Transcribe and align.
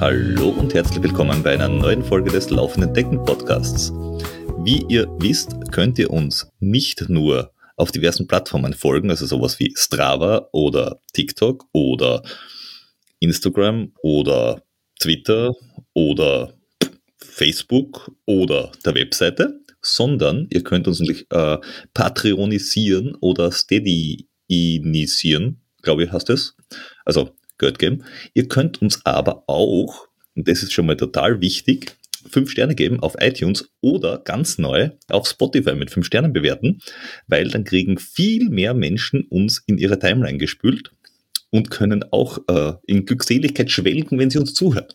Hallo 0.00 0.48
und 0.48 0.74
herzlich 0.74 1.00
willkommen 1.04 1.44
bei 1.44 1.54
einer 1.54 1.68
neuen 1.68 2.02
Folge 2.02 2.32
des 2.32 2.50
Laufenden 2.50 2.92
Decken 2.92 3.24
Podcasts. 3.24 3.92
Wie 4.64 4.84
ihr 4.88 5.06
wisst, 5.20 5.54
könnt 5.70 6.00
ihr 6.00 6.10
uns 6.10 6.48
nicht 6.58 7.08
nur 7.08 7.52
auf 7.76 7.92
diversen 7.92 8.26
Plattformen 8.26 8.72
folgen, 8.72 9.10
also 9.10 9.24
sowas 9.24 9.60
wie 9.60 9.72
Strava 9.76 10.48
oder 10.52 11.00
TikTok 11.12 11.66
oder 11.72 12.24
Instagram 13.20 13.92
oder 14.02 14.64
Twitter 14.98 15.54
oder 15.94 16.54
Facebook 17.18 18.10
oder 18.26 18.72
der 18.84 18.96
Webseite, 18.96 19.60
sondern 19.80 20.48
ihr 20.50 20.64
könnt 20.64 20.88
uns 20.88 20.98
nämlich 20.98 21.30
äh, 21.30 21.58
patreonisieren 21.94 23.14
oder 23.20 23.52
steadyinisieren, 23.52 25.60
glaube 25.82 26.02
ich, 26.02 26.10
heißt 26.10 26.30
es. 26.30 26.56
Also 27.04 27.30
Geld 27.58 27.78
geben. 27.78 28.04
Ihr 28.34 28.48
könnt 28.48 28.82
uns 28.82 29.04
aber 29.04 29.44
auch, 29.46 30.08
und 30.34 30.48
das 30.48 30.62
ist 30.62 30.72
schon 30.72 30.86
mal 30.86 30.96
total 30.96 31.40
wichtig, 31.40 31.96
fünf 32.28 32.50
Sterne 32.50 32.74
geben 32.74 33.00
auf 33.00 33.16
iTunes 33.20 33.70
oder 33.80 34.18
ganz 34.18 34.58
neu 34.58 34.90
auf 35.08 35.28
Spotify 35.28 35.74
mit 35.74 35.90
fünf 35.90 36.06
Sternen 36.06 36.32
bewerten, 36.32 36.80
weil 37.26 37.48
dann 37.48 37.64
kriegen 37.64 37.98
viel 37.98 38.48
mehr 38.48 38.74
Menschen 38.74 39.24
uns 39.28 39.62
in 39.66 39.78
ihre 39.78 39.98
Timeline 39.98 40.38
gespült 40.38 40.90
und 41.50 41.70
können 41.70 42.04
auch 42.10 42.38
äh, 42.48 42.72
in 42.86 43.04
Glückseligkeit 43.04 43.70
schwelgen, 43.70 44.18
wenn 44.18 44.30
sie 44.30 44.38
uns 44.38 44.54
zuhören. 44.54 44.86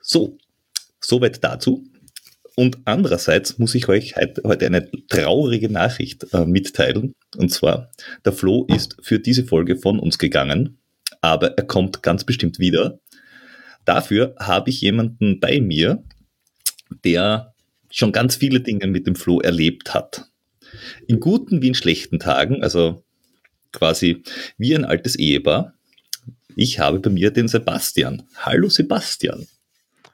So, 0.00 0.38
soweit 1.00 1.42
dazu. 1.42 1.84
Und 2.54 2.78
andererseits 2.84 3.58
muss 3.58 3.74
ich 3.74 3.88
euch 3.88 4.16
heute 4.16 4.66
eine 4.66 4.90
traurige 5.08 5.70
Nachricht 5.70 6.26
äh, 6.32 6.44
mitteilen. 6.44 7.14
Und 7.36 7.50
zwar, 7.50 7.90
der 8.24 8.32
Flo 8.32 8.66
ist 8.66 8.96
für 9.00 9.20
diese 9.20 9.44
Folge 9.44 9.76
von 9.76 10.00
uns 10.00 10.18
gegangen, 10.18 10.78
aber 11.20 11.56
er 11.56 11.64
kommt 11.64 12.02
ganz 12.02 12.24
bestimmt 12.24 12.58
wieder. 12.58 13.00
Dafür 13.84 14.34
habe 14.38 14.70
ich 14.70 14.80
jemanden 14.80 15.40
bei 15.40 15.60
mir, 15.60 16.04
der 17.04 17.54
schon 17.90 18.12
ganz 18.12 18.36
viele 18.36 18.60
Dinge 18.60 18.86
mit 18.86 19.06
dem 19.06 19.16
Flo 19.16 19.40
erlebt 19.40 19.94
hat. 19.94 20.30
In 21.06 21.20
guten 21.20 21.62
wie 21.62 21.68
in 21.68 21.74
schlechten 21.74 22.18
Tagen, 22.18 22.62
also 22.62 23.02
quasi 23.72 24.22
wie 24.58 24.74
ein 24.74 24.84
altes 24.84 25.16
Ehepaar. 25.16 25.74
Ich 26.56 26.78
habe 26.78 27.00
bei 27.00 27.10
mir 27.10 27.30
den 27.30 27.48
Sebastian. 27.48 28.24
Hallo 28.36 28.68
Sebastian. 28.68 29.46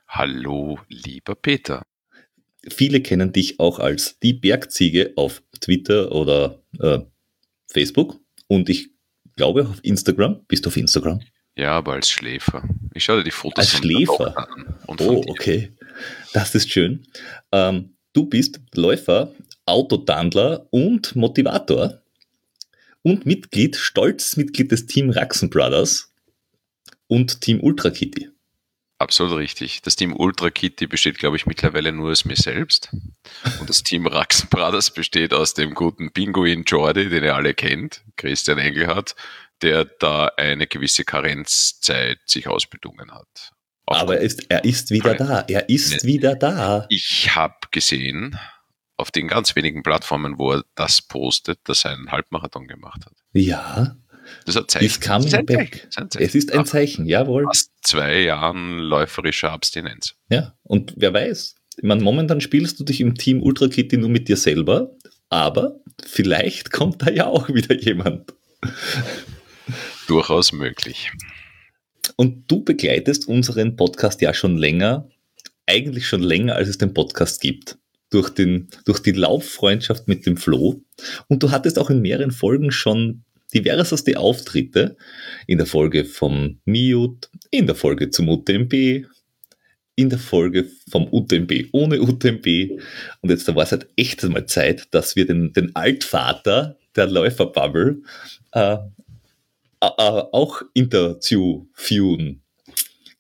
Hallo 0.07 0.79
lieber 0.89 1.35
Peter. 1.35 1.83
Viele 2.69 3.01
kennen 3.01 3.33
dich 3.33 3.61
auch 3.61 3.79
als 3.79 4.19
die 4.21 4.35
Bergziege 4.35 5.13
auf 5.17 5.43
Twitter 5.61 6.13
oder 6.13 6.63
äh, 6.79 7.01
Facebook 7.67 8.21
und 8.47 8.69
ich 8.69 8.94
glaube 9.37 9.67
auf 9.67 9.79
Instagram. 9.83 10.45
Bist 10.47 10.65
du 10.65 10.69
auf 10.69 10.77
Instagram? 10.77 11.21
Ja, 11.57 11.73
aber 11.73 11.93
als 11.93 12.11
Schläfer. 12.11 12.69
Ich 12.95 13.05
schaue 13.05 13.19
dir 13.19 13.25
die 13.25 13.31
Fotos 13.31 13.59
als 13.59 13.79
Schläfer. 13.79 14.37
an. 14.37 14.75
oh, 14.99 15.23
okay. 15.29 15.73
Das 16.33 16.55
ist 16.55 16.71
schön. 16.71 17.07
Ähm, 17.53 17.95
du 18.13 18.27
bist 18.27 18.61
Läufer, 18.75 19.33
Autodandler 19.67 20.67
und 20.71 21.15
Motivator 21.15 22.03
und 23.03 23.25
Mitglied, 23.27 23.77
stolzes 23.77 24.37
Mitglied 24.37 24.73
des 24.73 24.87
Team 24.87 25.11
Raxen 25.11 25.51
Brothers 25.51 26.13
und 27.07 27.41
Team 27.41 27.61
Ultra 27.61 27.91
Kitty. 27.91 28.31
Absolut 29.05 29.37
richtig. 29.37 29.83
Das 29.83 29.97
Team 29.97 30.17
Ultra 30.17 30.49
Kitty 30.49 30.87
besteht, 30.87 31.19
glaube 31.19 31.37
ich, 31.37 31.45
mittlerweile 31.45 31.93
nur 31.93 32.11
aus 32.11 32.25
mir 32.25 32.37
selbst. 32.37 32.89
Und 33.61 33.69
das 33.69 33.83
Team 33.83 34.07
Raxen 34.07 34.49
Brothers 34.49 34.93
besteht 34.93 35.35
aus 35.35 35.53
dem 35.53 35.75
guten 35.75 36.11
Pinguin 36.11 36.65
Jordi, 36.65 37.11
den 37.11 37.23
ihr 37.23 37.35
alle 37.35 37.53
kennt, 37.53 38.03
Christian 38.17 38.57
Engelhardt, 38.57 39.15
der 39.61 39.85
da 39.85 40.33
eine 40.39 40.67
gewisse 40.67 41.05
Karenzzeit 41.05 42.19
sich 42.25 42.49
ausbedungen 42.49 43.13
hat. 43.13 43.53
Aber 43.85 44.17
er 44.17 44.23
ist, 44.23 44.47
er 44.49 44.65
ist 44.65 44.91
wieder 44.91 45.15
da. 45.15 45.45
Er 45.49 45.69
ist 45.69 46.05
wieder 46.05 46.35
da. 46.35 46.87
Ich 46.89 47.35
habe 47.35 47.57
gesehen, 47.71 48.39
auf 48.97 49.11
den 49.11 49.29
ganz 49.29 49.55
wenigen 49.55 49.83
Plattformen, 49.83 50.39
wo 50.39 50.53
er 50.53 50.65
das 50.77 51.03
postet, 51.03 51.59
dass 51.65 51.85
er 51.85 51.91
einen 51.91 52.11
Halbmarathon 52.11 52.69
gemacht 52.69 53.05
hat. 53.05 53.13
Ja. 53.35 53.99
Das 54.47 54.57
ist 54.57 54.77
ein 54.77 54.85
ist 54.85 55.01
back. 55.47 55.87
Zeichen. 55.91 56.09
Es 56.19 56.35
ist 56.35 56.51
ein 56.53 56.65
Zeichen, 56.65 57.05
jawohl. 57.05 57.45
Fast 57.45 57.74
zwei 57.85 58.23
Jahren 58.23 58.79
läuferischer 58.79 59.53
Abstinenz. 59.53 60.15
Ja, 60.29 60.55
und 60.63 60.95
wer 60.97 61.15
weiß, 61.15 61.55
ich 61.77 61.83
meine, 61.83 62.03
momentan 62.03 62.41
spielst 62.41 62.81
du 62.81 62.85
dich 62.85 63.01
im 63.01 63.15
Team 63.15 63.43
Ultra 63.43 63.69
Kitty 63.69 63.97
nur 63.97 64.09
mit 64.09 64.29
dir 64.29 64.37
selber, 64.37 64.97
aber 65.29 65.81
vielleicht 66.05 66.73
kommt 66.73 67.03
da 67.03 67.11
ja 67.11 67.27
auch 67.27 67.49
wieder 67.49 67.75
jemand. 67.77 68.33
Durchaus 70.07 70.53
möglich. 70.53 71.13
Und 72.17 72.51
du 72.51 72.63
begleitest 72.63 73.27
unseren 73.29 73.77
Podcast 73.77 74.21
ja 74.21 74.35
schon 74.35 74.57
länger, 74.57 75.09
eigentlich 75.67 76.07
schon 76.07 76.23
länger, 76.23 76.57
als 76.57 76.69
es 76.69 76.79
den 76.79 76.95
Podcast 76.95 77.41
gibt 77.41 77.79
durch, 78.11 78.31
den, 78.31 78.69
durch 78.85 79.01
die 79.01 79.13
Lauffreundschaft 79.13 80.07
mit 80.07 80.27
dem 80.27 80.37
Flo. 80.37 80.83
Und 81.29 81.43
du 81.43 81.51
hattest 81.51 81.79
auch 81.79 81.91
in 81.91 82.03
mehreren 82.03 82.31
Folgen 82.31 82.71
schon 82.71 83.25
diverseste 83.55 84.19
Auftritte. 84.19 84.97
In 85.47 85.59
der 85.59 85.67
Folge 85.67 86.05
vom 86.05 86.61
Miut, 86.65 87.31
in 87.51 87.67
der 87.67 87.77
Folge 87.77 88.11
zum 88.11 88.29
UTMB, 88.29 89.07
in 89.97 90.11
der 90.11 90.19
Folge 90.19 90.69
vom 90.91 91.07
UTMB 91.11 91.69
ohne 91.73 92.01
UTMB. 92.01 92.81
Und 93.21 93.31
jetzt 93.31 93.47
da 93.49 93.55
war 93.55 93.63
es 93.63 93.73
halt 93.73 93.89
echt 93.97 94.23
mal 94.25 94.47
Zeit, 94.47 94.89
dass 94.93 95.17
wir 95.17 95.27
den, 95.27 95.53
den 95.53 95.75
Altvater 95.77 96.79
der 96.97 97.07
Läuferbubble 97.07 98.03
äh, 98.53 98.77
äh, 99.81 99.89
auch 99.89 100.63
interviewen, 100.73 102.43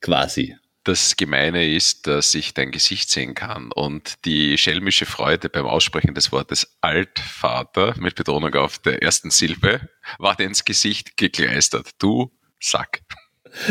quasi 0.00 0.56
das 0.84 1.16
Gemeine 1.16 1.74
ist, 1.74 2.06
dass 2.06 2.34
ich 2.34 2.54
dein 2.54 2.70
Gesicht 2.70 3.10
sehen 3.10 3.34
kann 3.34 3.72
und 3.72 4.14
die 4.24 4.56
schelmische 4.58 5.06
Freude 5.06 5.48
beim 5.48 5.66
Aussprechen 5.66 6.14
des 6.14 6.30
Wortes 6.30 6.76
Altvater 6.82 7.94
mit 7.98 8.14
Betonung 8.14 8.54
auf 8.54 8.78
der 8.78 9.02
ersten 9.02 9.30
Silbe 9.30 9.88
war 10.18 10.36
dir 10.36 10.44
ins 10.44 10.64
Gesicht 10.64 11.16
gekleistert. 11.16 11.90
Du 11.98 12.30
Sack. 12.60 13.02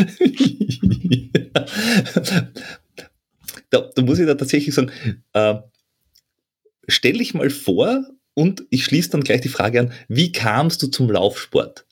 da, 3.70 3.90
da, 3.94 4.02
muss 4.02 4.18
ich 4.18 4.26
da 4.26 4.34
tatsächlich 4.34 4.74
sagen, 4.74 4.90
äh, 5.32 5.54
stell 6.88 7.18
dich 7.18 7.34
mal 7.34 7.50
vor 7.50 8.04
und 8.34 8.64
ich 8.70 8.84
schließe 8.84 9.10
dann 9.10 9.22
gleich 9.22 9.40
die 9.40 9.48
Frage 9.48 9.80
an, 9.80 9.92
wie 10.08 10.32
kamst 10.32 10.82
du 10.82 10.88
zum 10.88 11.10
Laufsport? 11.10 11.86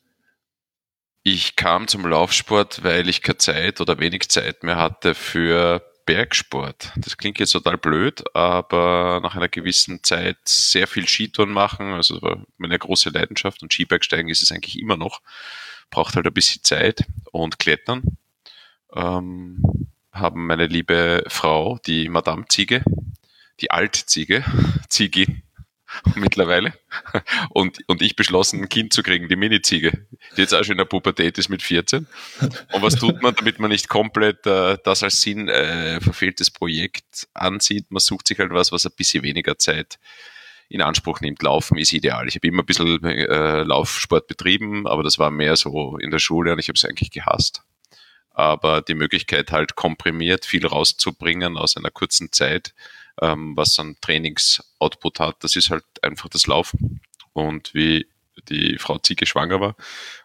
Ich 1.24 1.54
kam 1.54 1.86
zum 1.86 2.06
Laufsport, 2.06 2.82
weil 2.82 3.08
ich 3.08 3.22
keine 3.22 3.38
Zeit 3.38 3.80
oder 3.80 3.98
wenig 3.98 4.28
Zeit 4.28 4.64
mehr 4.64 4.76
hatte 4.76 5.14
für 5.14 5.80
Bergsport. 6.04 6.92
Das 6.96 7.16
klingt 7.16 7.38
jetzt 7.38 7.52
total 7.52 7.78
blöd, 7.78 8.24
aber 8.34 9.20
nach 9.22 9.36
einer 9.36 9.48
gewissen 9.48 10.02
Zeit 10.02 10.36
sehr 10.44 10.88
viel 10.88 11.06
Skitouren 11.06 11.52
machen, 11.52 11.92
also 11.92 12.20
war 12.22 12.44
meine 12.58 12.78
große 12.78 13.10
Leidenschaft 13.10 13.62
und 13.62 13.72
Skibergsteigen 13.72 14.30
ist 14.30 14.42
es 14.42 14.50
eigentlich 14.50 14.78
immer 14.78 14.96
noch, 14.96 15.20
braucht 15.90 16.16
halt 16.16 16.26
ein 16.26 16.34
bisschen 16.34 16.64
Zeit 16.64 17.04
und 17.30 17.60
Klettern. 17.60 18.02
Ähm, 18.92 19.62
haben 20.10 20.46
meine 20.46 20.66
liebe 20.66 21.24
Frau, 21.28 21.78
die 21.86 22.08
Madame 22.08 22.46
Ziege, 22.48 22.82
die 23.60 23.70
Altziege, 23.70 24.44
Ziegin, 24.88 25.42
mittlerweile. 26.14 26.72
Und, 27.50 27.78
und 27.86 28.02
ich 28.02 28.16
beschlossen, 28.16 28.62
ein 28.62 28.68
Kind 28.68 28.92
zu 28.92 29.02
kriegen, 29.02 29.28
die 29.28 29.36
Mini-Ziege, 29.36 30.06
die 30.36 30.40
jetzt 30.40 30.54
auch 30.54 30.62
schon 30.64 30.72
in 30.72 30.78
der 30.78 30.84
Pubertät 30.84 31.38
ist 31.38 31.48
mit 31.48 31.62
14. 31.62 32.06
Und 32.72 32.82
was 32.82 32.96
tut 32.96 33.22
man, 33.22 33.34
damit 33.34 33.58
man 33.58 33.70
nicht 33.70 33.88
komplett 33.88 34.46
äh, 34.46 34.78
das 34.84 35.02
als 35.02 35.20
Sinn 35.20 35.48
äh, 35.48 36.00
verfehltes 36.00 36.50
Projekt 36.50 37.28
ansieht? 37.34 37.90
Man 37.90 38.00
sucht 38.00 38.28
sich 38.28 38.38
halt 38.38 38.52
was, 38.52 38.72
was 38.72 38.86
ein 38.86 38.92
bisschen 38.96 39.22
weniger 39.22 39.58
Zeit 39.58 39.98
in 40.68 40.80
Anspruch 40.80 41.20
nimmt. 41.20 41.42
Laufen 41.42 41.76
ist 41.76 41.92
ideal. 41.92 42.26
Ich 42.28 42.34
habe 42.34 42.48
immer 42.48 42.62
ein 42.62 42.66
bisschen 42.66 43.04
äh, 43.04 43.62
Laufsport 43.62 44.26
betrieben, 44.26 44.86
aber 44.86 45.02
das 45.02 45.18
war 45.18 45.30
mehr 45.30 45.56
so 45.56 45.98
in 45.98 46.10
der 46.10 46.18
Schule 46.18 46.52
und 46.52 46.58
ich 46.58 46.68
habe 46.68 46.76
es 46.76 46.84
eigentlich 46.84 47.10
gehasst. 47.10 47.62
Aber 48.30 48.80
die 48.80 48.94
Möglichkeit 48.94 49.52
halt 49.52 49.76
komprimiert 49.76 50.46
viel 50.46 50.66
rauszubringen 50.66 51.58
aus 51.58 51.76
einer 51.76 51.90
kurzen 51.90 52.32
Zeit, 52.32 52.72
ähm, 53.22 53.56
was 53.56 53.78
an 53.78 53.96
Trainingsoutput 54.00 55.20
hat, 55.20 55.36
das 55.40 55.56
ist 55.56 55.70
halt 55.70 55.84
einfach 56.02 56.28
das 56.28 56.46
Laufen. 56.46 57.00
Und 57.32 57.72
wie 57.72 58.06
die 58.48 58.78
Frau 58.78 58.98
Ziege 58.98 59.26
schwanger 59.26 59.60
war, 59.60 59.76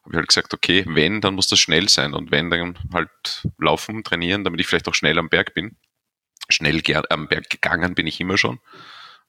habe 0.04 0.12
ich 0.12 0.16
halt 0.16 0.28
gesagt, 0.28 0.54
okay, 0.54 0.84
wenn, 0.88 1.22
dann 1.22 1.36
muss 1.36 1.48
das 1.48 1.60
schnell 1.60 1.88
sein 1.90 2.14
und 2.14 2.32
wenn, 2.32 2.50
dann 2.50 2.78
halt 2.94 3.48
laufen, 3.60 4.04
trainieren, 4.04 4.44
damit 4.44 4.60
ich 4.60 4.68
vielleicht 4.68 4.88
auch 4.88 4.96
schnell 4.96 5.20
am 5.20 5.30
Berg 5.30 5.54
bin. 5.54 5.78
Schnell 6.50 6.82
am 7.10 7.28
Berg 7.28 7.50
gegangen 7.50 7.94
bin 7.94 8.08
ich 8.08 8.20
immer 8.20 8.38
schon. 8.38 8.60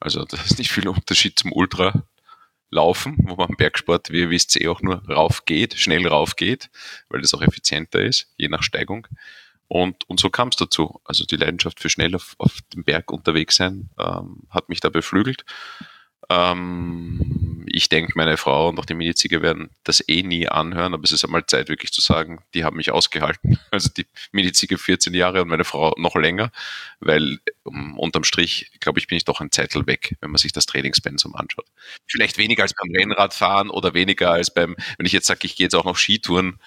Also 0.01 0.25
das 0.25 0.47
ist 0.47 0.59
nicht 0.59 0.71
viel 0.71 0.89
Unterschied 0.89 1.39
zum 1.39 1.53
Ultralaufen, 1.53 3.17
wo 3.19 3.35
man 3.35 3.57
Bergsport, 3.57 4.11
wie 4.11 4.21
ihr 4.21 4.31
wisst, 4.31 4.59
eh 4.59 4.69
auch 4.69 4.81
nur 4.81 5.05
rauf 5.11 5.45
geht, 5.45 5.75
schnell 5.75 6.07
rauf 6.07 6.37
geht, 6.37 6.71
weil 7.09 7.21
das 7.21 7.35
auch 7.35 7.43
effizienter 7.43 8.01
ist, 8.01 8.33
je 8.37 8.49
nach 8.49 8.63
Steigung. 8.63 9.09
Und, 9.69 10.09
und 10.09 10.19
so 10.19 10.31
kam 10.31 10.49
es 10.49 10.57
dazu. 10.57 11.01
Also 11.05 11.25
die 11.25 11.37
Leidenschaft 11.37 11.81
für 11.81 11.91
schnell 11.91 12.15
auf, 12.15 12.35
auf 12.39 12.59
dem 12.75 12.85
Berg 12.85 13.13
unterwegs 13.13 13.57
sein 13.57 13.91
ähm, 13.99 14.45
hat 14.51 14.69
mich 14.69 14.81
da 14.81 14.89
beflügelt. 14.89 15.45
Ähm, 16.31 17.65
ich 17.67 17.89
denke, 17.89 18.13
meine 18.17 18.37
Frau 18.37 18.69
und 18.69 18.79
auch 18.79 18.85
die 18.85 18.95
Milizige 18.95 19.41
werden 19.41 19.71
das 19.85 20.07
eh 20.07 20.23
nie 20.23 20.49
anhören, 20.49 20.93
aber 20.93 21.05
es 21.05 21.13
ist 21.13 21.25
einmal 21.25 21.47
Zeit, 21.47 21.69
wirklich 21.69 21.93
zu 21.93 22.01
sagen, 22.01 22.41
die 22.55 22.65
haben 22.65 22.77
mich 22.77 22.91
ausgehalten. 22.91 23.59
Also 23.71 23.91
die 23.95 24.07
Milizige 24.33 24.79
14 24.79 25.13
Jahre 25.15 25.43
und 25.43 25.49
meine 25.49 25.65
Frau 25.65 25.95
noch 25.99 26.17
länger, 26.17 26.51
weil 27.01 27.39
um, 27.65 27.99
unterm 27.99 28.25
Strich, 28.25 28.71
glaube 28.81 28.99
ich, 28.99 29.07
bin 29.07 29.17
ich 29.17 29.25
doch 29.25 29.41
ein 29.41 29.53
Zettel 29.53 29.87
weg, 29.87 30.17
wenn 30.21 30.31
man 30.31 30.39
sich 30.39 30.53
das 30.53 30.67
Trainingspensum 30.67 31.35
anschaut. 31.37 31.67
Vielleicht 32.07 32.39
weniger 32.39 32.63
als 32.63 32.75
beim 32.75 32.91
Rennradfahren 32.95 33.69
oder 33.69 33.93
weniger 33.95 34.31
als 34.31 34.53
beim, 34.53 34.75
wenn 34.97 35.07
ich 35.07 35.13
jetzt 35.13 35.27
sage, 35.27 35.41
ich 35.45 35.55
gehe 35.57 35.67
jetzt 35.67 35.75
auch 35.75 35.85
noch 35.85 35.99
Skitouren, 35.99 36.59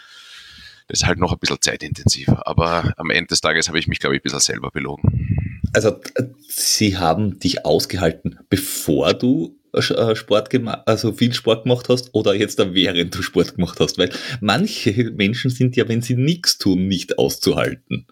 ist 0.92 1.06
halt 1.06 1.20
noch 1.20 1.32
ein 1.32 1.40
bisschen 1.40 1.62
zeitintensiver. 1.62 2.48
Aber 2.48 2.94
am 2.98 3.10
Ende 3.10 3.28
des 3.28 3.42
Tages 3.42 3.68
habe 3.68 3.80
ich 3.80 3.88
mich, 3.88 4.00
glaube 4.00 4.16
ich, 4.16 4.22
ein 4.22 4.24
bisschen 4.24 4.40
selber 4.40 4.72
belogen. 4.72 5.60
Also, 5.74 6.00
sie 6.48 6.98
haben 6.98 7.40
dich 7.40 7.66
ausgehalten, 7.66 8.40
bevor 8.50 9.14
du 9.14 9.58
äh, 9.74 10.16
Sport 10.16 10.50
gemacht, 10.50 10.82
also 10.86 11.14
viel 11.14 11.34
Sport 11.34 11.64
gemacht 11.64 11.88
hast 11.88 12.14
oder 12.14 12.36
jetzt 12.36 12.60
da 12.60 12.74
während 12.74 13.16
du 13.16 13.22
Sport 13.22 13.56
gemacht 13.56 13.80
hast, 13.80 13.98
weil 13.98 14.12
manche 14.42 15.12
Menschen 15.12 15.50
sind 15.50 15.76
ja, 15.78 15.88
wenn 15.88 16.02
sie 16.02 16.16
nichts 16.16 16.58
tun, 16.58 16.88
nicht 16.88 17.18
auszuhalten. 17.18 18.06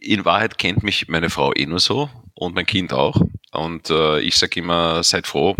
In 0.00 0.24
Wahrheit 0.24 0.58
kennt 0.58 0.82
mich 0.82 1.08
meine 1.08 1.30
Frau 1.30 1.52
eh 1.54 1.66
nur 1.66 1.78
so 1.78 2.10
und 2.34 2.54
mein 2.54 2.66
Kind 2.66 2.92
auch. 2.92 3.20
Und 3.52 3.90
äh, 3.90 4.20
ich 4.20 4.36
sage 4.36 4.60
immer, 4.60 5.02
seid 5.02 5.26
froh, 5.26 5.56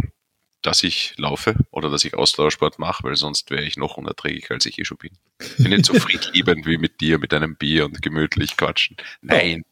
dass 0.63 0.83
ich 0.83 1.15
laufe 1.17 1.55
oder 1.71 1.91
dass 1.91 2.05
ich 2.05 2.15
Ausdauersport 2.15 2.79
mache, 2.79 3.05
weil 3.05 3.17
sonst 3.17 3.51
wäre 3.51 3.65
ich 3.65 3.77
noch 3.77 3.97
unerträglicher, 3.97 4.55
als 4.55 4.67
ich 4.67 4.79
eh 4.79 4.85
schon 4.85 4.99
bin. 4.99 5.13
Ich 5.41 5.57
bin 5.57 5.71
nicht 5.71 5.87
so 5.87 5.95
friedliebend 5.95 6.67
wie 6.67 6.79
mit 6.79 7.01
dir, 7.01 7.19
mit 7.19 7.33
einem 7.33 7.57
Bier 7.57 7.87
und 7.87 8.03
gemütlich 8.03 8.57
quatschen. 8.57 8.97
Nein. 9.23 9.65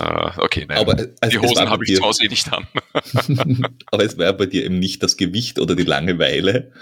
Uh, 0.00 0.30
okay, 0.38 0.66
nein. 0.68 0.78
Aber 0.78 0.96
also 1.20 1.30
die 1.30 1.38
Hosen 1.38 1.70
habe 1.70 1.84
ich 1.84 1.96
zu 1.96 2.02
Hause 2.02 2.24
eh 2.24 2.28
nicht 2.28 2.52
an. 2.52 2.66
Aber 3.86 4.04
es 4.04 4.18
war 4.18 4.32
bei 4.34 4.46
dir 4.46 4.64
eben 4.64 4.78
nicht 4.78 5.02
das 5.02 5.16
Gewicht 5.16 5.58
oder 5.58 5.74
die 5.74 5.84
Langeweile, 5.84 6.72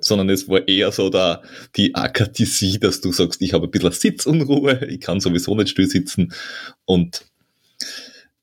sondern 0.00 0.30
es 0.30 0.48
war 0.48 0.66
eher 0.66 0.90
so 0.90 1.10
da 1.10 1.42
die 1.76 1.94
Akathisie, 1.94 2.78
dass 2.78 3.00
du 3.00 3.12
sagst, 3.12 3.42
ich 3.42 3.52
habe 3.52 3.66
ein 3.66 3.70
bisschen 3.70 3.92
Sitzunruhe, 3.92 4.86
ich 4.86 5.00
kann 5.00 5.20
sowieso 5.20 5.54
nicht 5.56 5.70
still 5.70 5.88
sitzen 5.88 6.32
und 6.86 7.26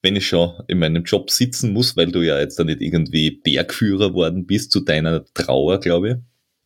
wenn 0.02 0.16
ich 0.16 0.28
schon 0.28 0.64
in 0.68 0.80
meinem 0.80 1.04
Job 1.04 1.30
sitzen 1.30 1.74
muss, 1.74 1.96
weil 1.96 2.12
du 2.12 2.22
ja 2.22 2.40
jetzt 2.40 2.58
da 2.58 2.64
nicht 2.64 2.82
irgendwie 2.82 3.32
Bergführer 3.32 4.14
worden 4.14 4.46
bist, 4.46 4.72
zu 4.72 4.80
deiner 4.80 5.26
Trauer, 5.34 5.80
glaube 5.80 6.10
ich. 6.10 6.16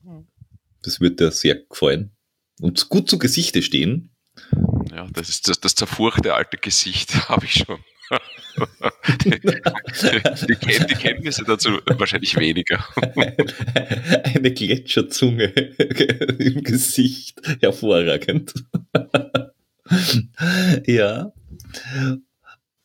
Hm. 0.07 0.27
Das 0.83 1.01
wird 1.01 1.19
dir 1.19 1.31
sehr 1.31 1.55
gefallen. 1.55 2.11
Und 2.61 2.87
gut 2.89 3.09
zu 3.09 3.19
Gesichte 3.19 3.61
stehen. 3.61 4.11
Ja, 4.91 5.07
das 5.11 5.29
ist 5.29 5.49
das, 5.49 5.59
das 5.59 5.75
zerfurchte 5.75 6.33
alte 6.33 6.57
Gesicht, 6.57 7.13
habe 7.29 7.45
ich 7.45 7.65
schon. 7.65 7.79
die, 9.25 9.29
die, 9.31 10.85
die, 10.85 10.95
Kenntnisse 10.95 11.43
dazu 11.43 11.71
wahrscheinlich 11.97 12.37
weniger. 12.37 12.85
Eine 14.23 14.53
Gletscherzunge 14.53 15.45
im 16.39 16.63
Gesicht, 16.63 17.41
hervorragend. 17.59 18.53
ja. 20.85 21.33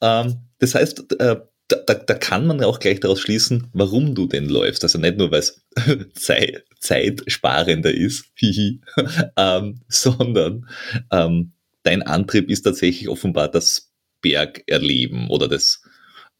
Ähm, 0.00 0.36
das 0.58 0.74
heißt, 0.74 1.12
äh, 1.20 1.36
da, 1.68 1.94
da, 1.94 2.14
kann 2.14 2.46
man 2.46 2.60
ja 2.60 2.66
auch 2.66 2.80
gleich 2.80 3.00
daraus 3.00 3.20
schließen, 3.20 3.68
warum 3.72 4.14
du 4.14 4.26
denn 4.26 4.48
läufst. 4.48 4.82
Also 4.82 4.98
nicht 4.98 5.16
nur, 5.16 5.30
weil 5.30 5.40
es 5.40 5.64
Zeit, 6.14 6.64
zeitsparender 6.78 7.92
ist, 7.92 8.26
ähm, 9.36 9.80
sondern 9.88 10.68
ähm, 11.12 11.52
dein 11.82 12.02
Antrieb 12.02 12.50
ist 12.50 12.62
tatsächlich 12.62 13.08
offenbar 13.08 13.48
das 13.48 13.92
Bergerleben 14.20 15.28
oder 15.28 15.48
das, 15.48 15.82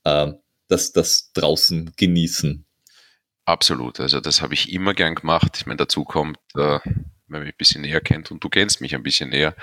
äh, 0.04 0.32
das, 0.68 0.92
das 0.92 1.32
draußen 1.32 1.92
genießen. 1.96 2.64
Absolut. 3.44 4.00
Also 4.00 4.20
das 4.20 4.42
habe 4.42 4.54
ich 4.54 4.72
immer 4.72 4.94
gern 4.94 5.14
gemacht. 5.14 5.56
Ich 5.56 5.66
meine, 5.66 5.78
dazu 5.78 6.04
kommt, 6.04 6.38
äh, 6.54 6.78
wenn 6.84 7.04
man 7.26 7.42
mich 7.42 7.52
ein 7.52 7.58
bisschen 7.58 7.82
näher 7.82 8.00
kennt 8.00 8.30
und 8.30 8.42
du 8.42 8.48
kennst 8.48 8.80
mich 8.80 8.94
ein 8.94 9.02
bisschen 9.02 9.30
näher, 9.30 9.54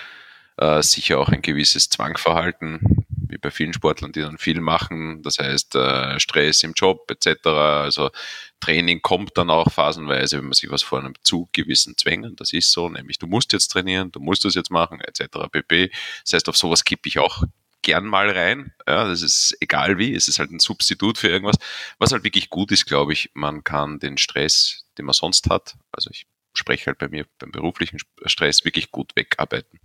äh, 0.58 0.82
sicher 0.82 1.20
auch 1.20 1.30
ein 1.30 1.42
gewisses 1.42 1.90
Zwangverhalten 1.90 3.06
wie 3.30 3.38
bei 3.38 3.52
vielen 3.52 3.74
Sportlern, 3.74 4.12
die 4.12 4.22
dann 4.22 4.38
viel 4.38 4.62
machen, 4.62 5.22
das 5.24 5.40
heißt 5.40 5.76
äh, 5.76 6.20
Stress 6.20 6.64
im 6.64 6.74
Job 6.74 7.10
etc. 7.10 7.48
Also 7.48 8.12
Training 8.60 9.02
kommt 9.02 9.38
dann 9.38 9.50
auch 9.50 9.72
phasenweise, 9.72 10.38
wenn 10.38 10.46
man 10.46 10.54
sich 10.54 10.70
was 10.70 10.84
vor 10.84 11.00
einem 11.00 11.14
zu 11.24 11.50
gewissen 11.52 11.98
zwängen, 11.98 12.36
das 12.36 12.54
ist 12.54 12.72
so, 12.72 12.90
nämlich 12.90 13.20
du 13.20 13.28
musst 13.28 13.54
jetzt 13.54 13.68
trainieren, 13.70 14.12
du 14.12 14.20
musst 14.20 14.46
das 14.46 14.56
jetzt 14.56 14.72
machen 14.72 15.02
etc. 15.02 15.26
pp. 15.52 15.92
Das 16.24 16.34
heißt, 16.34 16.50
auf 16.50 16.58
sowas 16.58 16.84
kippe 16.84 17.10
ich 17.10 17.20
auch 17.20 17.44
gern 17.82 18.06
mal 18.06 18.30
rein. 18.30 18.74
Ja, 18.88 19.08
das 19.08 19.22
ist 19.22 19.56
egal 19.62 19.98
wie, 19.98 20.14
es 20.14 20.28
ist 20.28 20.40
halt 20.40 20.52
ein 20.52 20.60
Substitut 20.60 21.18
für 21.18 21.30
irgendwas. 21.30 21.58
Was 22.00 22.12
halt 22.12 22.24
wirklich 22.24 22.50
gut 22.50 22.72
ist, 22.72 22.86
glaube 22.86 23.14
ich, 23.14 23.32
man 23.34 23.64
kann 23.64 24.00
den 24.00 24.18
Stress, 24.18 24.86
den 24.98 25.06
man 25.06 25.14
sonst 25.14 25.50
hat, 25.50 25.76
also 25.92 26.10
ich 26.10 26.28
spreche 26.54 26.88
halt 26.88 26.98
bei 26.98 27.08
mir 27.08 27.26
beim 27.40 27.52
beruflichen 27.52 28.00
Stress 28.26 28.66
wirklich 28.66 28.92
gut 28.92 29.16
wegarbeiten. 29.16 29.80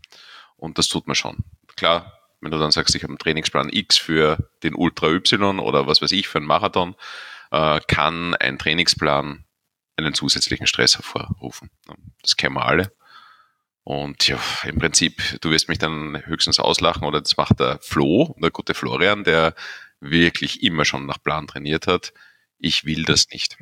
Und 0.56 0.78
das 0.78 0.88
tut 0.88 1.06
man 1.06 1.14
schon. 1.14 1.44
Klar, 1.76 2.21
wenn 2.42 2.50
du 2.50 2.58
dann 2.58 2.72
sagst, 2.72 2.94
ich 2.94 3.04
habe 3.04 3.12
einen 3.12 3.18
Trainingsplan 3.18 3.70
X 3.72 3.96
für 3.96 4.50
den 4.62 4.74
Ultra 4.74 5.08
Y 5.08 5.60
oder 5.60 5.86
was 5.86 6.02
weiß 6.02 6.12
ich 6.12 6.28
für 6.28 6.38
einen 6.38 6.46
Marathon, 6.46 6.96
äh, 7.52 7.80
kann 7.86 8.34
ein 8.34 8.58
Trainingsplan 8.58 9.44
einen 9.96 10.14
zusätzlichen 10.14 10.66
Stress 10.66 10.96
hervorrufen. 10.96 11.70
Das 12.20 12.36
kennen 12.36 12.56
wir 12.56 12.66
alle. 12.66 12.92
Und 13.84 14.26
ja, 14.26 14.38
im 14.64 14.78
Prinzip, 14.78 15.40
du 15.40 15.50
wirst 15.50 15.68
mich 15.68 15.78
dann 15.78 16.24
höchstens 16.26 16.58
auslachen 16.58 17.04
oder 17.04 17.20
das 17.20 17.36
macht 17.36 17.60
der 17.60 17.78
Flo, 17.80 18.34
der 18.40 18.50
gute 18.50 18.74
Florian, 18.74 19.24
der 19.24 19.54
wirklich 20.00 20.62
immer 20.62 20.84
schon 20.84 21.06
nach 21.06 21.22
Plan 21.22 21.46
trainiert 21.46 21.86
hat. 21.86 22.12
Ich 22.58 22.84
will 22.84 23.04
das 23.04 23.28
nicht. 23.28 23.56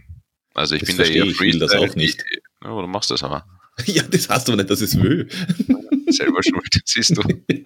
Also 0.55 0.75
ich 0.75 0.83
das 0.83 0.89
bin 0.89 0.99
da 0.99 1.05
eher 1.05 1.25
Ich 1.25 1.41
will 1.41 1.59
das 1.59 1.75
auch 1.75 1.95
nicht. 1.95 2.25
Ja, 2.63 2.69
du 2.69 2.87
machst 2.87 3.11
das 3.11 3.23
aber. 3.23 3.47
Ja, 3.87 4.03
das 4.03 4.29
hast 4.29 4.47
du 4.47 4.53
aber 4.53 4.63
nicht, 4.63 4.71
dass 4.71 4.81
es 4.81 5.01
will. 5.01 5.29
Selber 6.09 6.43
schuld, 6.43 6.83
siehst 6.85 7.17
du. 7.17 7.23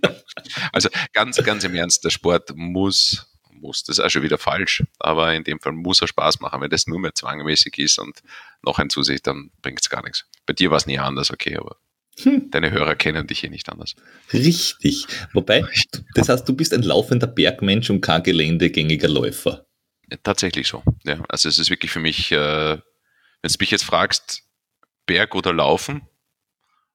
Also 0.72 0.88
ganz, 1.12 1.36
ganz 1.42 1.64
im 1.64 1.74
Ernst, 1.74 2.04
der 2.04 2.10
Sport 2.10 2.54
muss, 2.54 3.26
muss, 3.50 3.82
das 3.84 3.98
ist 3.98 4.04
auch 4.04 4.10
schon 4.10 4.22
wieder 4.22 4.36
falsch, 4.36 4.82
aber 4.98 5.32
in 5.34 5.44
dem 5.44 5.60
Fall 5.60 5.72
muss 5.72 6.02
er 6.02 6.08
Spaß 6.08 6.40
machen. 6.40 6.60
Wenn 6.60 6.70
das 6.70 6.86
nur 6.86 6.98
mehr 6.98 7.14
zwangmäßig 7.14 7.78
ist 7.78 7.98
und 7.98 8.22
noch 8.62 8.78
ein 8.78 8.90
Zusicht, 8.90 9.26
dann 9.26 9.50
bringt 9.62 9.80
es 9.80 9.88
gar 9.88 10.02
nichts. 10.02 10.26
Bei 10.46 10.52
dir 10.52 10.70
war 10.70 10.76
es 10.76 10.86
nie 10.86 10.98
anders, 10.98 11.30
okay, 11.30 11.56
aber 11.56 11.76
hm. 12.22 12.50
deine 12.50 12.70
Hörer 12.70 12.94
kennen 12.94 13.26
dich 13.26 13.40
hier 13.40 13.50
nicht 13.50 13.68
anders. 13.68 13.94
Richtig. 14.32 15.06
Wobei, 15.32 15.66
das 16.14 16.28
heißt, 16.28 16.48
du 16.48 16.54
bist 16.54 16.74
ein 16.74 16.82
laufender 16.82 17.26
Bergmensch 17.26 17.90
und 17.90 18.00
kein 18.00 18.22
geländegängiger 18.22 19.08
Läufer. 19.08 19.66
Ja, 20.10 20.18
tatsächlich 20.22 20.68
so. 20.68 20.82
Ja, 21.04 21.22
also 21.28 21.48
es 21.48 21.58
ist 21.58 21.70
wirklich 21.70 21.90
für 21.90 22.00
mich, 22.00 22.30
äh, 22.32 22.36
wenn 22.76 22.82
du 23.42 23.56
mich 23.58 23.70
jetzt 23.70 23.84
fragst, 23.84 24.42
Berg 25.06 25.34
oder 25.34 25.52
Laufen, 25.52 26.08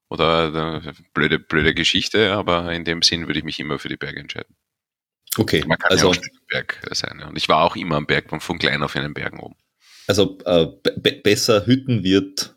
oder 0.10 0.82
äh, 0.84 0.94
blöde, 1.14 1.40
blöde 1.40 1.74
Geschichte, 1.74 2.34
aber 2.34 2.72
in 2.74 2.84
dem 2.84 3.02
Sinn 3.02 3.28
würde 3.28 3.40
ich 3.40 3.46
mich 3.46 3.60
immer 3.60 3.80
für 3.80 3.90
die 3.90 3.98
Berge 3.98 4.20
entscheiden. 4.20 4.56
Okay. 5.38 5.64
Man 5.66 5.78
kann 5.78 5.92
also, 5.92 6.12
ja 6.12 6.20
auch 6.20 6.24
Berg 6.50 6.82
sein. 6.92 7.22
Und 7.22 7.38
ich 7.38 7.48
war 7.48 7.64
auch 7.64 7.76
immer 7.76 7.96
am 7.96 8.08
Berg, 8.08 8.26
von 8.42 8.58
klein 8.58 8.82
auf 8.82 8.96
in 8.96 9.04
den 9.04 9.14
Bergen 9.14 9.40
oben. 9.40 9.56
Also 10.08 10.40
äh, 10.46 10.66
besser 11.24 11.68
Hüttenwirt 11.68 12.56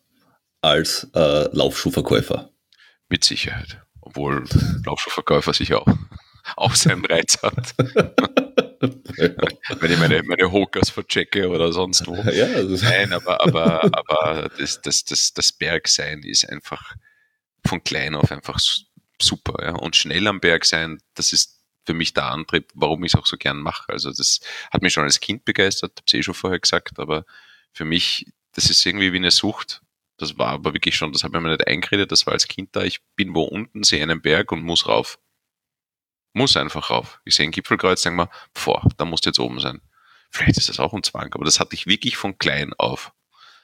als 0.63 1.11
äh, 1.15 1.49
Laufschuhverkäufer. 1.55 2.51
Mit 3.11 3.25
Sicherheit. 3.25 3.83
Obwohl 4.01 4.45
Laufschuhverkäufer 4.87 5.53
sicher 5.53 5.83
auch, 5.83 5.95
auch 6.57 6.75
seinen 6.75 7.05
Reiz 7.05 7.39
hat. 7.43 7.75
Wenn 8.83 9.93
ich 9.93 9.99
meine, 9.99 10.23
meine 10.25 10.51
Hokers 10.51 10.91
verchecke 10.91 11.49
oder 11.49 11.73
sonst 11.73 12.07
wo. 12.07 12.17
Ja, 12.17 12.49
Nein, 12.63 13.13
aber, 13.13 13.41
aber, 13.41 13.85
aber 13.85 14.51
das, 14.59 14.81
das, 14.83 15.05
das, 15.05 15.33
das 15.33 15.53
Bergsein 15.53 16.23
ist 16.23 16.49
einfach 16.49 16.95
von 17.65 17.83
klein 17.85 18.15
auf 18.15 18.33
einfach 18.33 18.59
super. 19.21 19.55
Ja. 19.63 19.75
Und 19.75 19.97
schnell 19.97 20.27
am 20.27 20.41
Berg 20.41 20.65
sein, 20.65 20.99
das 21.15 21.33
ist 21.33 21.61
für 21.85 21.95
mich 21.95 22.15
der 22.15 22.27
Antrieb, 22.27 22.71
warum 22.75 23.05
ich 23.05 23.15
es 23.15 23.19
auch 23.19 23.27
so 23.27 23.37
gern 23.37 23.59
mache. 23.59 23.93
Also 23.93 24.11
das 24.11 24.41
hat 24.71 24.83
mich 24.83 24.93
schon 24.93 25.05
als 25.05 25.21
Kind 25.21 25.45
begeistert, 25.45 25.93
habe 25.97 26.05
es 26.07 26.15
eh 26.15 26.23
schon 26.23 26.35
vorher 26.35 26.61
gesagt, 26.61 26.99
aber 26.99 27.25
für 27.73 27.85
mich, 27.85 28.27
das 28.53 28.71
ist 28.71 28.85
irgendwie 28.85 29.13
wie 29.13 29.19
eine 29.19 29.31
Sucht. 29.31 29.83
Das 30.17 30.39
war 30.39 30.49
aber 30.49 30.75
wirklich 30.75 30.95
schon, 30.95 31.13
das 31.13 31.25
habe 31.25 31.37
ich 31.37 31.43
mir 31.43 31.51
nicht 31.51 31.67
eingeredet, 31.67 32.13
das 32.13 32.27
war 32.27 32.35
als 32.35 32.47
Kind 32.47 32.77
da. 32.77 32.83
Ich 32.83 33.01
bin 33.17 33.35
wo 33.35 33.43
unten, 33.43 33.83
sehe 33.83 34.03
einen 34.03 34.23
Berg 34.23 34.53
und 34.53 34.63
muss 34.63 34.87
rauf. 34.87 35.19
Muss 36.33 36.57
einfach 36.57 36.91
rauf. 36.91 37.21
Ich 37.25 37.35
sehe 37.35 37.47
ein 37.47 37.53
Gipfelkreuz, 37.53 38.03
denke 38.03 38.23
mir, 38.23 38.31
boah, 38.65 38.83
da 38.97 39.05
musst 39.05 39.27
du 39.27 39.31
jetzt 39.31 39.39
oben 39.39 39.61
sein. 39.61 39.81
Vielleicht 40.31 40.57
ist 40.57 40.69
das 40.69 40.81
auch 40.81 40.95
ein 40.95 41.03
Zwang, 41.03 41.33
aber 41.35 41.45
das 41.45 41.61
hatte 41.61 41.75
ich 41.75 41.87
wirklich 41.87 42.17
von 42.17 42.39
klein 42.39 42.73
auf. 42.79 43.13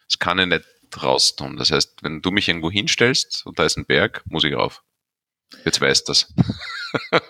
Das 0.07 0.19
kann 0.19 0.39
ich 0.39 0.47
nicht 0.47 0.65
raus 1.03 1.37
tun. 1.37 1.57
Das 1.57 1.71
heißt, 1.71 2.03
wenn 2.03 2.23
du 2.23 2.31
mich 2.31 2.49
irgendwo 2.49 2.71
hinstellst 2.71 3.47
und 3.47 3.59
da 3.59 3.65
ist 3.65 3.77
ein 3.77 3.87
Berg, 3.87 4.23
muss 4.27 4.45
ich 4.45 4.55
rauf. 4.55 4.83
Jetzt 5.65 5.81
weißt 5.81 6.09
du 6.09 6.11
das. 6.11 6.35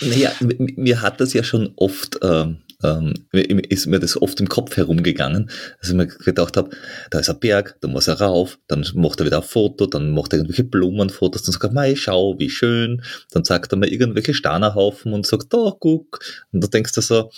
naja, 0.00 0.32
mir 0.40 1.00
hat 1.00 1.20
das 1.20 1.32
ja 1.32 1.44
schon 1.44 1.72
oft, 1.76 2.18
ähm, 2.22 2.62
ähm, 2.82 3.14
ist 3.32 3.86
mir 3.86 3.98
das 3.98 4.20
oft 4.20 4.40
im 4.40 4.48
Kopf 4.48 4.76
herumgegangen, 4.76 5.50
dass 5.80 5.90
ich 5.90 5.94
mir 5.94 6.06
gedacht 6.06 6.56
habe, 6.56 6.70
da 7.10 7.18
ist 7.18 7.30
ein 7.30 7.40
Berg, 7.40 7.76
da 7.80 7.88
muss 7.88 8.08
er 8.08 8.20
rauf, 8.20 8.58
dann 8.68 8.86
macht 8.94 9.20
er 9.20 9.26
wieder 9.26 9.38
ein 9.38 9.42
Foto, 9.42 9.86
dann 9.86 10.10
macht 10.10 10.32
er 10.32 10.38
irgendwelche 10.38 10.64
Blumenfotos, 10.64 11.42
dann 11.42 11.52
sagt 11.52 11.64
er, 11.64 11.72
mei, 11.72 11.94
schau, 11.96 12.38
wie 12.38 12.50
schön, 12.50 13.02
dann 13.30 13.44
sagt 13.44 13.72
er 13.72 13.78
mir 13.78 13.90
irgendwelche 13.90 14.34
Steinerhaufen 14.34 15.12
und 15.12 15.26
sagt, 15.26 15.52
da, 15.52 15.72
guck, 15.78 16.20
und 16.52 16.62
da 16.62 16.68
denkst 16.68 16.92
du 16.92 17.00
so, 17.00 17.30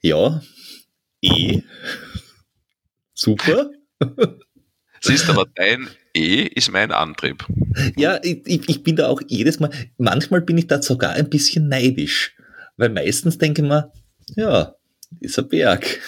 ja, 0.00 0.40
eh, 1.22 1.62
Super. 3.16 3.70
Siehst 5.00 5.28
aber, 5.30 5.46
dein 5.54 5.88
E 6.14 6.42
ist 6.42 6.70
mein 6.70 6.92
Antrieb. 6.92 7.44
Ja, 7.96 8.20
ich, 8.22 8.46
ich 8.46 8.82
bin 8.82 8.96
da 8.96 9.08
auch 9.08 9.20
jedes 9.26 9.58
Mal, 9.58 9.70
manchmal 9.98 10.42
bin 10.42 10.58
ich 10.58 10.66
da 10.66 10.82
sogar 10.82 11.12
ein 11.12 11.30
bisschen 11.30 11.68
neidisch, 11.68 12.36
weil 12.76 12.90
meistens 12.90 13.38
denke 13.38 13.62
ich 13.62 13.68
mir, 13.68 13.90
ja, 14.34 14.74
ist 15.20 15.38
ein 15.38 15.48
Berg. 15.48 16.00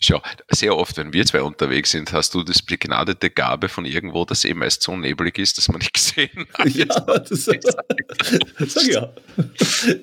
Schau, 0.00 0.20
sehr 0.50 0.76
oft, 0.76 0.96
wenn 0.96 1.12
wir 1.12 1.24
zwei 1.26 1.42
unterwegs 1.42 1.90
sind, 1.90 2.12
hast 2.12 2.34
du 2.34 2.42
das 2.42 2.62
begnadete 2.62 3.30
Gabe 3.30 3.68
von 3.68 3.84
irgendwo, 3.84 4.24
dass 4.24 4.44
eh 4.44 4.54
meist 4.54 4.82
so 4.82 4.96
neblig 4.96 5.38
ist, 5.38 5.58
dass 5.58 5.68
man 5.68 5.78
nicht 5.78 5.92
gesehen 5.94 6.46
hat. 6.54 6.68
Ja, 6.68 6.86
das 6.86 7.44
sag 7.44 8.86
ja. 8.86 9.12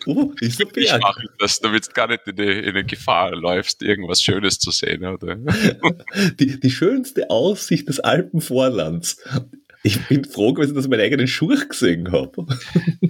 Oh, 0.05 0.31
ist 0.39 0.61
ein 0.61 0.69
Berg. 0.69 0.77
Ich 0.77 1.01
mache 1.01 1.23
das, 1.39 1.59
damit 1.59 1.87
du 1.87 1.91
gar 1.91 2.07
nicht 2.07 2.27
in 2.27 2.35
die, 2.35 2.43
in 2.43 2.75
die 2.75 2.85
Gefahr 2.85 3.35
läufst, 3.35 3.81
irgendwas 3.81 4.21
Schönes 4.21 4.59
zu 4.59 4.71
sehen. 4.71 5.05
Oder? 5.05 5.35
Die, 6.39 6.59
die 6.59 6.71
schönste 6.71 7.29
Aussicht 7.29 7.87
des 7.87 7.99
Alpenvorlands 7.99 9.17
ich 9.85 10.03
bin 10.07 10.25
froh 10.25 10.51
gewesen, 10.51 10.73
dass 10.73 10.85
ich 10.85 10.89
meinen 10.89 11.01
eigenen 11.01 11.27
Schuh 11.27 11.55
gesehen 11.69 12.11
habe. 12.11 12.47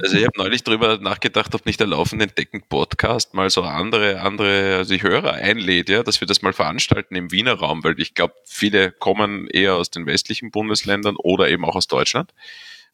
Also 0.01 0.17
ich 0.17 0.25
habe 0.25 0.37
neulich 0.37 0.61
darüber 0.61 0.97
nachgedacht, 0.97 1.55
ob 1.55 1.65
nicht 1.65 1.79
der 1.79 1.87
laufende 1.87 2.27
Decken-Podcast 2.27 3.33
mal 3.33 3.49
so 3.49 3.61
andere, 3.63 4.19
andere, 4.21 4.75
also 4.75 4.93
die 4.93 5.01
Hörer 5.01 5.33
einlädt, 5.33 5.87
ja, 5.87 6.03
dass 6.03 6.19
wir 6.19 6.27
das 6.27 6.41
mal 6.41 6.51
veranstalten 6.51 7.15
im 7.15 7.31
Wiener 7.31 7.53
Raum, 7.53 7.83
weil 7.85 7.97
ich 7.99 8.13
glaube, 8.13 8.33
viele 8.45 8.91
kommen 8.91 9.47
eher 9.47 9.75
aus 9.75 9.89
den 9.89 10.05
westlichen 10.05 10.51
Bundesländern 10.51 11.15
oder 11.15 11.49
eben 11.49 11.63
auch 11.63 11.77
aus 11.77 11.87
Deutschland. 11.87 12.33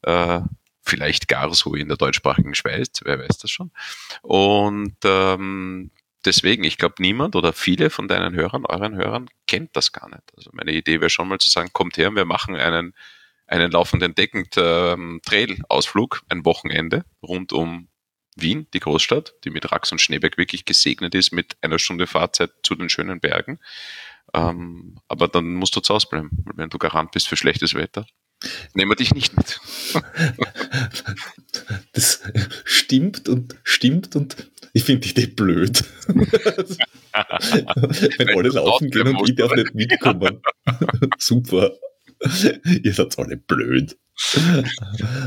Äh, 0.02 0.40
vielleicht 0.80 1.26
gar 1.26 1.52
so 1.52 1.74
in 1.74 1.88
der 1.88 1.96
deutschsprachigen 1.96 2.54
Schweiz, 2.54 3.00
wer 3.02 3.18
weiß 3.18 3.38
das 3.38 3.50
schon. 3.50 3.72
Und 4.22 4.96
ähm, 5.04 5.90
deswegen, 6.24 6.62
ich 6.62 6.78
glaube, 6.78 6.94
niemand 7.00 7.34
oder 7.34 7.52
viele 7.52 7.90
von 7.90 8.06
deinen 8.06 8.34
Hörern, 8.34 8.64
euren 8.64 8.94
Hörern, 8.94 9.28
kennt 9.48 9.76
das 9.76 9.90
gar 9.90 10.08
nicht. 10.08 10.22
Also 10.36 10.50
meine 10.52 10.72
Idee 10.72 11.00
wäre 11.00 11.10
schon 11.10 11.26
mal 11.26 11.38
zu 11.38 11.50
sagen, 11.50 11.70
kommt 11.72 11.98
her, 11.98 12.14
wir 12.14 12.24
machen 12.24 12.54
einen 12.54 12.94
einen 13.52 13.70
laufenden 13.70 14.14
deckend 14.14 14.54
ähm, 14.56 15.20
Trail-Ausflug, 15.24 16.22
ein 16.30 16.44
Wochenende 16.46 17.04
rund 17.22 17.52
um 17.52 17.88
Wien, 18.34 18.66
die 18.72 18.80
Großstadt, 18.80 19.34
die 19.44 19.50
mit 19.50 19.70
Rax 19.70 19.92
und 19.92 20.00
Schneeberg 20.00 20.38
wirklich 20.38 20.64
gesegnet 20.64 21.14
ist 21.14 21.32
mit 21.32 21.56
einer 21.60 21.78
Stunde 21.78 22.06
Fahrzeit 22.06 22.50
zu 22.62 22.74
den 22.74 22.88
schönen 22.88 23.20
Bergen. 23.20 23.58
Ähm, 24.32 24.96
aber 25.06 25.28
dann 25.28 25.52
musst 25.54 25.76
du 25.76 25.80
zu 25.80 25.92
Hause 25.92 26.06
bleiben, 26.10 26.30
wenn 26.54 26.70
du 26.70 26.78
garant 26.78 27.10
bist 27.10 27.28
für 27.28 27.36
schlechtes 27.36 27.74
Wetter. 27.74 28.06
Nehmen 28.72 28.90
wir 28.90 28.96
dich 28.96 29.14
nicht 29.14 29.36
mit. 29.36 29.60
Das 31.92 32.22
stimmt 32.64 33.28
und 33.28 33.56
stimmt 33.62 34.16
und 34.16 34.50
ich 34.72 34.84
finde 34.84 35.02
dich 35.02 35.14
nicht 35.14 35.36
blöd. 35.36 35.84
wenn 36.06 36.18
alle 38.30 38.48
laufen 38.48 38.90
gehen 38.90 39.14
und 39.14 39.28
ich 39.28 39.36
darf 39.36 39.52
nicht 39.54 39.74
mitkommen. 39.74 40.40
Super. 41.18 41.72
Ihr 42.82 42.94
seid 42.94 43.18
alle 43.18 43.36
blöd. 43.36 43.96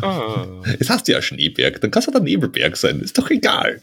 Oh. 0.01 0.63
Es 0.79 0.89
heißt 0.89 1.07
ja 1.07 1.21
Schneeberg, 1.21 1.81
dann 1.81 1.91
kann 1.91 2.01
es 2.01 2.05
ja 2.05 2.11
der 2.11 2.21
Nebelberg 2.21 2.77
sein. 2.77 2.99
Ist 3.01 3.17
doch 3.17 3.29
egal. 3.29 3.81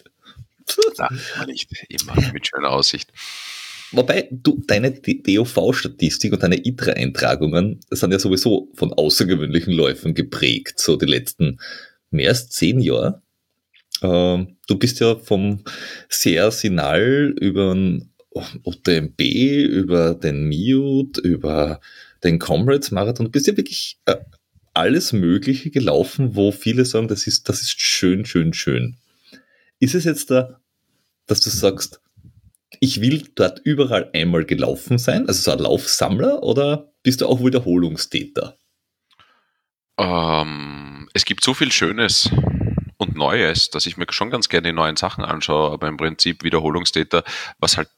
Nein, 0.99 1.21
nicht 1.47 1.69
immer 1.89 2.15
mit 2.33 2.47
schöner 2.47 2.71
Aussicht. 2.71 3.13
Wobei, 3.91 4.29
du, 4.31 4.63
deine 4.67 4.91
DOV-Statistik 4.91 6.33
und 6.33 6.43
deine 6.43 6.65
ITRA-Eintragungen 6.67 7.81
sind 7.91 8.13
ja 8.13 8.19
sowieso 8.19 8.71
von 8.75 8.93
außergewöhnlichen 8.93 9.75
Läufen 9.75 10.15
geprägt, 10.15 10.79
so 10.81 10.97
die 10.97 11.07
letzten 11.07 11.59
mehr 12.11 12.31
als 12.31 12.49
zehn 12.49 12.81
Jahre. 12.81 13.23
Ähm, 14.03 14.57
du 14.67 14.79
bist 14.79 15.01
ja 15.01 15.17
vom 15.17 15.63
Ser 16.09 16.51
Sinal 16.51 17.35
über 17.39 17.75
den 17.75 18.13
OTMB, 18.65 19.21
über 19.21 20.15
den 20.15 20.49
Mute, 20.49 21.21
über 21.21 21.81
den 22.25 22.39
Comrades 22.39 22.91
Marathon, 22.91 23.27
du 23.27 23.33
bist 23.33 23.47
ja 23.47 23.57
wirklich 23.57 23.99
äh, 24.07 24.17
alles 24.75 25.13
Mögliche 25.13 25.71
gelaufen, 25.71 26.35
wo 26.35 26.53
viele 26.53 26.85
sagen, 26.85 27.09
das 27.09 27.27
ist, 27.27 27.49
das 27.49 27.61
ist 27.61 27.81
schön, 27.81 28.25
schön, 28.25 28.53
schön. 28.53 28.97
Ist 29.79 29.95
es 29.95 30.05
jetzt 30.05 30.31
da, 30.31 30.61
dass 31.27 31.41
du 31.41 31.51
sagst, 31.51 32.01
ich 32.81 33.01
will 33.01 33.29
dort 33.35 33.61
überall 33.65 34.11
einmal 34.13 34.45
gelaufen 34.45 34.99
sein, 34.99 35.29
also 35.29 35.43
so 35.43 35.51
ein 35.51 35.59
Laufsammler, 35.59 36.43
oder 36.43 36.93
bist 37.03 37.21
du 37.21 37.27
auch 37.27 37.45
Wiederholungstäter? 37.45 38.57
Ähm, 39.99 41.09
es 41.13 41.25
gibt 41.25 41.45
so 41.45 41.55
viel 41.55 41.71
Schönes 41.71 42.31
und 42.97 43.15
Neues, 43.15 43.71
dass 43.71 43.87
ich 43.87 43.97
mir 43.97 44.07
schon 44.11 44.31
ganz 44.31 44.49
gerne 44.49 44.69
die 44.69 44.75
neuen 44.75 44.97
Sachen 44.97 45.25
anschaue, 45.25 45.71
aber 45.73 45.89
im 45.89 45.97
Prinzip 45.97 46.45
Wiederholungstäter, 46.45 47.25
was 47.59 47.77
halt 47.77 47.91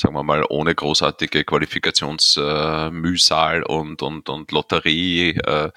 sagen 0.00 0.14
wir 0.14 0.22
mal, 0.22 0.44
ohne 0.48 0.74
großartige 0.74 1.44
Qualifikationsmühsal 1.44 3.60
äh, 3.60 3.64
und, 3.64 4.00
und, 4.02 4.28
und 4.28 4.50
Lotterie, 4.50 5.36
äh, 5.36 5.70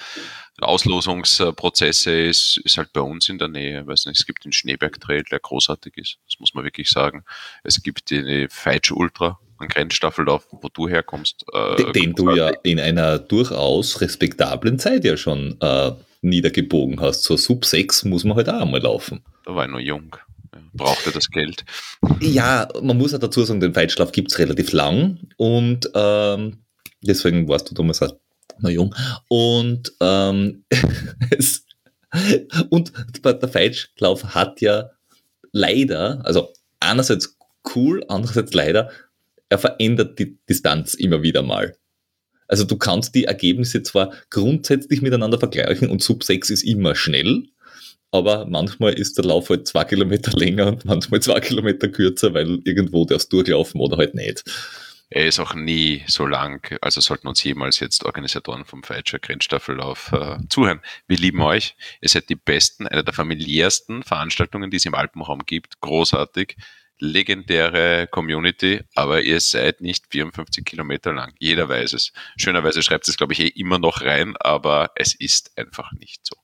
Auslosungsprozesse 0.61 2.11
ist, 2.11 2.57
ist 2.63 2.77
halt 2.77 2.93
bei 2.93 3.01
uns 3.01 3.27
in 3.27 3.39
der 3.39 3.47
Nähe. 3.47 3.85
weiß 3.85 4.05
nicht, 4.05 4.19
es 4.19 4.25
gibt 4.25 4.45
den 4.45 4.53
Schneeberg 4.53 5.01
Trail, 5.01 5.23
der 5.23 5.39
großartig 5.39 5.97
ist. 5.97 6.19
Das 6.27 6.39
muss 6.39 6.53
man 6.53 6.63
wirklich 6.63 6.89
sagen. 6.89 7.25
Es 7.63 7.81
gibt 7.81 8.11
die 8.11 8.47
Feitsch 8.49 8.91
Ultra, 8.91 9.39
einen 9.57 9.69
Grenzstaffellauf, 9.69 10.47
wo 10.51 10.69
du 10.69 10.87
herkommst. 10.87 11.43
Äh, 11.53 11.77
den, 11.77 11.93
den 11.93 12.13
du 12.13 12.35
ja 12.35 12.49
in 12.63 12.79
einer 12.79 13.17
durchaus 13.19 13.99
respektablen 13.99 14.79
Zeit 14.79 15.03
ja 15.05 15.17
schon 15.17 15.57
äh, 15.59 15.91
niedergebogen 16.21 17.01
hast. 17.01 17.23
So 17.23 17.35
Sub 17.35 17.65
6 17.65 18.05
muss 18.05 18.23
man 18.23 18.37
halt 18.37 18.49
auch 18.49 18.61
einmal 18.61 18.81
laufen. 18.81 19.25
Da 19.45 19.55
war 19.55 19.65
ich 19.65 19.71
noch 19.71 19.79
jung 19.79 20.15
brauchte 20.73 21.11
das 21.11 21.29
Geld. 21.29 21.65
Ja, 22.19 22.67
man 22.81 22.97
muss 22.97 23.11
ja 23.11 23.17
dazu 23.17 23.43
sagen, 23.43 23.59
den 23.59 23.73
Feitschlaf 23.73 24.11
gibt 24.11 24.31
es 24.31 24.39
relativ 24.39 24.71
lang 24.71 25.19
und 25.37 25.89
ähm, 25.93 26.63
deswegen 27.01 27.47
warst 27.47 27.69
du 27.69 27.75
damals 27.75 28.01
halt 28.01 28.15
noch 28.59 28.69
jung. 28.69 28.95
Und, 29.27 29.93
ähm, 29.99 30.63
es, 31.29 31.65
und 32.69 32.91
der 33.23 33.49
Feitschlauf 33.49 34.35
hat 34.35 34.61
ja 34.61 34.91
leider, 35.51 36.25
also 36.25 36.53
einerseits 36.79 37.37
cool, 37.75 38.03
andererseits 38.07 38.53
leider, 38.53 38.91
er 39.49 39.57
verändert 39.57 40.19
die 40.19 40.37
Distanz 40.49 40.93
immer 40.93 41.21
wieder 41.21 41.43
mal. 41.43 41.75
Also 42.47 42.65
du 42.65 42.77
kannst 42.77 43.15
die 43.15 43.25
Ergebnisse 43.25 43.83
zwar 43.83 44.13
grundsätzlich 44.29 45.01
miteinander 45.01 45.39
vergleichen 45.39 45.89
und 45.89 46.03
Sub 46.03 46.23
6 46.23 46.49
ist 46.49 46.63
immer 46.63 46.95
schnell, 46.95 47.45
aber 48.13 48.45
manchmal 48.45 48.93
ist 48.93 49.17
der 49.17 49.25
Lauf 49.25 49.49
halt 49.49 49.67
zwei 49.67 49.83
Kilometer 49.85 50.31
länger 50.37 50.67
und 50.67 50.85
manchmal 50.85 51.19
zwei 51.21 51.39
Kilometer 51.39 51.87
kürzer, 51.89 52.33
weil 52.33 52.59
irgendwo 52.63 53.05
der 53.05 53.17
ist 53.17 53.33
durchlaufen 53.33 53.81
oder 53.81 53.97
halt 53.97 54.13
nicht. 54.13 54.43
Er 55.09 55.27
ist 55.27 55.39
auch 55.39 55.53
nie 55.53 56.03
so 56.07 56.25
lang, 56.25 56.75
also 56.81 57.01
sollten 57.01 57.27
uns 57.27 57.43
jemals 57.43 57.79
jetzt 57.79 58.03
Organisatoren 58.03 58.65
vom 58.65 58.83
Feitscher 58.83 59.19
Grenzstaffellauf 59.19 60.11
äh, 60.11 60.37
zuhören. 60.49 60.81
Wir 61.07 61.17
lieben 61.17 61.41
euch. 61.41 61.75
Ihr 62.01 62.09
seid 62.09 62.29
die 62.29 62.35
besten, 62.35 62.87
eine 62.87 63.03
der 63.03 63.13
familiärsten 63.13 64.03
Veranstaltungen, 64.03 64.71
die 64.71 64.77
es 64.77 64.85
im 64.85 64.95
Alpenraum 64.95 65.45
gibt. 65.45 65.81
Großartig. 65.81 66.55
Legendäre 66.99 68.07
Community, 68.07 68.81
aber 68.95 69.21
ihr 69.21 69.39
seid 69.39 69.81
nicht 69.81 70.05
54 70.09 70.63
Kilometer 70.63 71.13
lang. 71.13 71.33
Jeder 71.39 71.67
weiß 71.67 71.93
es. 71.93 72.13
Schönerweise 72.37 72.81
schreibt 72.81 73.07
es, 73.07 73.17
glaube 73.17 73.33
ich, 73.33 73.39
eh 73.39 73.47
immer 73.47 73.79
noch 73.79 74.01
rein, 74.01 74.35
aber 74.39 74.91
es 74.95 75.13
ist 75.13 75.57
einfach 75.57 75.91
nicht 75.93 76.25
so. 76.25 76.42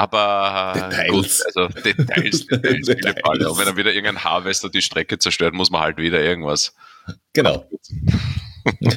Aber 0.00 0.72
Details. 0.74 1.10
Gut, 1.10 1.42
also 1.44 1.68
Details, 1.82 2.46
Details, 2.50 2.86
Details. 2.86 3.16
Falle. 3.22 3.50
Und 3.50 3.58
wenn 3.58 3.66
er 3.66 3.76
wieder 3.76 3.92
irgendein 3.92 4.24
Harvester 4.24 4.70
die 4.70 4.80
Strecke 4.80 5.18
zerstört, 5.18 5.52
muss 5.52 5.70
man 5.70 5.82
halt 5.82 5.98
wieder 5.98 6.22
irgendwas. 6.22 6.74
Genau. 7.34 7.68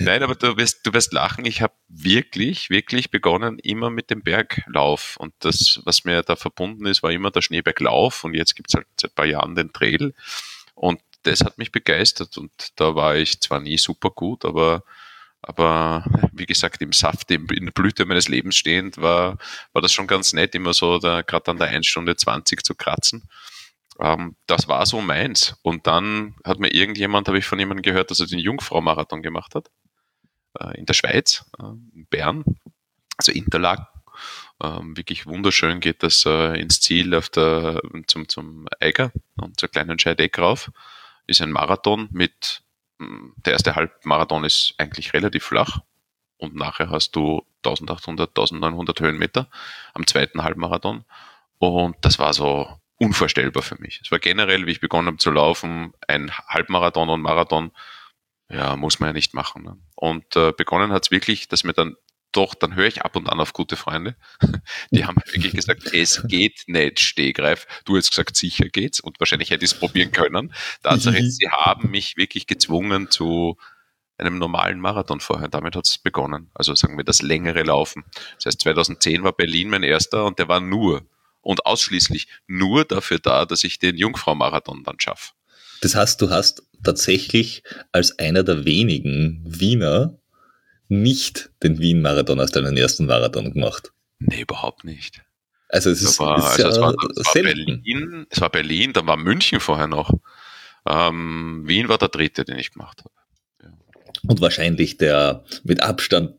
Nein, 0.00 0.22
aber 0.24 0.34
du 0.34 0.56
wirst, 0.56 0.84
du 0.84 0.92
wirst 0.92 1.12
lachen. 1.12 1.44
Ich 1.44 1.62
habe 1.62 1.74
wirklich, 1.86 2.70
wirklich 2.70 3.12
begonnen 3.12 3.60
immer 3.60 3.88
mit 3.88 4.10
dem 4.10 4.22
Berglauf. 4.22 5.16
Und 5.16 5.32
das, 5.38 5.80
was 5.84 6.04
mir 6.04 6.24
da 6.24 6.34
verbunden 6.34 6.84
ist, 6.86 7.04
war 7.04 7.12
immer 7.12 7.30
der 7.30 7.42
Schneeberglauf. 7.42 8.24
Und 8.24 8.34
jetzt 8.34 8.56
gibt 8.56 8.70
es 8.70 8.74
halt 8.74 8.88
seit 9.00 9.12
ein 9.12 9.14
paar 9.14 9.26
Jahren 9.26 9.54
den 9.54 9.72
Trail. 9.72 10.12
Und 10.74 11.00
das 11.22 11.42
hat 11.42 11.58
mich 11.58 11.70
begeistert. 11.70 12.36
Und 12.36 12.50
da 12.74 12.96
war 12.96 13.14
ich 13.14 13.40
zwar 13.40 13.60
nie 13.60 13.78
super 13.78 14.10
gut, 14.10 14.44
aber 14.44 14.82
aber 15.42 16.04
wie 16.32 16.46
gesagt, 16.46 16.82
im 16.82 16.92
Saft, 16.92 17.30
in 17.30 17.46
der 17.46 17.72
Blüte 17.72 18.04
meines 18.04 18.28
Lebens 18.28 18.56
stehend, 18.56 18.98
war, 18.98 19.38
war 19.72 19.82
das 19.82 19.92
schon 19.92 20.06
ganz 20.06 20.32
nett, 20.32 20.54
immer 20.54 20.72
so 20.72 20.98
gerade 20.98 21.50
an 21.50 21.58
der 21.58 21.68
1 21.68 21.86
Stunde 21.86 22.16
20 22.16 22.64
zu 22.64 22.74
kratzen. 22.74 23.28
Ähm, 24.00 24.36
das 24.46 24.68
war 24.68 24.84
so 24.86 25.00
meins. 25.00 25.56
Und 25.62 25.86
dann 25.86 26.34
hat 26.44 26.58
mir 26.58 26.72
irgendjemand, 26.72 27.28
habe 27.28 27.38
ich 27.38 27.46
von 27.46 27.58
jemandem 27.58 27.82
gehört, 27.82 28.10
dass 28.10 28.20
er 28.20 28.26
den 28.26 28.38
Jungfrau-Marathon 28.38 29.22
gemacht 29.22 29.54
hat. 29.54 29.70
Äh, 30.60 30.78
in 30.78 30.86
der 30.86 30.94
Schweiz, 30.94 31.44
äh, 31.58 31.64
in 31.94 32.06
Bern, 32.10 32.44
also 33.16 33.32
Interlaken. 33.32 33.86
Ähm, 34.62 34.96
wirklich 34.96 35.26
wunderschön 35.26 35.80
geht 35.80 36.02
das 36.02 36.24
äh, 36.24 36.58
ins 36.58 36.80
Ziel 36.80 37.14
auf 37.14 37.28
der, 37.28 37.80
zum, 38.06 38.28
zum 38.28 38.66
Eiger 38.80 39.12
und 39.36 39.60
zur 39.60 39.68
kleinen 39.68 39.98
Scheideck 39.98 40.38
rauf. 40.38 40.70
Ist 41.26 41.42
ein 41.42 41.52
Marathon 41.52 42.08
mit 42.10 42.62
der 42.98 43.52
erste 43.52 43.76
Halbmarathon 43.76 44.44
ist 44.44 44.74
eigentlich 44.78 45.12
relativ 45.12 45.44
flach 45.44 45.80
und 46.38 46.54
nachher 46.54 46.90
hast 46.90 47.16
du 47.16 47.46
1800, 47.64 48.30
1900 48.30 49.00
Höhenmeter 49.00 49.48
am 49.94 50.06
zweiten 50.06 50.42
Halbmarathon 50.42 51.04
und 51.58 51.96
das 52.02 52.18
war 52.18 52.32
so 52.32 52.68
unvorstellbar 52.98 53.62
für 53.62 53.80
mich. 53.80 54.00
Es 54.02 54.10
war 54.10 54.18
generell, 54.18 54.66
wie 54.66 54.72
ich 54.72 54.80
begonnen 54.80 55.08
habe 55.08 55.18
zu 55.18 55.30
laufen, 55.30 55.92
ein 56.08 56.30
Halbmarathon 56.48 57.08
und 57.10 57.22
Marathon 57.22 57.72
Ja, 58.48 58.76
muss 58.76 59.00
man 59.00 59.08
ja 59.08 59.12
nicht 59.12 59.34
machen. 59.34 59.64
Ne? 59.64 59.76
Und 59.96 60.36
äh, 60.36 60.52
begonnen 60.52 60.92
hat 60.92 61.04
es 61.04 61.10
wirklich, 61.10 61.48
dass 61.48 61.64
mir 61.64 61.72
dann 61.72 61.96
doch, 62.36 62.54
dann 62.54 62.74
höre 62.74 62.86
ich 62.86 63.02
ab 63.02 63.16
und 63.16 63.28
an 63.28 63.40
auf 63.40 63.52
gute 63.52 63.76
Freunde. 63.76 64.16
Die 64.90 65.04
haben 65.04 65.16
wirklich 65.32 65.52
gesagt, 65.52 65.92
es 65.92 66.22
geht 66.28 66.64
nicht, 66.66 67.00
Stehgreif. 67.00 67.66
Du 67.84 67.96
hast 67.96 68.10
gesagt, 68.10 68.36
sicher 68.36 68.68
geht's. 68.68 69.00
Und 69.00 69.18
wahrscheinlich 69.20 69.50
hätte 69.50 69.64
ich 69.64 69.72
es 69.72 69.78
probieren 69.78 70.12
können. 70.12 70.52
Tatsache, 70.82 71.22
mhm. 71.22 71.30
sie 71.30 71.48
haben 71.48 71.90
mich 71.90 72.16
wirklich 72.16 72.46
gezwungen 72.46 73.10
zu 73.10 73.56
einem 74.18 74.38
normalen 74.38 74.80
Marathon 74.80 75.20
vorher. 75.20 75.48
Damit 75.48 75.76
hat 75.76 75.86
es 75.86 75.98
begonnen. 75.98 76.50
Also 76.54 76.74
sagen 76.74 76.96
wir 76.96 77.04
das 77.04 77.22
längere 77.22 77.62
Laufen. 77.62 78.04
Das 78.36 78.46
heißt, 78.46 78.60
2010 78.62 79.22
war 79.22 79.32
Berlin 79.32 79.70
mein 79.70 79.82
erster 79.82 80.24
und 80.24 80.38
der 80.38 80.48
war 80.48 80.60
nur 80.60 81.06
und 81.42 81.64
ausschließlich 81.64 82.28
nur 82.46 82.84
dafür 82.84 83.18
da, 83.18 83.44
dass 83.46 83.62
ich 83.62 83.78
den 83.78 83.96
Jungfrau-Marathon 83.96 84.82
dann 84.84 84.98
schaffe. 84.98 85.32
Das 85.80 85.94
heißt, 85.94 86.20
du 86.20 86.30
hast 86.30 86.62
tatsächlich 86.82 87.62
als 87.92 88.18
einer 88.18 88.42
der 88.42 88.64
wenigen 88.64 89.42
Wiener 89.46 90.18
nicht 90.88 91.50
den 91.62 91.78
Wien-Marathon 91.78 92.40
als 92.40 92.52
deinen 92.52 92.76
ersten 92.76 93.06
Marathon 93.06 93.52
gemacht. 93.52 93.92
Nee, 94.18 94.42
überhaupt 94.42 94.84
nicht. 94.84 95.22
Also 95.68 95.90
es 95.90 96.00
ist, 96.00 96.20
war, 96.20 96.38
ist 96.38 96.44
also 96.44 96.62
ja 96.62 96.68
es 96.68 96.80
war, 96.80 96.94
es 97.16 97.26
war 97.26 97.42
Berlin, 97.42 98.26
es 98.30 98.40
war 98.40 98.50
Berlin, 98.50 98.92
dann 98.92 99.06
war 99.06 99.16
München 99.16 99.60
vorher 99.60 99.88
noch. 99.88 100.12
Ähm, 100.86 101.64
Wien 101.66 101.88
war 101.88 101.98
der 101.98 102.08
dritte, 102.08 102.44
den 102.44 102.58
ich 102.58 102.72
gemacht 102.72 103.00
habe. 103.00 103.14
Ja. 103.62 103.72
Und 104.28 104.40
wahrscheinlich 104.40 104.96
der 104.96 105.44
mit 105.64 105.82
Abstand 105.82 106.34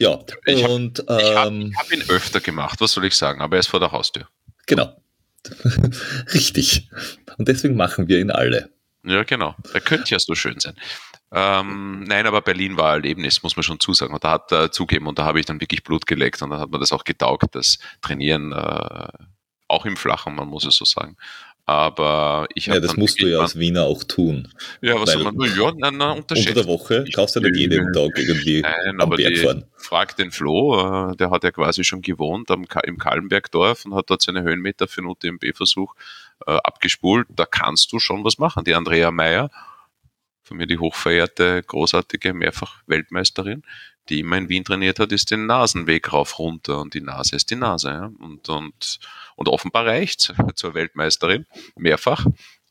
ja, 0.00 0.24
ich 0.46 0.64
und 0.64 1.04
hab, 1.08 1.20
ich 1.20 1.34
habe 1.34 1.48
ähm, 1.48 1.74
hab 1.76 1.92
ihn 1.92 2.04
öfter 2.08 2.40
gemacht, 2.40 2.80
was 2.80 2.92
soll 2.92 3.04
ich 3.04 3.14
sagen, 3.14 3.40
aber 3.40 3.56
er 3.56 3.60
ist 3.60 3.66
vor 3.66 3.80
der 3.80 3.90
Haustür. 3.90 4.28
Genau. 4.66 4.96
Richtig. 6.32 6.88
Und 7.36 7.48
deswegen 7.48 7.76
machen 7.76 8.06
wir 8.06 8.20
ihn 8.20 8.30
alle. 8.30 8.70
Ja, 9.04 9.24
genau. 9.24 9.56
Er 9.72 9.80
könnte 9.80 10.10
ja 10.12 10.18
so 10.18 10.34
schön 10.34 10.60
sein. 10.60 10.74
Ähm, 11.30 12.04
nein, 12.04 12.26
aber 12.26 12.40
Berlin 12.40 12.76
war 12.76 12.92
ein 12.92 13.02
Erlebnis, 13.02 13.42
muss 13.42 13.56
man 13.56 13.62
schon 13.62 13.80
zusagen. 13.80 14.14
Und 14.14 14.24
da 14.24 14.30
hat 14.30 14.52
er 14.52 14.64
äh, 14.64 14.70
zugeben 14.70 15.06
und 15.06 15.18
da 15.18 15.24
habe 15.24 15.40
ich 15.40 15.46
dann 15.46 15.60
wirklich 15.60 15.84
Blut 15.84 16.06
geleckt 16.06 16.40
und 16.42 16.50
dann 16.50 16.60
hat 16.60 16.70
man 16.70 16.80
das 16.80 16.92
auch 16.92 17.04
getaugt, 17.04 17.54
das 17.54 17.78
Trainieren 18.00 18.52
äh, 18.52 19.08
auch 19.68 19.84
im 19.84 19.96
Flachen, 19.96 20.34
man 20.34 20.48
muss 20.48 20.64
es 20.64 20.76
so 20.76 20.84
sagen. 20.84 21.16
Aber 21.66 22.46
ich 22.54 22.70
habe. 22.70 22.78
Ja, 22.78 22.86
das 22.86 22.96
musst 22.96 23.20
du 23.20 23.26
ja 23.26 23.40
als 23.40 23.58
Wiener 23.58 23.82
auch 23.82 24.02
tun. 24.02 24.48
Ja, 24.80 24.98
was 24.98 25.12
soll 25.12 25.22
man 25.22 25.34
nur? 25.34 25.46
Ja, 25.48 25.70
nein, 25.76 25.98
nein, 25.98 26.16
Unter 26.16 26.34
der 26.34 26.64
Woche 26.64 27.04
kaufst 27.14 27.36
du 27.36 27.40
ja 27.40 27.50
nicht 27.50 27.60
jeden 27.60 27.92
Tag 27.92 28.16
irgendwie 28.16 28.62
nein, 28.62 28.98
am 28.98 29.10
Berg 29.10 29.36
fahren. 29.36 29.66
Frag 29.76 30.16
den 30.16 30.30
Flo, 30.30 31.10
äh, 31.10 31.16
der 31.16 31.30
hat 31.30 31.44
ja 31.44 31.50
quasi 31.50 31.84
schon 31.84 32.00
gewohnt 32.00 32.50
am, 32.50 32.64
im 32.84 32.96
Kallenbergdorf 32.96 33.84
und 33.84 33.94
hat 33.94 34.08
dort 34.08 34.22
seine 34.22 34.44
Höhenmeter 34.44 34.88
für 34.88 35.02
einen 35.02 35.10
UTMB-Versuch 35.10 35.94
äh, 36.46 36.52
abgespult. 36.52 37.26
Da 37.28 37.44
kannst 37.44 37.92
du 37.92 37.98
schon 37.98 38.24
was 38.24 38.38
machen. 38.38 38.64
Die 38.64 38.74
Andrea 38.74 39.10
Meyer 39.10 39.50
von 40.48 40.56
mir 40.56 40.66
die 40.66 40.78
hochverehrte, 40.78 41.62
großartige 41.62 42.34
Mehrfach-Weltmeisterin, 42.34 43.62
die 44.08 44.20
immer 44.20 44.38
in 44.38 44.48
Wien 44.48 44.64
trainiert 44.64 44.98
hat, 44.98 45.12
ist 45.12 45.30
den 45.30 45.46
Nasenweg 45.46 46.12
rauf 46.12 46.38
runter 46.38 46.80
und 46.80 46.94
die 46.94 47.00
Nase 47.00 47.36
ist 47.36 47.50
die 47.50 47.56
Nase. 47.56 47.90
Ja? 47.90 48.10
Und, 48.18 48.48
und, 48.48 48.98
und 49.36 49.48
offenbar 49.48 49.86
reicht 49.86 50.34
zur 50.54 50.74
Weltmeisterin 50.74 51.46
mehrfach. 51.76 52.24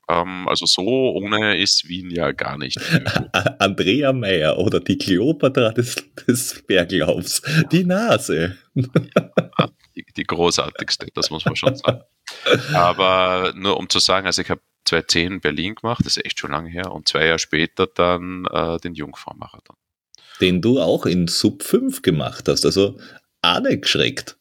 Ähm, 0.10 0.48
also 0.48 0.66
so 0.66 0.82
ohne 0.82 1.58
ist 1.58 1.88
Wien 1.88 2.10
ja 2.10 2.32
gar 2.32 2.58
nicht. 2.58 2.80
Andrea 3.60 4.14
Meyer 4.14 4.58
oder 4.58 4.80
die 4.80 4.98
Kleopatra 4.98 5.72
des, 5.72 5.96
des 6.28 6.64
Berglaufs, 6.66 7.42
die 7.72 7.84
Nase. 7.84 8.58
die, 8.76 10.06
die 10.16 10.24
großartigste, 10.24 11.08
das 11.14 11.30
muss 11.30 11.46
man 11.46 11.56
schon 11.56 11.76
sagen. 11.76 12.02
Aber 12.74 13.54
nur 13.56 13.78
um 13.78 13.90
zu 13.90 14.00
sagen, 14.00 14.26
also 14.26 14.42
ich 14.42 14.50
habe 14.50 14.62
2010 14.88 15.42
Berlin 15.42 15.76
gemacht, 15.76 16.06
das 16.06 16.18
ist 16.18 16.26
echt 16.26 16.40
schon 16.40 16.52
lange 16.52 16.70
her, 16.70 16.92
und 16.92 17.08
zwei 17.08 17.26
Jahre 17.26 17.40
später 17.40 17.88
dann 17.88 18.46
äh, 18.52 18.78
den 18.80 18.94
Jungfrau-Marathon. 18.94 19.76
Den 20.42 20.62
du 20.62 20.80
auch 20.80 21.06
in 21.06 21.28
Sub 21.28 21.64
5 21.64 22.02
gemacht 22.02 22.48
hast, 22.48 22.66
also 22.66 23.00
auch 23.42 23.60
nicht 23.62 23.84
geschreckt. 23.84 24.38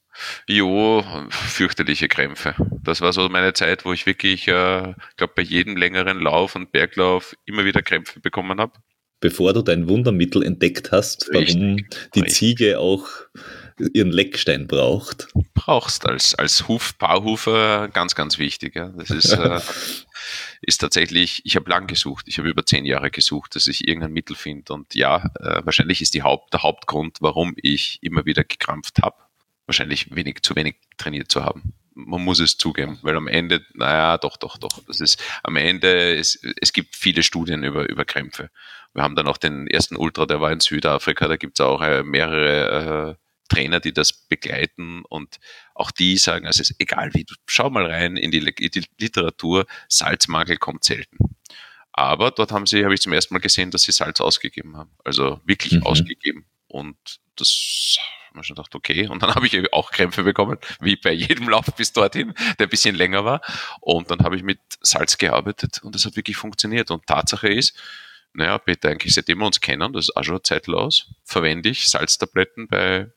Jo, 0.46 1.04
fürchterliche 1.30 2.08
Krämpfe. 2.08 2.54
Das 2.82 3.00
war 3.00 3.12
so 3.12 3.28
meine 3.28 3.52
Zeit, 3.52 3.84
wo 3.84 3.92
ich 3.92 4.06
wirklich, 4.06 4.48
äh, 4.48 4.94
glaube 5.16 5.32
bei 5.36 5.42
jedem 5.42 5.76
längeren 5.76 6.20
Lauf 6.20 6.54
und 6.54 6.72
Berglauf 6.72 7.36
immer 7.44 7.64
wieder 7.64 7.82
Krämpfe 7.82 8.20
bekommen 8.20 8.58
habe. 8.60 8.72
Bevor 9.20 9.52
du 9.52 9.62
dein 9.62 9.88
Wundermittel 9.88 10.42
entdeckt 10.42 10.92
hast, 10.92 11.28
warum 11.32 11.74
richtig, 11.74 12.10
die 12.14 12.20
richtig. 12.20 12.34
Ziege 12.34 12.78
auch 12.78 13.08
ihren 13.78 14.10
Leckstein 14.10 14.66
braucht. 14.66 15.28
Brauchst 15.54 16.06
als, 16.06 16.34
als 16.34 16.68
Huf, 16.68 16.96
Paarhufer 16.98 17.88
ganz, 17.88 18.14
ganz 18.14 18.38
wichtig. 18.38 18.74
Ja. 18.76 18.88
Das 18.88 19.10
ist, 19.10 19.32
äh, 19.32 19.60
ist 20.62 20.78
tatsächlich, 20.78 21.42
ich 21.44 21.56
habe 21.56 21.70
lang 21.70 21.86
gesucht, 21.86 22.26
ich 22.28 22.38
habe 22.38 22.48
über 22.48 22.64
zehn 22.64 22.84
Jahre 22.84 23.10
gesucht, 23.10 23.54
dass 23.54 23.66
ich 23.66 23.86
irgendein 23.86 24.12
Mittel 24.12 24.36
finde. 24.36 24.72
Und 24.72 24.94
ja, 24.94 25.30
äh, 25.40 25.62
wahrscheinlich 25.64 26.00
ist 26.00 26.14
die 26.14 26.22
Haupt, 26.22 26.52
der 26.52 26.62
Hauptgrund, 26.62 27.18
warum 27.20 27.54
ich 27.56 27.98
immer 28.02 28.24
wieder 28.24 28.44
gekrampft 28.44 29.02
habe, 29.02 29.16
wahrscheinlich 29.66 30.14
wenig, 30.14 30.42
zu 30.42 30.56
wenig 30.56 30.76
trainiert 30.96 31.30
zu 31.30 31.44
haben. 31.44 31.74
Man 31.94 32.22
muss 32.22 32.40
es 32.40 32.58
zugeben, 32.58 32.98
weil 33.02 33.16
am 33.16 33.26
Ende, 33.26 33.64
naja, 33.74 34.18
doch, 34.18 34.36
doch, 34.36 34.58
doch. 34.58 34.82
Das 34.86 35.00
ist 35.00 35.22
am 35.42 35.56
Ende, 35.56 36.14
es, 36.14 36.38
es 36.60 36.74
gibt 36.74 36.94
viele 36.94 37.22
Studien 37.22 37.62
über, 37.64 37.88
über 37.88 38.04
Krämpfe. 38.04 38.50
Wir 38.92 39.02
haben 39.02 39.16
dann 39.16 39.26
auch 39.26 39.38
den 39.38 39.66
ersten 39.66 39.96
Ultra, 39.96 40.26
der 40.26 40.40
war 40.40 40.52
in 40.52 40.60
Südafrika, 40.60 41.26
da 41.26 41.36
gibt 41.36 41.58
es 41.58 41.64
auch 41.64 41.80
äh, 41.80 42.02
mehrere 42.02 43.16
äh, 43.16 43.25
Trainer, 43.48 43.80
die 43.80 43.92
das 43.92 44.12
begleiten 44.12 45.02
und 45.04 45.38
auch 45.74 45.90
die 45.90 46.16
sagen, 46.16 46.46
also 46.46 46.60
es 46.60 46.70
ist 46.70 46.80
egal 46.80 47.12
wie, 47.14 47.26
schau 47.46 47.70
mal 47.70 47.86
rein 47.86 48.16
in 48.16 48.30
die, 48.30 48.38
in 48.38 48.70
die 48.70 48.84
Literatur, 48.98 49.66
Salzmangel 49.88 50.56
kommt 50.56 50.84
selten. 50.84 51.18
Aber 51.92 52.30
dort 52.30 52.52
haben 52.52 52.66
sie, 52.66 52.84
habe 52.84 52.94
ich 52.94 53.00
zum 53.00 53.14
ersten 53.14 53.32
Mal 53.32 53.40
gesehen, 53.40 53.70
dass 53.70 53.82
sie 53.82 53.92
Salz 53.92 54.20
ausgegeben 54.20 54.76
haben. 54.76 54.90
Also 55.02 55.40
wirklich 55.46 55.72
mhm. 55.72 55.82
ausgegeben. 55.84 56.44
Und 56.68 56.96
das 57.36 57.96
habe 58.30 58.40
ich 58.40 58.46
schon 58.46 58.56
gedacht, 58.56 58.74
okay. 58.74 59.08
Und 59.08 59.22
dann 59.22 59.30
habe 59.34 59.46
ich 59.46 59.72
auch 59.72 59.90
Krämpfe 59.90 60.22
bekommen, 60.22 60.58
wie 60.80 60.96
bei 60.96 61.12
jedem 61.12 61.48
Lauf 61.48 61.64
bis 61.74 61.92
dorthin, 61.92 62.34
der 62.58 62.66
ein 62.66 62.70
bisschen 62.70 62.94
länger 62.94 63.24
war. 63.24 63.40
Und 63.80 64.10
dann 64.10 64.20
habe 64.20 64.36
ich 64.36 64.42
mit 64.42 64.60
Salz 64.82 65.16
gearbeitet 65.16 65.80
und 65.82 65.94
das 65.94 66.04
hat 66.04 66.16
wirklich 66.16 66.36
funktioniert. 66.36 66.90
Und 66.90 67.06
Tatsache 67.06 67.48
ist, 67.48 67.74
naja, 68.34 68.58
Peter, 68.58 68.90
eigentlich 68.90 69.14
seitdem 69.14 69.38
wir 69.38 69.46
uns 69.46 69.62
kennen, 69.62 69.94
das 69.94 70.08
ist 70.08 70.16
auch 70.16 70.22
schon 70.22 70.34
eine 70.34 70.42
Zeit 70.42 70.68
aus, 70.68 71.14
verwende 71.24 71.70
ich 71.70 71.88
Salztabletten 71.88 72.68
bei 72.68 73.10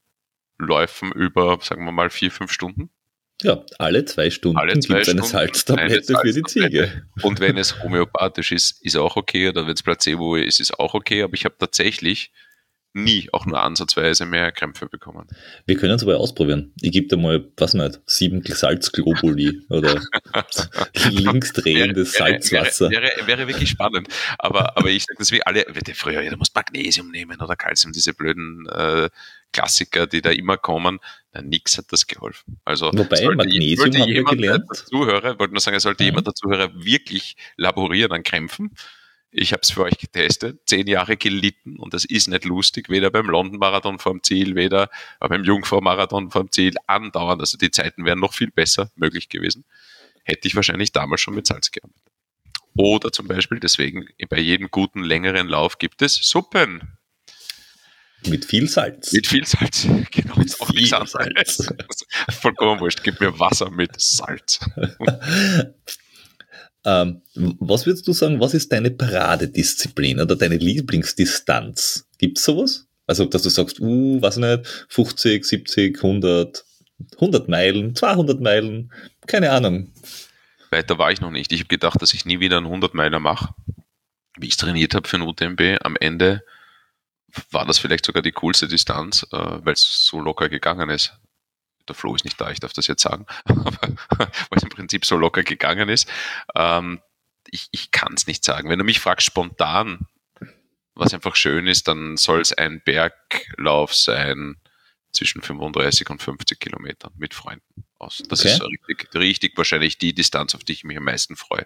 Läufen 0.60 1.12
über, 1.12 1.58
sagen 1.62 1.86
wir 1.86 1.92
mal, 1.92 2.10
vier, 2.10 2.32
fünf 2.32 2.52
Stunden. 2.52 2.92
Ja, 3.42 3.64
alle 3.78 4.04
zwei 4.04 4.30
Stunden 4.30 4.58
alle 4.58 4.78
zwei 4.80 4.96
gibt 4.96 5.08
es 5.08 5.14
eine 5.14 5.24
Salztablette 5.24 6.18
für 6.22 6.34
die 6.34 6.44
Ziege. 6.44 7.08
Und 7.24 7.40
wenn 7.40 7.58
es 7.58 7.82
homöopathisch 7.82 8.52
ist, 8.52 8.86
ist 8.86 8.98
auch 8.98 9.16
okay. 9.16 9.48
Oder 9.48 9.66
wenn 9.66 9.74
es 9.74 9.82
Placebo 9.82 10.36
ist, 10.36 10.60
ist 10.60 10.78
auch 10.78 10.94
okay. 10.94 11.24
Aber 11.24 11.34
ich 11.34 11.46
habe 11.46 11.56
tatsächlich 11.58 12.32
nie 12.94 13.30
auch 13.34 13.46
nur 13.46 13.62
ansatzweise 13.62 14.26
mehr 14.26 14.52
Krämpfe 14.52 14.88
bekommen. 14.88 15.28
Wir 15.66 15.78
können 15.78 15.94
es 15.94 16.04
aber 16.04 16.18
ausprobieren. 16.18 16.74
Ich 16.82 16.92
gebe 16.92 17.08
dir 17.08 17.18
mal, 17.18 17.48
was 17.58 17.74
nicht, 17.74 18.02
sieben 18.06 18.44
Salzglobuli 18.44 19.62
oder 19.70 20.02
linksdrehendes 21.10 22.14
Salzwasser. 22.14 22.90
Wäre, 22.90 23.04
wäre, 23.04 23.28
wäre, 23.28 23.48
wirklich 23.48 23.70
spannend. 23.70 24.08
Aber, 24.40 24.76
aber 24.78 24.90
ich 24.90 25.04
sage 25.04 25.18
das 25.20 25.32
wie 25.32 25.44
alle, 25.44 25.66
früher, 25.94 26.22
ja, 26.22 26.32
du 26.32 26.38
musst 26.38 26.56
Magnesium 26.56 27.12
nehmen 27.12 27.40
oder 27.40 27.56
Kalzium, 27.56 27.94
diese 27.94 28.14
blöden 28.14 28.68
äh, 28.68 29.10
Klassiker, 29.52 30.08
die 30.08 30.22
da 30.22 30.32
immer 30.32 30.58
kommen. 30.58 31.00
Na, 31.34 31.42
nix 31.42 31.78
hat 31.78 31.86
das 31.92 32.08
geholfen. 32.08 32.60
Also 32.66 32.92
Wobei, 32.94 33.24
Magnesium 33.36 33.94
haben 33.94 34.10
wir 34.10 34.24
gelernt. 34.24 34.66
Zuhörer, 34.74 35.38
wollte 35.38 35.54
nur 35.54 35.62
sagen, 35.62 35.80
sollte 35.80 36.04
mhm. 36.04 36.08
jemand 36.08 36.28
der 36.28 36.34
Zuhörer 36.34 36.72
wirklich 36.74 37.36
laborieren 37.56 38.12
an 38.12 38.24
Krämpfen, 38.24 38.72
ich 39.32 39.52
habe 39.54 39.62
es 39.62 39.72
für 39.72 39.84
euch 39.84 39.98
getestet, 39.98 40.62
zehn 40.66 40.88
Jahre 40.88 41.18
gelitten 41.18 41.78
und 41.78 41.94
das 41.94 42.06
ist 42.06 42.28
nicht 42.28 42.46
lustig, 42.46 42.90
weder 42.90 43.12
beim 43.12 43.28
London-Marathon 43.30 44.00
vorm 44.00 44.24
Ziel, 44.24 44.56
weder 44.56 44.90
beim 45.20 45.44
Jungfrau-Marathon 45.44 46.32
vorm 46.32 46.52
Ziel, 46.52 46.74
andauernd. 46.88 47.42
Also 47.42 47.58
die 47.58 47.72
Zeiten 47.72 48.06
wären 48.06 48.20
noch 48.20 48.34
viel 48.34 48.52
besser 48.52 48.92
möglich 48.96 49.30
gewesen. 49.30 49.66
Hätte 50.24 50.48
ich 50.48 50.56
wahrscheinlich 50.56 50.92
damals 50.92 51.22
schon 51.22 51.36
mit 51.36 51.48
Salz 51.48 51.72
gearbeitet. 51.72 52.02
Oder 52.76 53.12
zum 53.12 53.28
Beispiel, 53.28 53.60
deswegen 53.60 54.08
bei 54.30 54.40
jedem 54.40 54.72
guten 54.72 55.04
längeren 55.04 55.48
Lauf 55.48 55.78
gibt 55.78 56.02
es 56.02 56.16
Suppen. 56.16 56.98
Mit 58.28 58.46
viel 58.46 58.68
Salz. 58.68 59.12
Mit 59.12 59.28
viel 59.28 59.46
Salz. 59.46 59.88
Genau, 60.12 60.36
mit 60.38 60.48
ist 60.48 60.62
auch 60.62 60.70
viel 60.70 60.88
Salz. 60.88 61.68
Vollkommen 62.42 62.80
wurscht. 62.80 63.04
Gib 63.04 63.20
mir 63.22 63.38
Wasser 63.40 63.70
mit 63.70 64.00
Salz. 64.00 64.60
Ähm, 66.86 67.22
was 67.36 67.86
würdest 67.86 68.08
du 68.08 68.14
sagen, 68.14 68.40
was 68.40 68.54
ist 68.54 68.72
deine 68.72 68.92
Paradedisziplin 68.92 70.22
oder 70.22 70.36
deine 70.36 70.58
Lieblingsdistanz? 70.58 72.08
Gibt 72.18 72.38
es 72.38 72.46
sowas? 72.46 72.88
Also, 73.06 73.26
dass 73.26 73.42
du 73.42 73.50
sagst, 73.50 73.80
uh, 73.80 74.22
was 74.22 74.38
nicht, 74.38 74.66
50, 74.90 75.44
70, 75.44 75.98
100, 75.98 76.64
100 77.16 77.50
Meilen, 77.50 77.96
200 77.96 78.40
Meilen, 78.40 78.92
keine 79.28 79.52
Ahnung. 79.52 79.92
Weiter 80.70 80.98
war 80.98 81.12
ich 81.12 81.20
noch 81.20 81.32
nicht. 81.32 81.52
Ich 81.52 81.62
habe 81.62 81.68
gedacht, 81.68 82.02
dass 82.02 82.14
ich 82.14 82.26
nie 82.26 82.40
wieder 82.40 82.58
einen 82.58 82.68
100 82.68 82.94
Meiler 82.94 83.20
mache. 83.20 83.54
Wie 84.38 84.48
ich 84.48 84.58
trainiert 84.58 84.94
habe 84.94 85.08
für 85.08 85.18
ein 85.18 85.24
UTMB, 85.24 85.80
am 85.84 85.96
Ende 86.00 86.44
war 87.52 87.66
das 87.66 87.78
vielleicht 87.78 88.06
sogar 88.06 88.22
die 88.22 88.32
coolste 88.32 88.68
Distanz, 88.68 89.26
äh, 89.32 89.38
weil 89.38 89.74
es 89.74 90.08
so 90.08 90.20
locker 90.20 90.50
gegangen 90.50 90.90
ist 90.90 91.14
der 91.90 91.96
Flo 91.96 92.16
ist 92.16 92.24
nicht 92.24 92.40
da, 92.40 92.52
ich 92.52 92.60
darf 92.60 92.74
das 92.74 92.88
jetzt 92.88 93.02
sagen, 93.02 93.26
weil 93.46 93.98
es 94.56 94.64
im 94.64 94.70
Prinzip 94.70 95.06
so 95.06 95.18
locker 95.18 95.44
gegangen 95.44 95.90
ist. 95.90 96.08
Ähm, 96.56 97.02
ich 97.50 97.68
ich 97.72 97.92
kann 97.92 98.14
es 98.14 98.28
nicht 98.28 98.46
sagen. 98.46 98.70
Wenn 98.70 98.80
du 98.80 98.86
mich 98.86 99.00
fragst 99.00 99.26
spontan, 99.26 100.08
was 100.96 101.14
einfach 101.14 101.36
schön 101.36 101.68
ist, 101.68 101.88
dann 101.88 102.18
soll 102.18 102.42
es 102.42 102.54
ein 102.54 102.82
Berglauf 102.84 103.94
sein 103.96 104.58
zwischen 105.12 105.42
35 105.42 106.10
und 106.10 106.22
50 106.22 106.60
Kilometern 106.60 107.12
mit 107.18 107.34
Freunden 107.34 107.86
aus. 107.98 108.22
Das 108.30 108.42
okay. 108.42 108.54
ist 108.54 108.62
richtig, 108.62 109.16
richtig 109.16 109.58
wahrscheinlich 109.58 109.98
die 109.98 110.14
Distanz, 110.14 110.54
auf 110.56 110.64
die 110.64 110.74
ich 110.74 110.84
mich 110.84 110.98
am 110.98 111.04
meisten 111.04 111.36
freue. 111.36 111.66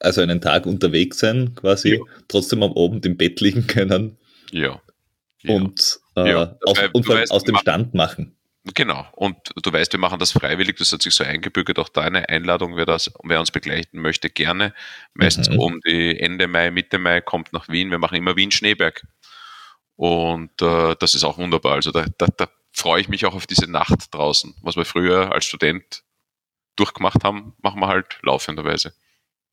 Also 0.00 0.20
einen 0.20 0.40
Tag 0.40 0.66
unterwegs 0.66 1.18
sein, 1.18 1.54
quasi, 1.54 1.96
ja. 1.96 2.00
trotzdem 2.28 2.62
am 2.62 2.72
Abend 2.72 3.04
im 3.04 3.16
Bett 3.16 3.40
liegen 3.40 3.66
können. 3.66 4.16
Ja. 4.52 4.80
ja. 5.42 5.54
Und, 5.54 6.00
äh, 6.16 6.30
ja. 6.30 6.56
Auf, 6.64 6.80
und 6.92 7.30
aus 7.30 7.44
dem 7.44 7.56
Stand 7.56 7.94
machen. 7.94 8.36
Genau. 8.74 9.06
Und 9.12 9.36
du 9.62 9.72
weißt, 9.72 9.92
wir 9.92 10.00
machen 10.00 10.18
das 10.18 10.32
freiwillig. 10.32 10.76
Das 10.76 10.92
hat 10.92 11.02
sich 11.02 11.14
so 11.14 11.24
eingebürgert. 11.24 11.78
Auch 11.78 11.88
deine 11.88 12.28
Einladung, 12.28 12.76
wer, 12.76 12.86
das, 12.86 13.10
wer 13.22 13.40
uns 13.40 13.50
begleiten 13.50 14.00
möchte, 14.00 14.30
gerne. 14.30 14.74
Meistens 15.14 15.48
mhm. 15.48 15.58
um 15.58 15.80
die 15.86 16.18
Ende 16.18 16.48
Mai, 16.48 16.70
Mitte 16.70 16.98
Mai 16.98 17.20
kommt 17.20 17.52
nach 17.52 17.68
Wien. 17.68 17.90
Wir 17.90 17.98
machen 17.98 18.16
immer 18.16 18.36
Wien-Schneeberg. 18.36 19.06
Und 19.96 20.62
äh, 20.62 20.96
das 20.98 21.14
ist 21.14 21.24
auch 21.24 21.38
wunderbar. 21.38 21.74
Also 21.74 21.90
da, 21.90 22.06
da, 22.18 22.26
da 22.36 22.48
freue 22.72 23.00
ich 23.00 23.08
mich 23.08 23.26
auch 23.26 23.34
auf 23.34 23.46
diese 23.46 23.70
Nacht 23.70 24.14
draußen. 24.14 24.54
Was 24.62 24.76
wir 24.76 24.84
früher 24.84 25.32
als 25.32 25.44
Student 25.44 26.04
durchgemacht 26.76 27.24
haben, 27.24 27.54
machen 27.60 27.80
wir 27.80 27.88
halt 27.88 28.18
laufenderweise. 28.22 28.92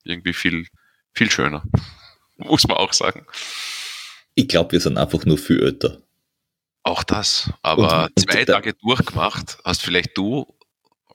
Irgendwie 0.03 0.33
viel, 0.33 0.67
viel 1.13 1.31
schöner. 1.31 1.63
Muss 2.37 2.67
man 2.67 2.77
auch 2.77 2.93
sagen. 2.93 3.25
Ich 4.35 4.47
glaube, 4.47 4.73
wir 4.73 4.79
sind 4.79 4.97
einfach 4.97 5.25
nur 5.25 5.37
viel 5.37 5.63
älter. 5.63 6.04
Auch 6.85 7.03
das. 7.03 7.49
Aber 7.63 8.05
und, 8.15 8.19
zwei 8.19 8.41
und 8.41 8.45
Tage 8.45 8.73
durchgemacht 8.75 9.57
hast 9.65 9.81
vielleicht 9.81 10.15
du 10.15 10.45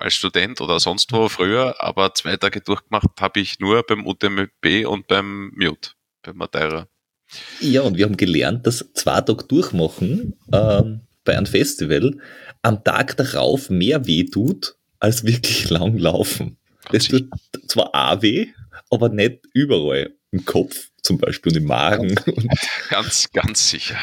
als 0.01 0.15
Student 0.15 0.61
oder 0.61 0.81
sonst 0.81 1.13
wo 1.13 1.29
früher, 1.29 1.77
aber 1.79 2.13
zwei 2.15 2.37
Tage 2.37 2.61
durchgemacht 2.61 3.09
habe 3.21 3.39
ich 3.39 3.61
nur 3.61 3.85
beim 3.85 4.05
UTMB 4.05 4.87
und 4.87 5.07
beim 5.07 5.53
Mute, 5.55 5.91
beim 6.23 6.39
Madeira. 6.39 6.89
Ja, 7.61 7.83
und 7.83 7.97
wir 7.97 8.07
haben 8.07 8.17
gelernt, 8.17 8.67
dass 8.67 8.85
zwei 8.95 9.21
Tage 9.21 9.45
durchmachen 9.45 10.35
ähm, 10.53 11.03
bei 11.23 11.37
einem 11.37 11.47
Festival 11.47 12.19
am 12.63 12.83
Tag 12.83 13.17
darauf 13.17 13.71
mehr 13.71 14.07
weh 14.07 14.25
tut, 14.25 14.75
als 14.99 15.25
wirklich 15.25 15.71
lang 15.71 15.97
laufen. 15.99 16.59
Das 16.91 17.07
tut 17.07 17.29
zwar 17.69 17.95
auch 17.95 18.23
weh, 18.23 18.49
aber 18.91 19.09
nicht 19.09 19.47
überall. 19.55 20.17
Im 20.33 20.45
Kopf 20.45 20.91
zum 21.03 21.19
Beispiel 21.19 21.53
und 21.53 21.59
im 21.59 21.65
Magen. 21.65 22.15
Ganz, 22.89 23.31
ganz 23.33 23.71
sicher. 23.71 23.99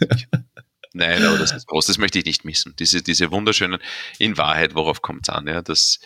Nein, 0.92 1.24
aber 1.24 1.38
das 1.38 1.52
ist 1.52 1.66
groß, 1.66 1.86
das 1.86 1.98
möchte 1.98 2.18
ich 2.18 2.24
nicht 2.24 2.44
missen. 2.44 2.74
Diese, 2.78 3.02
diese 3.02 3.30
wunderschönen, 3.30 3.78
in 4.18 4.36
Wahrheit, 4.36 4.74
worauf 4.74 5.02
kommt 5.02 5.28
es 5.28 5.34
an? 5.34 5.46
Ja, 5.46 5.62
das, 5.62 6.00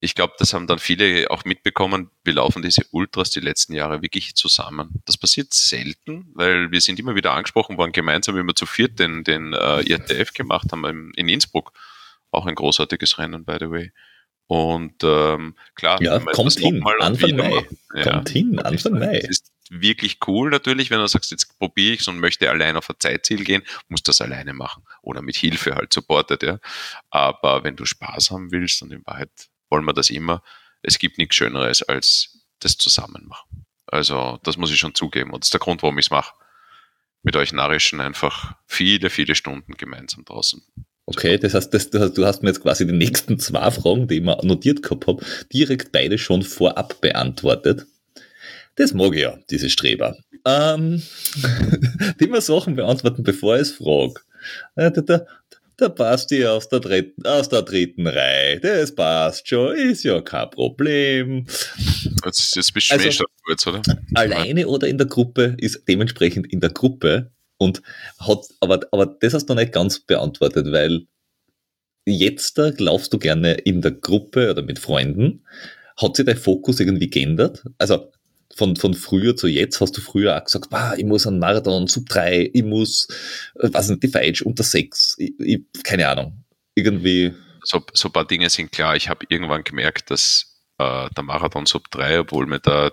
ich 0.00 0.14
glaube, 0.14 0.34
das 0.38 0.52
haben 0.54 0.66
dann 0.66 0.78
viele 0.78 1.30
auch 1.30 1.44
mitbekommen. 1.44 2.10
Wir 2.24 2.34
laufen 2.34 2.62
diese 2.62 2.82
Ultras 2.90 3.30
die 3.30 3.40
letzten 3.40 3.74
Jahre 3.74 4.02
wirklich 4.02 4.34
zusammen. 4.34 5.02
Das 5.04 5.16
passiert 5.16 5.54
selten, 5.54 6.30
weil 6.34 6.70
wir 6.70 6.80
sind 6.80 6.98
immer 6.98 7.14
wieder 7.14 7.32
angesprochen 7.32 7.76
worden, 7.78 7.92
gemeinsam, 7.92 8.34
wir 8.34 8.54
zu 8.54 8.66
viert 8.66 8.98
den, 8.98 9.24
den 9.24 9.54
uh, 9.54 9.80
IRTF 9.80 10.32
gemacht 10.34 10.72
haben 10.72 11.12
in 11.14 11.28
Innsbruck. 11.28 11.72
Auch 12.30 12.46
ein 12.46 12.54
großartiges 12.54 13.18
Rennen, 13.18 13.44
by 13.44 13.56
the 13.58 13.70
way. 13.70 13.92
Und 14.48 15.04
ähm, 15.04 15.54
klar, 15.74 16.02
ja, 16.02 16.18
kommt 16.18 16.58
hin, 16.58 16.82
Anfang 17.00 17.36
Mai. 17.36 17.66
Ja, 17.94 18.02
kommt 18.02 18.30
hin, 18.30 18.58
Anfang 18.58 18.98
Mai. 18.98 19.18
Es 19.18 19.28
ist 19.28 19.52
wirklich 19.68 20.18
cool 20.26 20.48
natürlich, 20.48 20.90
wenn 20.90 21.00
du 21.00 21.06
sagst, 21.06 21.30
jetzt 21.30 21.58
probiere 21.58 21.92
ich 21.92 22.00
es 22.00 22.08
und 22.08 22.18
möchte 22.18 22.48
allein 22.48 22.74
auf 22.78 22.88
ein 22.88 22.96
Zeitziel 22.98 23.44
gehen, 23.44 23.62
musst 23.88 24.06
du 24.06 24.10
das 24.10 24.22
alleine 24.22 24.54
machen 24.54 24.82
oder 25.02 25.20
mit 25.20 25.36
Hilfe 25.36 25.74
halt 25.74 25.92
supportet, 25.92 26.42
ja. 26.42 26.58
Aber 27.10 27.62
wenn 27.62 27.76
du 27.76 27.84
Spaß 27.84 28.30
haben 28.30 28.50
willst 28.50 28.80
und 28.82 28.90
in 28.90 29.04
Wahrheit 29.06 29.30
wollen 29.68 29.84
wir 29.84 29.92
das 29.92 30.08
immer, 30.08 30.42
es 30.80 30.98
gibt 30.98 31.18
nichts 31.18 31.36
Schöneres 31.36 31.82
als 31.82 32.46
das 32.60 32.78
Zusammenmachen. 32.78 33.66
Also 33.84 34.38
das 34.44 34.56
muss 34.56 34.70
ich 34.70 34.78
schon 34.78 34.94
zugeben 34.94 35.30
und 35.32 35.42
das 35.42 35.48
ist 35.48 35.54
der 35.54 35.60
Grund, 35.60 35.82
warum 35.82 35.98
ich 35.98 36.06
es 36.06 36.10
mache. 36.10 36.34
Mit 37.22 37.36
euch 37.36 37.52
Narischen 37.52 38.00
einfach 38.00 38.54
viele, 38.66 39.10
viele 39.10 39.34
Stunden 39.34 39.74
gemeinsam 39.74 40.24
draußen 40.24 40.62
Okay, 41.10 41.38
das 41.38 41.54
heißt, 41.54 41.72
das, 41.72 41.88
du 41.88 42.26
hast 42.26 42.42
mir 42.42 42.50
jetzt 42.50 42.60
quasi 42.60 42.86
die 42.86 42.92
nächsten 42.92 43.38
zwei 43.38 43.70
Fragen, 43.70 44.08
die 44.08 44.16
ich 44.16 44.22
mir 44.22 44.36
notiert 44.42 44.82
gehabt 44.82 45.06
habe, 45.06 45.24
direkt 45.50 45.90
beide 45.90 46.18
schon 46.18 46.42
vorab 46.42 47.00
beantwortet. 47.00 47.86
Das 48.76 48.92
mag 48.92 49.14
ich 49.14 49.22
ja, 49.22 49.38
diese 49.48 49.70
Streber. 49.70 50.18
Ähm, 50.44 51.02
die 52.20 52.26
mir 52.26 52.42
Sachen 52.42 52.76
beantworten, 52.76 53.22
bevor 53.22 53.54
ich 53.56 53.62
es 53.62 53.70
frage. 53.70 54.20
Äh, 54.76 54.92
der, 54.92 55.02
der, 55.02 55.26
der 55.80 55.88
Basti 55.88 56.44
aus 56.44 56.68
der, 56.68 56.80
dritten, 56.80 57.24
aus 57.24 57.48
der 57.48 57.62
dritten 57.62 58.06
Reihe, 58.06 58.60
das 58.60 58.94
passt 58.94 59.48
schon, 59.48 59.76
ist 59.76 60.04
ja 60.04 60.20
kein 60.20 60.50
Problem. 60.50 61.46
Jetzt, 62.22 62.54
jetzt 62.54 62.74
bist 62.74 62.90
du 62.90 62.94
also, 62.96 63.24
jetzt, 63.48 63.66
oder? 63.66 63.80
Alleine 64.12 64.68
oder 64.68 64.86
in 64.86 64.98
der 64.98 65.06
Gruppe 65.06 65.56
ist 65.56 65.84
dementsprechend 65.88 66.52
in 66.52 66.60
der 66.60 66.70
Gruppe 66.70 67.30
und 67.58 67.82
hat, 68.18 68.46
aber, 68.60 68.80
aber 68.92 69.06
das 69.06 69.34
hast 69.34 69.46
du 69.46 69.54
nicht 69.54 69.72
ganz 69.72 70.00
beantwortet, 70.00 70.72
weil 70.72 71.06
jetzt 72.06 72.56
da 72.56 72.70
laufst 72.78 73.12
du 73.12 73.18
gerne 73.18 73.52
in 73.52 73.82
der 73.82 73.92
Gruppe 73.92 74.50
oder 74.50 74.62
mit 74.62 74.78
Freunden. 74.78 75.44
Hat 75.96 76.16
sich 76.16 76.24
dein 76.24 76.36
Fokus 76.36 76.80
irgendwie 76.80 77.10
geändert? 77.10 77.64
Also 77.76 78.10
von, 78.54 78.76
von 78.76 78.94
früher 78.94 79.36
zu 79.36 79.46
jetzt 79.46 79.80
hast 79.80 79.96
du 79.96 80.00
früher 80.00 80.36
auch 80.36 80.44
gesagt, 80.44 80.70
bah, 80.70 80.94
ich 80.96 81.04
muss 81.04 81.26
einen 81.26 81.38
Marathon, 81.38 81.86
Sub 81.86 82.08
3, 82.08 82.50
ich 82.52 82.64
muss, 82.64 83.08
äh, 83.56 83.68
was 83.72 83.88
nicht, 83.88 84.02
die 84.02 84.08
Feitsch 84.08 84.42
unter 84.42 84.62
6, 84.64 85.16
ich, 85.18 85.32
ich, 85.38 85.60
keine 85.84 86.08
Ahnung. 86.08 86.44
Irgendwie. 86.74 87.34
So, 87.62 87.82
so 87.92 88.08
ein 88.08 88.12
paar 88.12 88.26
Dinge 88.26 88.48
sind 88.48 88.72
klar. 88.72 88.96
Ich 88.96 89.08
habe 89.08 89.26
irgendwann 89.28 89.64
gemerkt, 89.64 90.10
dass 90.10 90.62
äh, 90.78 91.08
der 91.16 91.24
Marathon 91.24 91.66
Sub 91.66 91.90
3, 91.90 92.20
obwohl 92.20 92.46
mir 92.46 92.60
der 92.60 92.92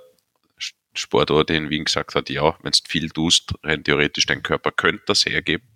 Sportort 0.99 1.49
in 1.49 1.69
Wien 1.69 1.85
gesagt 1.85 2.15
hat, 2.15 2.29
ja, 2.29 2.55
wenn 2.63 2.71
du 2.71 2.77
viel 2.87 3.09
tust, 3.09 3.53
rein 3.63 3.83
theoretisch 3.83 4.25
dein 4.25 4.43
Körper 4.43 4.71
könnte 4.71 5.03
das 5.07 5.25
hergeben. 5.25 5.67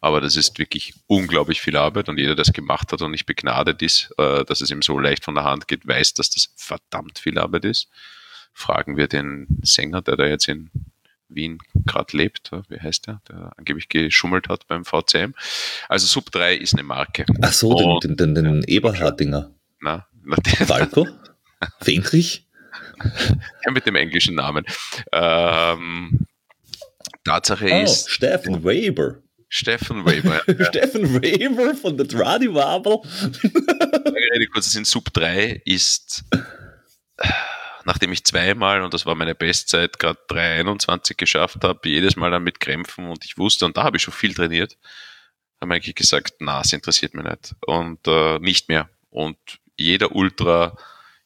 Aber 0.00 0.20
das 0.20 0.36
ist 0.36 0.58
wirklich 0.58 0.94
unglaublich 1.06 1.60
viel 1.60 1.76
Arbeit 1.76 2.08
und 2.08 2.18
jeder, 2.18 2.36
der 2.36 2.44
es 2.44 2.52
gemacht 2.52 2.92
hat 2.92 3.02
und 3.02 3.10
nicht 3.10 3.26
begnadet 3.26 3.82
ist, 3.82 4.14
äh, 4.16 4.44
dass 4.44 4.60
es 4.60 4.70
ihm 4.70 4.82
so 4.82 4.98
leicht 4.98 5.24
von 5.24 5.34
der 5.34 5.44
Hand 5.44 5.66
geht, 5.66 5.86
weiß, 5.86 6.14
dass 6.14 6.30
das 6.30 6.52
verdammt 6.56 7.18
viel 7.18 7.38
Arbeit 7.38 7.64
ist. 7.64 7.88
Fragen 8.52 8.96
wir 8.96 9.08
den 9.08 9.46
Sänger, 9.62 10.02
der 10.02 10.16
da 10.16 10.26
jetzt 10.26 10.48
in 10.48 10.70
Wien 11.28 11.58
gerade 11.84 12.16
lebt, 12.16 12.50
wie 12.68 12.80
heißt 12.80 13.06
der, 13.06 13.20
der 13.28 13.52
angeblich 13.56 13.88
geschummelt 13.88 14.48
hat 14.48 14.66
beim 14.66 14.84
VCM. 14.84 15.34
Also 15.88 16.06
Sub 16.06 16.30
3 16.30 16.54
ist 16.54 16.74
eine 16.74 16.84
Marke. 16.84 17.26
Ach 17.42 17.52
so, 17.52 17.98
den, 18.00 18.16
den, 18.16 18.34
den, 18.34 18.44
den 18.44 18.62
Eberhardinger. 18.64 19.50
Na, 19.80 20.06
na 20.24 20.36
Falco? 20.64 21.06
Fenrich? 21.80 22.47
Ja, 23.64 23.70
mit 23.70 23.86
dem 23.86 23.96
englischen 23.96 24.34
Namen. 24.34 24.64
Ähm, 25.12 26.26
Tatsache 27.24 27.68
oh, 27.70 27.82
ist. 27.82 28.10
Steffen 28.10 28.64
Weber. 28.64 29.16
Steffen 29.48 30.04
Weber. 30.04 30.42
Ja. 30.46 30.64
Steffen 30.68 31.22
Weber 31.22 31.74
von 31.74 31.96
der 31.96 32.06
Tradi 32.06 32.52
Wabel. 32.52 32.98
kurz, 34.52 34.66
das 34.66 34.74
in 34.74 34.84
Sub 34.84 35.12
3 35.12 35.62
ist, 35.64 36.24
nachdem 37.84 38.12
ich 38.12 38.24
zweimal, 38.24 38.82
und 38.82 38.92
das 38.92 39.06
war 39.06 39.14
meine 39.14 39.34
Bestzeit, 39.34 39.98
gerade 39.98 40.18
3,21 40.28 41.16
geschafft 41.16 41.58
habe, 41.62 41.88
jedes 41.88 42.16
Mal 42.16 42.30
dann 42.30 42.42
mit 42.42 42.60
Krämpfen 42.60 43.08
und 43.08 43.24
ich 43.24 43.38
wusste, 43.38 43.64
und 43.64 43.76
da 43.76 43.84
habe 43.84 43.96
ich 43.96 44.02
schon 44.02 44.14
viel 44.14 44.34
trainiert, 44.34 44.76
habe 45.60 45.72
ich 45.72 45.76
eigentlich 45.76 45.94
gesagt, 45.94 46.34
na, 46.40 46.60
es 46.60 46.72
interessiert 46.72 47.14
mich 47.14 47.24
nicht. 47.24 47.54
Und 47.66 48.06
äh, 48.06 48.38
nicht 48.38 48.68
mehr. 48.68 48.88
Und 49.10 49.38
jeder 49.76 50.14
Ultra 50.14 50.76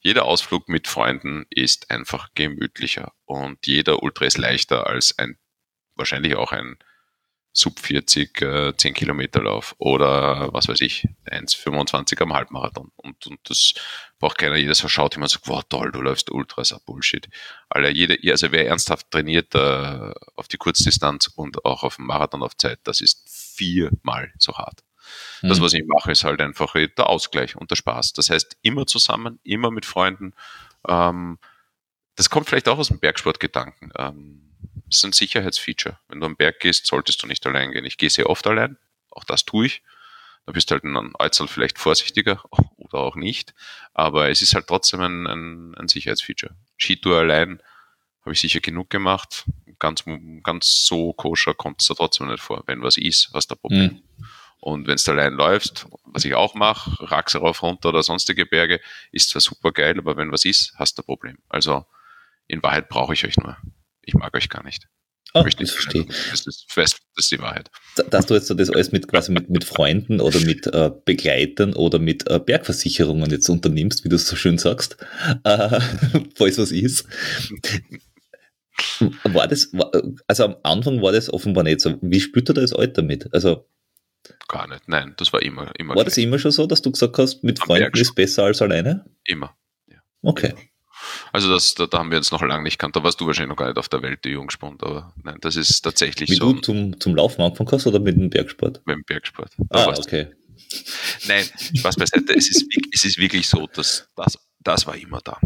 jeder 0.02 0.24
Ausflug 0.24 0.68
mit 0.68 0.88
Freunden 0.88 1.46
ist 1.48 1.90
einfach 1.90 2.30
gemütlicher 2.34 3.12
und 3.24 3.66
jeder 3.66 4.02
Ultra 4.02 4.24
ist 4.24 4.36
leichter 4.36 4.86
als 4.88 5.16
ein, 5.16 5.38
wahrscheinlich 5.94 6.34
auch 6.34 6.50
ein 6.50 6.76
Sub 7.54 7.78
40 7.78 8.42
äh, 8.42 8.76
10 8.76 8.94
Kilometer 8.94 9.42
Lauf 9.42 9.74
oder 9.78 10.52
was 10.52 10.68
weiß 10.68 10.80
ich, 10.80 11.06
1,25 11.26 12.20
am 12.22 12.32
Halbmarathon. 12.32 12.90
Und, 12.96 13.26
und 13.26 13.38
das 13.44 13.74
braucht 14.18 14.38
keiner. 14.38 14.56
Jeder 14.56 14.74
so 14.74 14.88
schaut 14.88 15.14
immer 15.16 15.24
und 15.24 15.30
sagt, 15.30 15.46
wow, 15.48 15.62
toll, 15.68 15.92
du 15.92 16.00
läufst 16.00 16.30
Ultra, 16.30 16.62
ist 16.62 16.74
Bullshit. 16.86 17.28
Alle, 17.68 17.92
jede, 17.92 18.18
also 18.30 18.50
wer 18.52 18.66
ernsthaft 18.66 19.10
trainiert 19.10 19.54
äh, 19.54 20.14
auf 20.34 20.48
die 20.48 20.56
Kurzdistanz 20.56 21.26
und 21.26 21.64
auch 21.64 21.82
auf 21.82 21.96
dem 21.96 22.06
Marathon 22.06 22.42
auf 22.42 22.56
Zeit, 22.56 22.80
das 22.84 23.02
ist 23.02 23.28
viermal 23.28 24.32
so 24.38 24.56
hart. 24.56 24.82
Das, 25.42 25.58
mhm. 25.58 25.62
was 25.62 25.72
ich 25.72 25.84
mache, 25.86 26.12
ist 26.12 26.24
halt 26.24 26.40
einfach 26.40 26.74
der 26.74 27.08
Ausgleich 27.08 27.56
und 27.56 27.70
der 27.70 27.76
Spaß. 27.76 28.12
Das 28.12 28.30
heißt, 28.30 28.56
immer 28.62 28.86
zusammen, 28.86 29.38
immer 29.42 29.70
mit 29.70 29.86
Freunden. 29.86 30.34
Ähm, 30.88 31.38
das 32.16 32.30
kommt 32.30 32.48
vielleicht 32.48 32.68
auch 32.68 32.78
aus 32.78 32.88
dem 32.88 33.00
Bergsportgedanken. 33.00 33.92
Ähm, 33.98 34.52
das 34.86 34.98
ist 34.98 35.04
ein 35.04 35.12
Sicherheitsfeature. 35.12 35.98
Wenn 36.08 36.20
du 36.20 36.26
am 36.26 36.36
Berg 36.36 36.60
gehst, 36.60 36.86
solltest 36.86 37.22
du 37.22 37.26
nicht 37.26 37.46
allein 37.46 37.72
gehen. 37.72 37.84
Ich 37.84 37.96
gehe 37.96 38.10
sehr 38.10 38.28
oft 38.28 38.46
allein, 38.46 38.76
auch 39.10 39.24
das 39.24 39.44
tue 39.44 39.66
ich. 39.66 39.82
Da 40.44 40.52
bist 40.52 40.70
du 40.70 40.74
halt 40.74 40.84
ein 40.84 41.12
Äußerl 41.18 41.46
vielleicht 41.46 41.78
vorsichtiger 41.78 42.42
oder 42.76 42.98
auch 42.98 43.16
nicht. 43.16 43.54
Aber 43.94 44.28
es 44.28 44.42
ist 44.42 44.54
halt 44.54 44.66
trotzdem 44.66 45.00
ein, 45.00 45.26
ein, 45.26 45.74
ein 45.76 45.88
Sicherheitsfeature. 45.88 46.54
Skitour 46.76 47.18
allein 47.18 47.62
habe 48.22 48.32
ich 48.32 48.40
sicher 48.40 48.60
genug 48.60 48.90
gemacht. 48.90 49.44
Ganz, 49.78 50.04
ganz 50.42 50.84
so 50.84 51.12
koscher 51.12 51.54
kommt 51.54 51.80
es 51.80 51.88
da 51.88 51.94
trotzdem 51.94 52.28
nicht 52.28 52.42
vor. 52.42 52.62
Wenn 52.66 52.82
was 52.82 52.96
ist, 52.96 53.30
hast 53.34 53.50
du 53.50 53.54
ein 53.54 53.58
Problem. 53.58 54.02
Mhm. 54.18 54.26
Und 54.62 54.86
wenn 54.86 54.96
du 54.96 55.10
allein 55.10 55.32
läufst, 55.32 55.86
was 56.04 56.24
ich 56.24 56.34
auch 56.34 56.54
mache, 56.54 56.92
Rax 57.10 57.34
rauf, 57.34 57.64
runter 57.64 57.88
oder 57.88 58.04
sonstige 58.04 58.46
Berge, 58.46 58.80
ist 59.10 59.30
zwar 59.30 59.40
super 59.40 59.72
geil, 59.72 59.98
aber 59.98 60.16
wenn 60.16 60.30
was 60.30 60.44
ist, 60.44 60.72
hast 60.76 60.96
du 60.96 61.02
ein 61.02 61.06
Problem. 61.06 61.38
Also 61.48 61.84
in 62.46 62.62
Wahrheit 62.62 62.88
brauche 62.88 63.12
ich 63.12 63.26
euch 63.26 63.36
nur. 63.38 63.56
Ich 64.02 64.14
mag 64.14 64.32
euch 64.36 64.48
gar 64.48 64.62
nicht. 64.62 64.86
Ah, 65.34 65.42
das 65.42 65.72
verstehe. 65.72 66.06
Das 66.30 66.46
ist, 66.46 66.66
das 66.76 66.94
ist 67.16 67.32
die 67.32 67.40
Wahrheit. 67.40 67.72
Dass 68.10 68.26
du 68.26 68.34
jetzt 68.34 68.50
das 68.50 68.70
alles 68.70 68.92
mit 68.92 69.08
quasi 69.08 69.32
mit, 69.32 69.50
mit 69.50 69.64
Freunden 69.64 70.20
oder 70.20 70.38
mit 70.38 70.68
äh, 70.68 70.92
Begleitern 71.04 71.72
oder 71.74 71.98
mit 71.98 72.30
äh, 72.30 72.38
Bergversicherungen 72.38 73.32
jetzt 73.32 73.48
unternimmst, 73.48 74.04
wie 74.04 74.10
du 74.10 74.16
es 74.16 74.28
so 74.28 74.36
schön 74.36 74.58
sagst, 74.58 74.96
äh, 75.42 75.80
falls 76.36 76.58
was 76.58 76.70
ist. 76.70 77.04
War 79.24 79.48
das, 79.48 79.72
also 80.28 80.44
am 80.44 80.56
Anfang 80.62 81.02
war 81.02 81.10
das 81.10 81.32
offenbar 81.32 81.64
nicht 81.64 81.80
so. 81.80 81.98
Wie 82.00 82.20
spürt 82.20 82.48
er 82.50 82.54
das 82.54 82.72
Alter 82.72 83.02
mit? 83.02 83.32
Also 83.34 83.66
Gar 84.48 84.68
nicht, 84.68 84.88
nein, 84.88 85.14
das 85.16 85.32
war 85.32 85.42
immer. 85.42 85.70
immer 85.78 85.94
war 85.94 86.04
das 86.04 86.16
immer 86.16 86.38
schon 86.38 86.52
so, 86.52 86.66
dass 86.66 86.82
du 86.82 86.92
gesagt 86.92 87.18
hast, 87.18 87.42
mit 87.42 87.58
Freunden 87.58 87.98
ist 87.98 88.14
besser 88.14 88.44
als 88.44 88.62
alleine? 88.62 89.04
Immer. 89.24 89.56
Ja. 89.88 89.98
Okay. 90.22 90.54
Also 91.32 91.52
das, 91.52 91.74
da, 91.74 91.86
da, 91.86 91.98
haben 91.98 92.10
wir 92.10 92.18
uns 92.18 92.30
noch 92.30 92.42
lange 92.42 92.62
nicht 92.62 92.78
kannt. 92.78 92.94
Da 92.94 93.02
warst 93.02 93.20
du 93.20 93.26
wahrscheinlich 93.26 93.50
noch 93.50 93.56
gar 93.56 93.66
nicht 93.66 93.78
auf 93.78 93.88
der 93.88 94.02
Welt, 94.02 94.24
die 94.24 94.30
Jungspund, 94.30 94.82
aber 94.82 95.12
nein, 95.22 95.38
das 95.40 95.56
ist 95.56 95.82
tatsächlich 95.82 96.30
Wie 96.30 96.34
so. 96.36 96.50
Wie 96.50 96.54
du 96.54 96.60
zum, 96.60 97.00
zum 97.00 97.16
Laufen 97.16 97.42
angefangen 97.42 97.70
hast 97.72 97.86
oder 97.86 97.98
mit 97.98 98.16
dem 98.16 98.30
Bergsport? 98.30 98.82
Mit 98.86 98.96
dem 98.96 99.04
Bergsport. 99.04 99.50
Da 99.70 99.86
ah, 99.86 99.94
okay. 99.98 100.28
Nein, 101.26 101.44
Spaß 101.74 101.96
beiseite. 101.96 102.34
es, 102.34 102.50
ist, 102.50 102.66
es 102.92 103.04
ist 103.04 103.18
wirklich 103.18 103.48
so, 103.48 103.66
dass 103.66 104.08
das, 104.16 104.38
das 104.60 104.86
war 104.86 104.96
immer 104.96 105.20
da. 105.24 105.38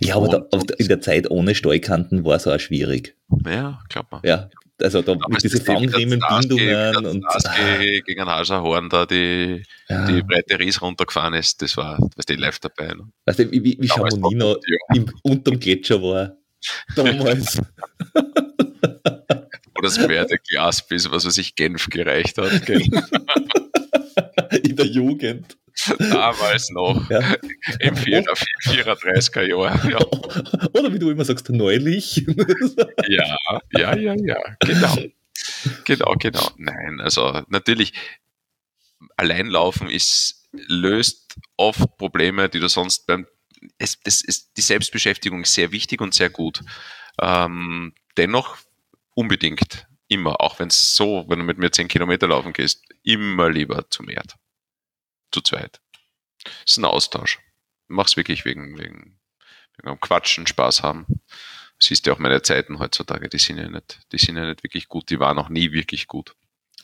Ja, 0.00 0.16
aber 0.16 0.28
da, 0.28 0.58
in 0.76 0.88
der 0.88 1.00
Zeit 1.00 1.30
ohne 1.30 1.54
Steukanten 1.54 2.24
war 2.24 2.36
es 2.36 2.46
auch 2.46 2.58
schwierig. 2.58 3.16
Ja, 3.44 3.80
glaubt 3.88 4.12
man. 4.12 4.20
Ja, 4.24 4.50
also 4.82 5.02
da 5.02 5.16
mit 5.28 5.42
diesen 5.42 5.60
Fangriemenbindungen 5.60 7.06
und 7.06 7.24
ah. 7.26 7.78
gegen 8.04 8.20
ein 8.20 8.28
Haserhorn 8.28 8.88
da 8.88 9.06
die, 9.06 9.62
ja. 9.88 10.06
die 10.06 10.22
breite 10.22 10.58
Ries 10.58 10.80
runtergefahren 10.80 11.34
ist, 11.34 11.60
das 11.62 11.76
war, 11.76 11.98
was 12.16 12.26
die 12.26 12.36
live 12.36 12.58
dabei. 12.58 12.88
Ne? 12.88 13.08
Weißt 13.26 13.40
du, 13.40 13.50
wie, 13.50 13.64
wie, 13.64 13.78
wie 13.80 13.88
Chamonix 13.88 14.34
noch 14.34 14.56
im, 14.94 15.12
unterm 15.22 15.58
Gletscher 15.58 16.02
war 16.02 16.36
damals. 16.94 17.60
Wo 19.74 19.82
das 19.82 19.96
Pferdeglas 19.96 20.86
bis, 20.86 21.10
was 21.10 21.24
weiß 21.24 21.38
ich, 21.38 21.54
Genf 21.54 21.88
gereicht 21.88 22.36
hat. 22.38 22.50
In 24.62 24.76
der 24.76 24.86
Jugend. 24.86 25.56
Damals 25.98 26.70
noch. 26.70 27.08
Ja. 27.08 27.20
Im 27.80 27.94
34er 27.94 29.42
Jahr. 29.42 29.84
Ja. 29.90 29.98
Oder 30.74 30.92
wie 30.92 30.98
du 30.98 31.10
immer 31.10 31.24
sagst, 31.24 31.48
neulich. 31.50 32.16
ja, 33.08 33.36
ja, 33.72 33.96
ja, 33.96 34.14
ja, 34.16 34.36
genau. 34.60 34.96
Genau, 35.84 36.14
genau. 36.18 36.50
Nein, 36.56 37.00
also 37.00 37.42
natürlich, 37.48 37.92
Alleinlaufen 39.16 39.88
ist, 39.88 40.48
löst 40.52 41.36
oft 41.56 41.96
Probleme, 41.96 42.48
die 42.48 42.58
du 42.60 42.68
sonst 42.68 43.06
beim 43.06 43.26
es, 43.78 43.98
es 44.04 44.22
ist, 44.22 44.56
die 44.56 44.62
Selbstbeschäftigung 44.62 45.42
ist 45.42 45.54
sehr 45.54 45.72
wichtig 45.72 46.00
und 46.00 46.14
sehr 46.14 46.30
gut. 46.30 46.62
Ähm, 47.20 47.92
dennoch 48.16 48.56
unbedingt 49.14 49.86
immer, 50.08 50.40
auch 50.40 50.58
wenn 50.58 50.68
es 50.68 50.94
so, 50.94 51.24
wenn 51.28 51.40
du 51.40 51.44
mit 51.44 51.58
mir 51.58 51.70
10 51.70 51.88
Kilometer 51.88 52.28
laufen 52.28 52.52
gehst, 52.52 52.84
immer 53.08 53.50
lieber 53.50 53.88
zum 53.90 54.08
Erd 54.08 54.34
zu 55.32 55.40
zweit. 55.40 55.80
Es 56.64 56.72
ist 56.72 56.78
ein 56.78 56.84
Austausch. 56.84 57.38
Ich 57.40 57.88
mach's 57.88 58.16
wirklich 58.16 58.44
wegen, 58.44 58.78
wegen, 58.78 59.18
wegen 59.76 60.00
Quatschen, 60.00 60.46
Spaß 60.46 60.82
haben. 60.82 61.06
Siehst 61.78 62.06
ja 62.06 62.12
auch 62.12 62.18
meine 62.18 62.42
Zeiten 62.42 62.78
heutzutage, 62.80 63.28
die 63.28 63.38
sind 63.38 63.58
ja 63.58 63.68
nicht, 63.68 64.00
die 64.12 64.18
sind 64.18 64.36
ja 64.36 64.46
nicht 64.46 64.62
wirklich 64.62 64.88
gut, 64.88 65.10
die 65.10 65.20
waren 65.20 65.38
auch 65.38 65.48
nie 65.48 65.72
wirklich 65.72 66.06
gut. 66.06 66.34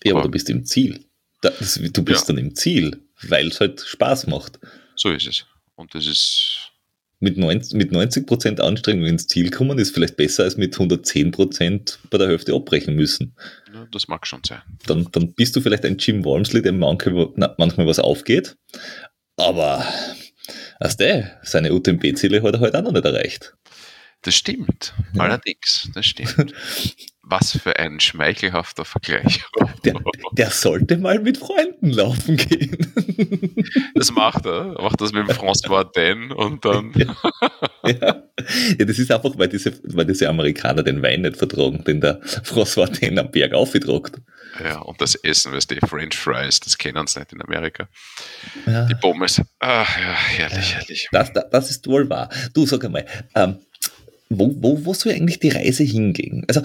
Ja, 0.02 0.12
aber, 0.12 0.20
aber 0.20 0.28
du 0.28 0.32
bist 0.32 0.48
im 0.50 0.64
Ziel. 0.64 1.04
Das, 1.40 1.74
du 1.74 2.02
bist 2.02 2.22
ja. 2.22 2.26
dann 2.34 2.38
im 2.38 2.54
Ziel, 2.54 3.02
weil 3.22 3.48
es 3.48 3.60
halt 3.60 3.80
Spaß 3.80 4.28
macht. 4.28 4.58
So 4.96 5.10
ist 5.10 5.26
es. 5.26 5.46
Und 5.74 5.94
das 5.94 6.06
ist. 6.06 6.70
Mit 7.20 7.38
90%, 7.38 7.76
mit 7.76 7.90
90 7.92 8.60
Anstrengung 8.60 9.06
ins 9.06 9.28
Ziel 9.28 9.50
kommen, 9.50 9.78
ist 9.78 9.94
vielleicht 9.94 10.16
besser 10.16 10.44
als 10.44 10.58
mit 10.58 10.76
110% 10.76 11.98
bei 12.10 12.18
der 12.18 12.28
Hälfte 12.28 12.52
abbrechen 12.52 12.96
müssen. 12.96 13.34
Das 13.90 14.08
mag 14.08 14.26
schon 14.26 14.42
sein. 14.46 14.62
Dann, 14.86 15.08
dann 15.12 15.34
bist 15.34 15.54
du 15.56 15.60
vielleicht 15.60 15.84
ein 15.84 15.98
Jim 15.98 16.24
Walmsley, 16.24 16.62
dem 16.62 16.78
manchmal, 16.78 17.28
manchmal 17.58 17.86
was 17.86 17.98
aufgeht, 17.98 18.56
aber 19.36 19.84
weißt 20.80 21.00
du, 21.00 21.30
seine 21.42 21.72
UTMB-Ziele 21.72 22.42
hat 22.42 22.54
er 22.54 22.60
halt 22.60 22.74
auch 22.76 22.82
noch 22.82 22.92
nicht 22.92 23.04
erreicht. 23.04 23.54
Das 24.24 24.34
stimmt, 24.34 24.94
ja. 25.12 25.22
allerdings, 25.22 25.90
das 25.94 26.06
stimmt. 26.06 26.54
Was 27.26 27.56
für 27.56 27.78
ein 27.78 28.00
schmeichelhafter 28.00 28.84
Vergleich. 28.84 29.42
Der, 29.84 29.94
der, 30.32 30.50
sollte 30.50 30.98
mal 30.98 31.18
mit 31.20 31.38
Freunden 31.38 31.90
laufen 31.90 32.36
gehen. 32.36 32.76
Das 33.94 34.12
macht 34.12 34.44
er. 34.44 34.80
Macht 34.80 35.00
das 35.00 35.12
mit 35.12 35.28
dem 35.28 35.34
François 35.34 35.84
Den 35.90 36.32
und 36.32 36.64
dann. 36.64 36.92
Ja. 36.94 37.16
ja. 37.86 38.22
ja. 38.78 38.84
das 38.84 38.98
ist 38.98 39.10
einfach, 39.10 39.38
weil 39.38 39.48
diese, 39.48 39.78
weil 39.84 40.04
diese 40.04 40.28
Amerikaner 40.28 40.82
den 40.82 41.02
Wein 41.02 41.22
nicht 41.22 41.36
vertragen, 41.36 41.82
den 41.84 42.00
der 42.00 42.20
François 42.22 42.88
Den 42.88 43.18
am 43.18 43.30
Berg 43.30 43.54
aufgedruckt. 43.54 44.20
Ja, 44.62 44.80
und 44.80 45.00
das 45.00 45.14
Essen, 45.14 45.52
weißt 45.52 45.70
du, 45.70 45.86
French 45.86 46.16
Fries, 46.16 46.60
das 46.60 46.76
kennen 46.76 47.06
sie 47.06 47.20
nicht 47.20 47.32
in 47.32 47.42
Amerika. 47.42 47.88
Ja. 48.66 48.84
Die 48.86 48.94
Pommes. 48.94 49.40
Ach 49.60 49.98
ja, 49.98 50.12
herrlich, 50.12 50.74
herrlich. 50.74 51.08
Das, 51.10 51.32
das, 51.32 51.44
das 51.50 51.70
ist 51.70 51.86
wohl 51.86 52.08
wahr. 52.08 52.28
Du 52.52 52.66
sag 52.66 52.84
einmal, 52.84 53.06
ähm, 53.34 53.58
wo, 54.28 54.54
wo, 54.58 54.84
wo 54.84 54.94
soll 54.94 55.12
eigentlich 55.12 55.40
die 55.40 55.50
Reise 55.50 55.84
hingehen? 55.84 56.44
Also, 56.48 56.62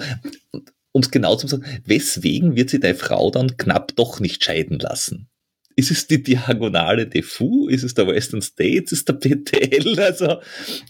um 0.92 1.02
es 1.02 1.10
genau 1.10 1.36
zu 1.36 1.46
sagen, 1.46 1.64
weswegen 1.84 2.56
wird 2.56 2.70
sie 2.70 2.80
deine 2.80 2.94
Frau 2.94 3.30
dann 3.30 3.56
knapp 3.56 3.94
doch 3.96 4.20
nicht 4.20 4.44
scheiden 4.44 4.78
lassen? 4.78 5.28
Ist 5.76 5.90
es 5.90 6.06
die 6.06 6.22
Diagonale 6.22 7.06
Defu? 7.06 7.68
Ist 7.68 7.84
es 7.84 7.94
der 7.94 8.06
Western 8.06 8.42
States? 8.42 8.92
Ist 8.92 9.08
der 9.08 9.14
PTL? 9.14 9.98
Also, 10.00 10.40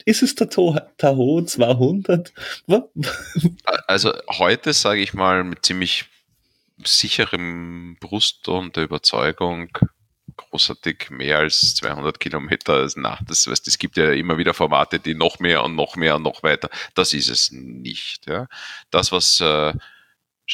ist 0.04 0.22
es 0.22 0.34
der 0.34 0.48
Tahoe 0.48 1.44
200? 1.44 2.32
Also, 3.86 4.12
heute 4.38 4.72
sage 4.72 5.02
ich 5.02 5.14
mal 5.14 5.44
mit 5.44 5.64
ziemlich 5.64 6.06
sicherem 6.84 7.98
Brust 8.00 8.48
und 8.48 8.76
der 8.76 8.84
Überzeugung, 8.84 9.68
großartig 10.48 11.10
mehr 11.10 11.38
als 11.38 11.74
200 11.76 12.18
Kilometer. 12.20 12.88
Na, 12.96 13.18
das, 13.26 13.46
weißt, 13.46 13.68
es 13.68 13.78
gibt 13.78 13.96
ja 13.96 14.12
immer 14.12 14.38
wieder 14.38 14.54
Formate, 14.54 14.98
die 14.98 15.14
noch 15.14 15.38
mehr 15.38 15.64
und 15.64 15.74
noch 15.74 15.96
mehr 15.96 16.16
und 16.16 16.22
noch 16.22 16.42
weiter. 16.42 16.70
Das 16.94 17.14
ist 17.14 17.28
es 17.28 17.50
nicht. 17.52 18.26
Ja. 18.26 18.46
Das, 18.90 19.12
was 19.12 19.40
äh, 19.40 19.72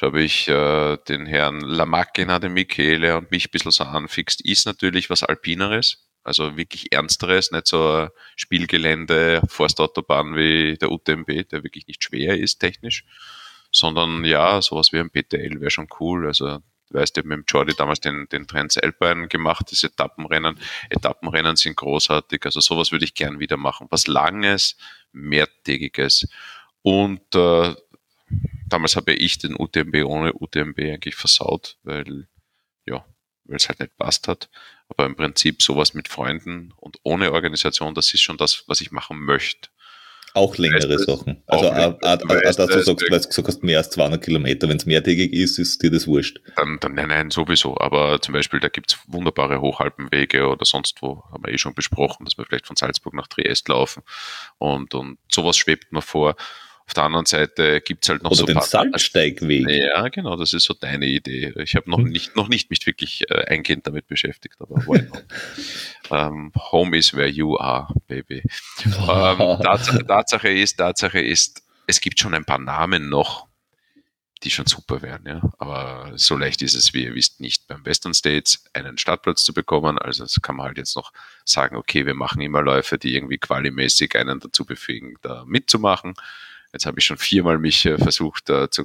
habe 0.03 0.22
ich 0.22 0.49
äh, 0.49 0.96
den 1.09 1.27
Herrn 1.27 1.61
Lamacchina, 1.61 2.38
den 2.38 2.53
Michele 2.53 3.16
und 3.16 3.31
mich 3.31 3.46
ein 3.46 3.51
bisschen 3.51 3.70
so 3.70 3.85
anfixt, 3.85 4.40
ist 4.42 4.66
natürlich 4.66 5.11
was 5.11 5.22
Alpineres. 5.22 6.07
Also 6.22 6.57
wirklich 6.57 6.92
Ernsteres, 6.92 7.53
nicht 7.53 7.68
so 7.68 8.09
Spielgelände, 8.35 9.42
Forstautobahn 9.49 10.35
wie 10.35 10.77
der 10.77 10.90
UTMB, 10.90 11.49
der 11.49 11.62
wirklich 11.62 11.87
nicht 11.87 12.03
schwer 12.03 12.37
ist 12.37 12.59
technisch, 12.59 13.05
sondern 13.70 14.25
ja, 14.25 14.61
sowas 14.61 14.92
wie 14.92 14.99
ein 14.99 15.11
PTL 15.11 15.61
wäre 15.61 15.70
schon 15.70 15.87
cool. 16.01 16.27
Also 16.27 16.59
weißt 16.90 17.16
du, 17.16 17.22
mit 17.22 17.38
dem 17.38 17.44
Jordi 17.49 17.75
damals 17.77 18.01
den, 18.01 18.29
den 18.31 18.46
Transalpine 18.46 19.29
gemacht, 19.29 19.66
das 19.70 19.83
Etappenrennen. 19.83 20.59
Etappenrennen 20.90 21.57
sind 21.57 21.77
großartig, 21.77 22.44
also 22.44 22.61
sowas 22.61 22.92
würde 22.92 23.05
ich 23.05 23.14
gern 23.14 23.40
wieder 23.40 23.57
machen. 23.57 23.87
Was 23.90 24.07
Langes, 24.07 24.77
Mehrtägiges. 25.12 26.29
Und 26.83 27.35
äh, 27.35 27.75
damals 28.68 28.96
habe 28.96 29.14
ich 29.14 29.38
den 29.38 29.57
UTMB 29.57 30.05
ohne 30.05 30.33
UTMB 30.35 30.79
eigentlich 30.79 31.16
versaut, 31.16 31.79
weil 31.83 32.29
ja, 32.87 33.05
weil 33.44 33.57
es 33.57 33.68
halt 33.68 33.81
nicht 33.81 33.96
passt 33.96 34.29
hat. 34.29 34.49
Aber 34.88 35.07
im 35.07 35.16
Prinzip 35.16 35.62
sowas 35.62 35.94
mit 35.94 36.09
Freunden 36.09 36.72
und 36.77 36.99
ohne 37.03 37.33
Organisation, 37.33 37.94
das 37.94 38.14
ist 38.14 38.22
schon 38.22 38.37
das, 38.37 38.64
was 38.68 38.81
ich 38.81 38.92
machen 38.92 39.18
möchte. 39.18 39.68
Auch 40.37 40.59
längere 40.59 40.99
Sachen. 40.99 41.42
Also, 41.46 41.70
auch, 41.70 41.99
dass 41.99 42.57
du 42.57 42.83
sagst, 42.83 43.11
weil 43.11 43.20
du 43.20 43.27
gesagt 43.27 43.49
hast, 43.49 43.62
mehr 43.62 43.79
als 43.79 43.88
200 43.88 44.22
Kilometer. 44.22 44.68
Wenn 44.68 44.77
es 44.77 44.85
mehrtägig 44.85 45.33
ist, 45.33 45.59
ist 45.59 45.83
dir 45.83 45.90
das 45.90 46.07
wurscht. 46.07 46.42
Dann, 46.57 46.79
dann 46.79 46.94
nein, 46.94 47.09
nein, 47.09 47.31
sowieso. 47.31 47.79
Aber 47.79 48.20
zum 48.20 48.35
Beispiel, 48.35 48.61
da 48.61 48.68
gibt 48.68 48.92
es 48.92 48.99
wunderbare 49.07 49.62
Hochalpenwege 49.62 50.46
oder 50.46 50.66
sonst 50.66 51.01
wo, 51.01 51.25
haben 51.33 51.42
wir 51.42 51.55
eh 51.55 51.57
schon 51.57 51.72
besprochen, 51.72 52.27
dass 52.27 52.37
wir 52.37 52.44
vielleicht 52.44 52.66
von 52.66 52.77
Salzburg 52.77 53.14
nach 53.14 53.29
Triest 53.29 53.66
laufen. 53.68 54.03
Und, 54.59 54.92
und 54.92 55.16
sowas 55.33 55.57
schwebt 55.57 55.90
mir 55.90 56.03
vor. 56.03 56.37
Auf 56.88 56.94
der 56.94 57.03
anderen 57.03 57.27
Seite 57.27 57.81
gibt 57.81 58.05
es 58.05 58.11
halt 58.11 58.22
noch 58.22 58.31
Oder 58.31 58.40
so 58.40 58.46
den 58.46 58.61
Salzsteigweg. 58.61 59.68
Ja, 59.68 60.09
genau, 60.09 60.37
das 60.37 60.53
ist 60.53 60.64
so 60.64 60.75
deine 60.75 61.07
Idee. 61.07 61.53
Ich 61.57 61.75
habe 61.75 61.90
noch 61.90 61.99
hm. 61.99 62.09
nicht, 62.09 62.37
noch 62.37 62.49
nicht 62.49 62.70
mich 62.70 62.87
wirklich 62.87 63.29
äh, 63.29 63.44
eingehend 63.46 63.88
damit 63.88 64.07
beschäftigt, 64.07 64.57
aber 64.61 64.85
ähm, 66.11 66.53
Home 66.70 66.96
is 66.96 67.12
where 67.12 67.27
you 67.27 67.59
are, 67.59 67.88
baby. 68.07 68.42
ähm, 68.85 68.92
Tatsache, 69.62 70.07
Tatsache 70.07 70.49
ist, 70.49 70.77
Tatsache 70.77 71.20
ist, 71.20 71.64
es 71.88 72.01
gibt 72.01 72.20
schon 72.20 72.35
ein 72.35 72.44
paar 72.44 72.59
Namen 72.59 73.09
noch, 73.09 73.49
die 74.44 74.51
schon 74.51 74.66
super 74.66 75.03
wären, 75.03 75.27
ja. 75.27 75.40
Aber 75.59 76.12
so 76.14 76.37
leicht 76.37 76.62
ist 76.62 76.75
es, 76.75 76.94
wie 76.94 77.05
ihr 77.05 77.14
wisst, 77.16 77.40
nicht 77.40 77.66
beim 77.66 77.85
Western 77.85 78.14
States 78.14 78.64
einen 78.75 78.96
Startplatz 78.96 79.42
zu 79.42 79.53
bekommen. 79.53 79.99
Also 79.99 80.22
das 80.22 80.40
kann 80.40 80.55
man 80.55 80.66
halt 80.66 80.79
jetzt 80.79 80.94
noch 80.94 81.12
sagen, 81.44 81.75
okay, 81.75 82.07
wir 82.07 82.14
machen 82.14 82.40
immer 82.42 82.62
Läufe, 82.62 82.96
die 82.96 83.16
irgendwie 83.16 83.38
qualimäßig 83.38 84.14
einen 84.14 84.38
dazu 84.38 84.64
befähigen, 84.64 85.16
da 85.22 85.44
mitzumachen. 85.46 86.14
Jetzt 86.77 86.85
habe 86.85 86.99
ich 86.99 87.07
schon 87.07 87.17
viermal 87.17 87.59
mich 87.59 87.87
äh, 87.87 87.97
versucht, 87.97 88.51
äh, 88.51 88.69
zu, 88.69 88.85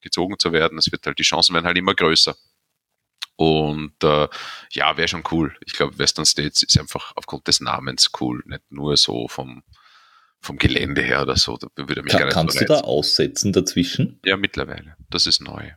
gezogen 0.00 0.36
zu 0.36 0.50
werden. 0.52 0.78
Es 0.78 0.90
wird 0.90 1.06
halt, 1.06 1.16
die 1.16 1.22
Chancen 1.22 1.54
werden 1.54 1.64
halt 1.64 1.78
immer 1.78 1.94
größer. 1.94 2.34
Und 3.36 4.02
äh, 4.02 4.26
ja, 4.72 4.96
wäre 4.96 5.06
schon 5.06 5.22
cool. 5.30 5.54
Ich 5.64 5.74
glaube, 5.74 5.96
Western 5.96 6.26
States 6.26 6.64
ist 6.64 6.76
einfach 6.76 7.12
aufgrund 7.14 7.46
des 7.46 7.60
Namens 7.60 8.10
cool, 8.20 8.42
nicht 8.46 8.62
nur 8.68 8.96
so 8.96 9.28
vom, 9.28 9.62
vom 10.40 10.58
Gelände 10.58 11.02
her 11.02 11.22
oder 11.22 11.36
so, 11.36 11.56
da 11.56 11.68
würde 11.76 12.02
mich 12.02 12.10
Kann, 12.10 12.18
gar 12.20 12.26
nicht 12.26 12.34
kannst 12.34 12.58
so 12.58 12.64
du 12.64 12.72
da 12.72 12.80
aussetzen 12.80 13.52
dazwischen? 13.52 14.18
Ja, 14.24 14.36
mittlerweile. 14.36 14.96
Das 15.08 15.28
ist 15.28 15.40
neu. 15.40 15.70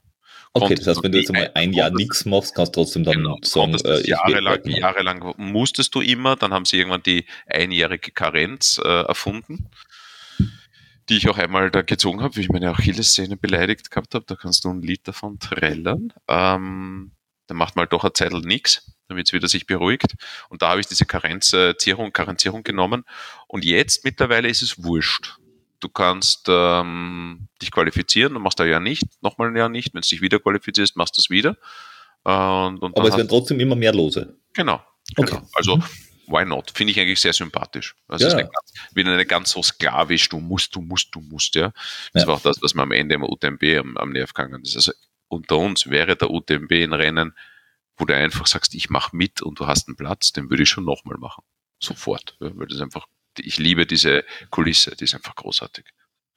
Okay, 0.54 0.70
Konntest 0.70 0.88
das 0.88 0.96
heißt, 0.96 1.04
wenn 1.04 1.12
du 1.12 1.20
jetzt 1.20 1.30
einmal 1.30 1.52
ein 1.54 1.74
Jahr 1.74 1.92
nichts 1.92 2.26
machst, 2.26 2.56
kannst 2.56 2.76
du 2.76 2.82
trotzdem 2.82 3.04
dann 3.04 3.18
Genau, 3.18 3.38
sagen, 3.44 3.76
äh, 3.86 4.08
jahrelang, 4.08 4.66
jahrelang 4.66 5.36
musstest 5.38 5.94
du 5.94 6.02
immer, 6.02 6.36
dann 6.36 6.52
haben 6.52 6.66
sie 6.66 6.78
irgendwann 6.78 7.04
die 7.04 7.26
einjährige 7.46 8.12
Karenz 8.12 8.82
äh, 8.84 9.04
erfunden, 9.04 9.70
die 11.10 11.18
ich 11.18 11.30
auch 11.30 11.38
einmal 11.38 11.72
da 11.72 11.82
gezogen 11.82 12.22
habe, 12.22 12.36
wie 12.36 12.42
ich 12.42 12.50
meine 12.50 12.70
Achillessehne 12.70 13.36
beleidigt 13.36 13.90
gehabt 13.90 14.14
habe. 14.14 14.26
Da 14.28 14.36
kannst 14.36 14.64
du 14.64 14.70
ein 14.70 14.82
Lied 14.82 15.08
davon 15.08 15.40
trällern. 15.40 16.14
Ähm, 16.28 17.12
dann 17.48 17.58
macht 17.58 17.76
man 17.76 17.84
halt 17.84 17.94
doch 17.94 18.04
eine 18.04 18.14
Zeit 18.14 18.32
nichts, 18.32 18.92
damit 19.08 19.28
es 19.28 19.34
wieder 19.34 19.48
sich 19.48 19.66
beruhigt. 19.66 20.16
Und 20.50 20.62
da 20.62 20.70
habe 20.70 20.82
ich 20.82 20.88
diese 20.88 21.06
Karenzierung, 21.06 22.14
Karenzierung 22.14 22.64
genommen. 22.64 23.06
Und 23.48 23.66
jetzt 23.66 24.06
mittlerweile 24.06 24.48
ist 24.48 24.62
es 24.62 24.84
wurscht. 24.84 25.38
Du 25.80 25.90
kannst 25.90 26.46
ähm, 26.48 27.48
dich 27.62 27.72
qualifizieren, 27.72 28.34
du 28.34 28.40
machst 28.40 28.60
ein 28.62 28.70
Jahr 28.70 28.82
nicht, 28.82 29.06
nochmal 29.22 29.48
ein 29.48 29.56
Jahr 29.56 29.70
nicht. 29.70 29.94
Wenn 29.94 30.02
du 30.02 30.08
dich 30.08 30.22
wieder 30.22 30.40
qualifizierst, 30.40 30.96
machst 30.96 31.18
du 31.18 31.22
es 31.22 31.30
wieder. 31.30 31.58
Und, 32.24 32.80
und 32.80 32.98
Aber 32.98 33.08
es 33.08 33.16
werden 33.16 33.30
trotzdem 33.30 33.60
immer 33.60 33.76
mehr 33.76 33.94
Lose. 33.94 34.36
Genau. 34.54 34.84
Okay. 35.16 35.36
genau. 35.36 35.48
Also, 35.54 35.80
why 36.30 36.46
not? 36.46 36.72
Finde 36.72 36.92
ich 36.92 37.00
eigentlich 37.00 37.20
sehr 37.20 37.34
sympathisch. 37.34 37.96
Das 38.08 38.22
Ja, 38.22 38.28
ist 38.28 38.34
ja. 38.34 38.40
nicht 38.42 38.54
ganz, 38.54 38.74
wieder 38.96 39.16
nicht 39.18 39.30
ganz 39.30 39.52
so 39.52 39.64
sklavisch, 39.64 40.30
du 40.30 40.40
musst, 40.40 40.76
du 40.76 40.82
musst, 40.82 41.14
du 41.14 41.22
musst, 41.22 41.56
ja. 41.56 41.72
Das 42.14 42.24
Ja. 42.24 42.28
war 42.28 42.36
auch 42.36 42.42
das, 42.42 42.62
was 42.62 42.74
mir 42.76 42.84
am 42.84 42.92
Ende 42.92 43.16
im 43.16 43.24
UTMB 43.24 43.64
am, 43.80 43.98
am 43.98 44.12
Nerv 44.12 44.34
gegangen 44.34 44.62
ist. 44.62 44.76
Also, 44.76 44.92
unter 45.28 45.58
uns 45.58 45.90
wäre 45.90 46.16
der 46.16 46.30
UTMB 46.32 46.72
ein 46.72 46.94
Rennen, 46.94 47.36
wo 47.98 48.06
du 48.06 48.16
einfach 48.16 48.48
sagst, 48.48 48.74
ich 48.76 48.90
mache 48.90 49.16
mit 49.16 49.42
und 49.42 49.60
du 49.60 49.68
hast 49.68 49.88
einen 49.88 49.98
Platz, 49.98 50.32
den 50.32 50.50
würde 50.50 50.64
ich 50.64 50.70
schon 50.70 50.86
nochmal 50.86 51.18
machen. 51.18 51.44
Sofort. 51.82 52.38
Ja, 52.40 52.50
weil 52.58 52.68
das 52.68 52.82
einfach, 52.82 53.08
ich 53.38 53.58
liebe 53.58 53.86
diese 53.86 54.24
Kulisse, 54.50 54.96
die 54.96 55.04
ist 55.06 55.16
einfach 55.16 55.36
großartig. 55.36 55.86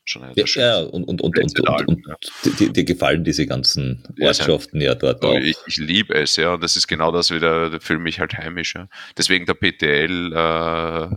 Schon 0.04 0.22
eine 0.22 0.32
Ja, 0.32 0.34
der 0.34 0.46
schönsten. 0.46 0.60
ja 0.60 0.78
und, 0.90 1.04
und, 1.04 1.20
und, 1.20 1.38
und, 1.38 1.60
und, 1.60 1.88
und 1.88 2.76
dir, 2.76 2.84
gefallen 2.84 3.22
diese 3.24 3.46
ganzen 3.46 4.02
sehr- 4.16 4.26
Ortschaften 4.28 4.80
ja 4.80 4.94
dort 4.96 5.24
Oh, 5.24 5.28
auch. 5.28 5.34
ich, 5.38 5.56
ich 5.66 5.76
liebe 5.76 6.14
es, 6.14 6.36
ja, 6.36 6.54
und 6.54 6.62
das 6.62 6.76
ist 6.76 6.88
genau 6.88 7.12
das 7.12 7.30
wieder, 7.30 7.70
da 7.70 7.78
fühle 7.78 8.00
mich 8.00 8.18
halt 8.18 8.36
heimisch, 8.36 8.74
ja. 8.74 8.88
Deswegen 9.16 9.46
der 9.46 9.54
PTL 9.54 10.32
äh, 10.32 10.36
äh, 10.36 11.16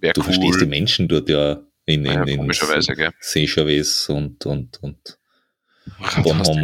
wäre 0.00 0.12
Du 0.14 0.20
cool. 0.20 0.24
verstehst 0.24 0.60
die 0.62 0.66
Menschen 0.66 1.06
dort 1.08 1.28
ja 1.28 1.60
in, 1.86 2.04
in, 2.06 2.12
ja, 2.12 2.22
in 2.24 2.36
komischerweise, 2.38 2.94
gell. 2.94 3.10
Seychelles 3.20 4.08
und, 4.08 4.46
und, 4.46 4.78
und 4.82 5.18
Ach, 6.02 6.22
Du 6.22 6.34
hast, 6.34 6.48
du, 6.48 6.54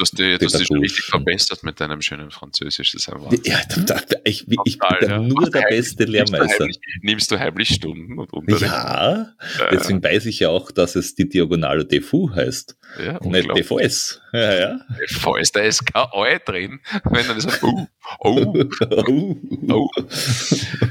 hast, 0.00 0.18
dich- 0.18 0.38
du 0.38 0.44
hast 0.46 0.58
dich 0.60 0.70
richtig 0.70 1.04
verbessert 1.04 1.62
mit 1.62 1.78
deinem 1.80 2.00
schönen 2.00 2.30
Französisch. 2.30 2.92
Das 2.92 3.02
ist 3.02 3.08
einfach 3.12 3.30
ja, 3.44 3.58
da, 3.86 4.00
da, 4.08 4.16
ich, 4.24 4.42
ich 4.42 4.46
bin 4.46 4.58
Total, 4.78 4.98
da 5.00 5.06
ja. 5.08 5.18
nur 5.20 5.50
der 5.50 5.62
beste 5.68 6.04
nimmst 6.04 6.32
du 6.32 6.36
Lehrmeister. 6.36 6.64
heimlich- 6.64 6.80
Nimmst 7.02 7.30
du 7.30 7.38
heimlich 7.38 7.68
Stunden 7.74 8.18
und 8.18 8.32
Unterricht? 8.32 8.62
Ja, 8.62 9.32
Ja, 9.58 9.68
deswegen 9.70 10.02
weiß 10.02 10.26
ich 10.26 10.40
ja 10.40 10.48
auch, 10.48 10.70
dass 10.70 10.96
es 10.96 11.14
die 11.14 11.28
Diagonale 11.28 11.84
Defu 11.84 12.30
heißt. 12.34 12.76
Ja, 12.98 13.18
nicht. 13.22 13.48
DVS. 13.56 14.20
Ja, 14.32 14.52
ja. 14.54 14.80
Ist 15.38 15.54
da 15.56 15.60
ist 15.60 15.84
kein 15.92 16.06
Eu 16.12 16.38
drin. 16.44 16.80
Wenn 17.04 17.26
dann 17.26 17.40
sagt, 17.40 17.62
oh, 17.62 17.86
oh, 18.20 19.36
Oh. 19.68 19.90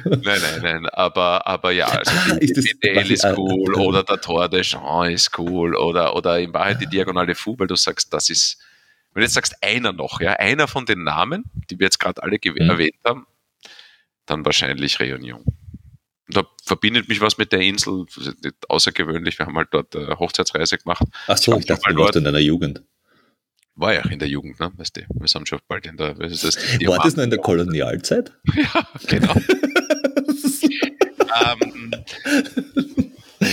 nein, 0.05 0.21
nein, 0.23 0.61
nein, 0.61 0.85
aber, 0.89 1.45
aber 1.45 1.71
ja, 1.71 1.87
also 1.87 2.11
Ah, 2.11 2.35
die 2.35 2.45
ist 2.51 2.79
PTL 2.79 3.11
ist 3.11 3.25
cool 3.37 3.73
äh, 3.75 3.79
oder 3.79 4.03
der 4.03 4.19
Tor 4.21 4.47
de 4.49 4.61
Jean 4.61 5.11
ist 5.11 5.37
cool 5.37 5.75
oder, 5.75 6.15
oder 6.15 6.39
in 6.39 6.53
Wahrheit 6.53 6.81
die 6.81 6.87
Diagonale 6.87 7.35
Fu, 7.35 7.57
weil 7.59 7.67
du 7.67 7.75
sagst, 7.75 8.13
das 8.13 8.29
ist, 8.29 8.57
wenn 9.13 9.21
du 9.21 9.25
jetzt 9.25 9.33
sagst, 9.33 9.55
einer 9.61 9.91
noch, 9.93 10.21
ja, 10.21 10.33
einer 10.33 10.67
von 10.67 10.85
den 10.85 11.03
Namen, 11.03 11.43
die 11.69 11.77
wir 11.79 11.85
jetzt 11.85 11.99
gerade 11.99 12.23
alle 12.23 12.37
Mhm. 12.43 12.69
erwähnt 12.69 12.95
haben, 13.05 13.27
dann 14.25 14.45
wahrscheinlich 14.45 14.97
Réunion. 14.97 15.43
Da 16.31 16.43
verbindet 16.63 17.07
mich 17.09 17.21
was 17.21 17.37
mit 17.37 17.51
der 17.51 17.61
Insel, 17.61 18.05
nicht 18.43 18.55
außergewöhnlich, 18.69 19.37
wir 19.39 19.45
haben 19.45 19.57
halt 19.57 19.69
dort 19.71 19.95
eine 19.95 20.17
Hochzeitsreise 20.19 20.77
gemacht, 20.77 21.03
Ach 21.27 21.37
so, 21.37 21.57
ich 21.57 21.65
dachte, 21.65 21.93
du 21.93 21.99
warst 21.99 22.15
in 22.15 22.23
deiner 22.23 22.39
Jugend. 22.39 22.81
war 23.75 23.93
ja 23.93 24.01
auch 24.01 24.09
in 24.11 24.19
der 24.19 24.27
Jugend, 24.27 24.59
ne, 24.59 24.71
weißt 24.75 24.97
du, 24.97 25.01
wir 25.13 25.27
sind 25.27 25.47
schon 25.47 25.59
bald 25.67 25.85
in 25.85 25.97
der, 25.97 26.17
was 26.19 26.31
ist 26.31 26.43
das? 26.43 26.57
War 26.87 26.99
das 27.03 27.15
noch 27.15 27.23
in 27.23 27.29
der 27.29 27.39
Kolonialzeit? 27.39 28.31
Ja, 28.55 28.87
genau. 29.07 29.33
ähm, 31.61 31.91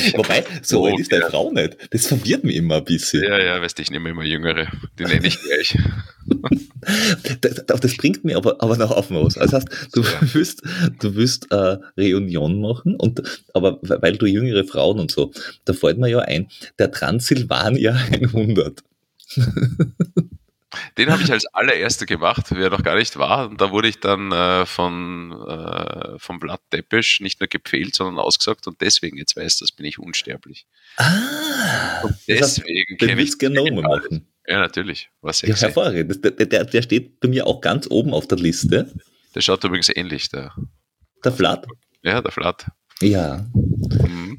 Wobei, 0.17 0.45
so 0.63 0.87
alt 0.87 0.99
ist 1.01 1.13
deine 1.13 1.23
ja. 1.25 1.31
Frau 1.31 1.53
nicht. 1.53 1.77
Das 1.91 2.07
verwirrt 2.07 2.45
mich 2.45 2.57
immer 2.57 2.77
ein 2.77 2.85
bisschen. 2.85 3.23
Ja, 3.23 3.39
ja, 3.39 3.61
weißt 3.61 3.79
du, 3.79 3.83
ich 3.83 3.91
nehme 3.91 4.11
immer 4.11 4.25
Jüngere. 4.25 4.69
Die 4.99 5.05
nenne 5.05 5.27
ich 5.27 5.39
gleich. 5.41 5.77
Das, 7.41 7.81
das 7.81 7.97
bringt 7.97 8.25
mir 8.25 8.37
aber, 8.37 8.63
aber 8.63 8.77
noch 8.77 8.91
auf 8.91 9.11
was. 9.11 9.37
Also 9.39 9.57
heißt, 9.57 9.69
du 9.93 10.03
Ja. 10.03 10.09
willst, 10.33 10.63
du 11.01 11.15
willst 11.15 11.51
äh, 11.51 11.79
Reunion 11.99 12.61
machen, 12.61 12.97
und, 12.97 13.23
aber 13.55 13.79
weil 13.83 14.17
du 14.17 14.27
jüngere 14.27 14.65
Frauen 14.65 14.99
und 14.99 15.11
so, 15.11 15.33
da 15.65 15.73
fällt 15.73 15.99
mir 15.99 16.09
ja 16.09 16.21
ein, 16.21 16.49
der 16.79 16.91
Transsilvania 16.91 17.95
100. 17.95 18.83
Den 20.99 21.11
habe 21.11 21.23
ich 21.23 21.31
als 21.33 21.47
allererster 21.47 22.05
gemacht, 22.07 22.47
wer 22.51 22.71
noch 22.71 22.83
gar 22.83 22.97
nicht 22.97 23.17
war. 23.19 23.49
Und 23.49 23.61
da 23.61 23.71
wurde 23.71 23.89
ich 23.89 24.01
dann 24.01 24.33
äh, 24.33 24.67
von, 24.67 25.31
äh, 25.49 26.19
vom 26.19 26.41
Blatt 26.41 26.61
Deppisch 26.73 27.21
nicht 27.21 27.41
nur 27.41 27.47
gepfählt, 27.49 27.95
sondern 27.95 28.19
ausgesagt. 28.19 28.67
Und 28.67 28.81
deswegen, 28.81 29.17
jetzt 29.17 29.37
weißt 29.37 29.61
du, 29.61 29.65
das 29.65 29.73
bin 29.73 29.87
ich 29.87 29.99
unsterblich. 29.99 30.67
Ah, 30.97 32.01
Und 32.03 32.17
deswegen 32.27 32.99
kenne 32.99 33.23
ich 33.23 33.39
nochmal 33.41 33.83
machen. 34.01 34.27
Ja, 34.47 34.59
natürlich. 34.61 35.11
War 35.21 35.31
Ja, 35.31 35.35
sexy. 35.35 35.61
hervorragend. 35.61 36.11
Das, 36.11 36.21
der, 36.21 36.47
der, 36.47 36.65
der 36.65 36.83
steht 36.83 37.21
bei 37.21 37.29
mir 37.29 37.47
auch 37.47 37.61
ganz 37.61 37.87
oben 37.91 38.13
auf 38.13 38.27
der 38.27 38.39
Liste. 38.39 38.93
der 39.35 39.41
schaut 39.41 39.63
übrigens 39.63 39.91
ähnlich, 39.95 40.29
der, 40.31 40.53
Der 41.25 41.33
Flat. 41.33 41.67
ja, 42.03 42.21
der 42.21 42.33
Flat. 42.33 42.67
Ja. 43.01 43.47
Mhm. 43.55 44.37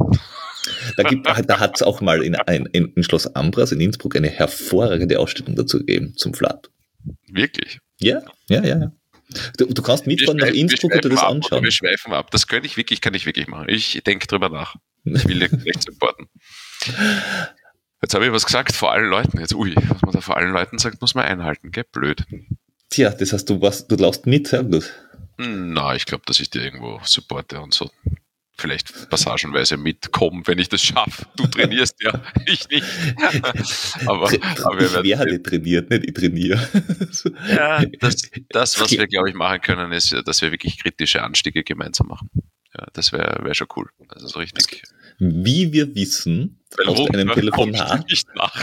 Da, 1.04 1.10
gibt- 1.10 1.26
da 1.50 1.60
hat 1.60 1.76
es 1.76 1.82
auch 1.84 2.02
mal 2.02 2.24
in, 2.24 2.34
in, 2.72 2.86
in 2.94 3.04
Schloss 3.04 3.28
Ambras 3.36 3.72
in 3.72 3.80
Innsbruck 3.80 4.16
eine 4.16 4.30
hervorragende 4.30 5.20
Ausstellung 5.20 5.56
dazu 5.56 5.80
gegeben 5.80 6.14
zum 6.18 6.34
Flat. 6.34 6.70
Wirklich. 7.28 7.80
Ja, 8.00 8.22
ja, 8.50 8.64
ja. 8.64 8.80
ja. 8.80 8.92
Du, 9.58 9.66
du 9.72 9.82
kannst 9.84 10.08
mitfahren 10.08 10.38
nach 10.38 10.48
Innsbruck 10.48 10.94
und 10.96 11.04
dir 11.04 11.10
das 11.10 11.20
ab, 11.20 11.30
anschauen. 11.30 11.64
Wir 11.64 11.72
schweifen 11.72 12.14
ab. 12.14 12.32
Das 12.32 12.48
könnte 12.48 12.66
ich 12.68 12.78
wirklich, 12.78 13.00
kann 13.02 13.14
ich 13.14 13.26
wirklich 13.26 13.48
machen. 13.48 13.66
Ich 13.70 14.02
denke 14.06 14.26
drüber 14.28 14.50
nach. 14.50 14.76
Ich 15.06 15.28
will 15.28 15.40
dir 15.40 15.56
nicht 15.58 15.84
supporten. 15.84 16.28
Jetzt 18.02 18.14
habe 18.16 18.26
ich 18.26 18.32
was 18.32 18.46
gesagt 18.46 18.74
vor 18.74 18.92
allen 18.92 19.10
Leuten. 19.10 19.40
Jetzt, 19.40 19.54
ui, 19.54 19.76
was 19.76 20.02
man 20.02 20.12
da 20.14 20.22
vor 20.22 20.38
allen 20.38 20.52
Leuten 20.52 20.78
sagt, 20.80 21.02
muss 21.02 21.16
man 21.16 21.26
einhalten, 21.26 21.72
gell? 21.72 21.86
Blöd. 21.92 22.24
Tja, 22.90 23.10
das 23.12 23.34
heißt, 23.34 23.50
du, 23.50 23.62
warst, 23.62 23.92
du 23.92 23.96
laufst 23.98 24.26
mit, 24.26 24.48
sehr 24.48 24.64
gut. 24.64 24.92
Hm, 25.40 25.74
Na, 25.74 25.96
ich 25.96 26.06
glaube, 26.06 26.24
dass 26.26 26.40
ich 26.40 26.50
dir 26.50 26.62
irgendwo 26.64 27.00
supporte 27.04 27.60
und 27.62 27.74
so. 27.74 27.90
Vielleicht 28.60 29.10
passagenweise 29.10 29.78
mitkommen, 29.78 30.44
wenn 30.46 30.60
ich 30.60 30.70
das 30.70 30.82
schaffe. 30.82 31.26
Du 31.36 31.48
trainierst 31.48 31.96
ja, 32.02 32.22
ich 32.46 32.68
nicht. 32.70 32.86
aber, 34.06 34.30
aber 34.64 34.80
wir 34.80 34.86
ich 34.86 34.94
werden 34.94 35.04
wer 35.04 35.20
hat 35.20 35.44
trainiert, 35.44 35.90
nicht 35.90 36.06
ich 36.06 36.14
trainiere. 36.14 36.60
Ja, 37.50 37.84
das, 38.00 38.30
das 38.50 38.80
was 38.80 38.92
wir, 38.92 39.08
glaube 39.08 39.30
ich, 39.30 39.36
machen 39.36 39.62
können, 39.62 39.92
ist, 39.92 40.16
dass 40.26 40.42
wir 40.42 40.52
wirklich 40.52 40.82
kritische 40.82 41.22
Anstiege 41.24 41.64
gemeinsam 41.64 42.08
machen. 42.08 42.30
Ja, 42.78 42.86
das 42.94 43.12
wäre 43.12 43.44
wär 43.44 43.54
schon 43.56 43.68
cool. 43.76 43.90
Also 44.10 44.28
so 44.28 44.40
richtig. 44.40 44.84
Wie 45.18 45.74
wir 45.74 45.96
wissen, 45.96 46.60
aus 46.86 46.98
Warum 46.98 47.12
einem 47.12 47.32
Telefonat, 47.32 48.08
nicht 48.10 48.28
nach. 48.36 48.56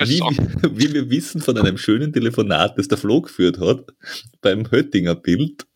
Wie, 0.00 0.20
wie 0.20 0.94
wir 0.94 1.10
wissen 1.10 1.40
von 1.40 1.58
einem 1.58 1.78
schönen 1.78 2.12
Telefonat, 2.12 2.78
das 2.78 2.88
der 2.88 2.98
Flo 2.98 3.20
geführt 3.20 3.60
hat, 3.60 3.84
beim 4.40 4.70
Höttinger 4.70 5.14
Bild, 5.14 5.66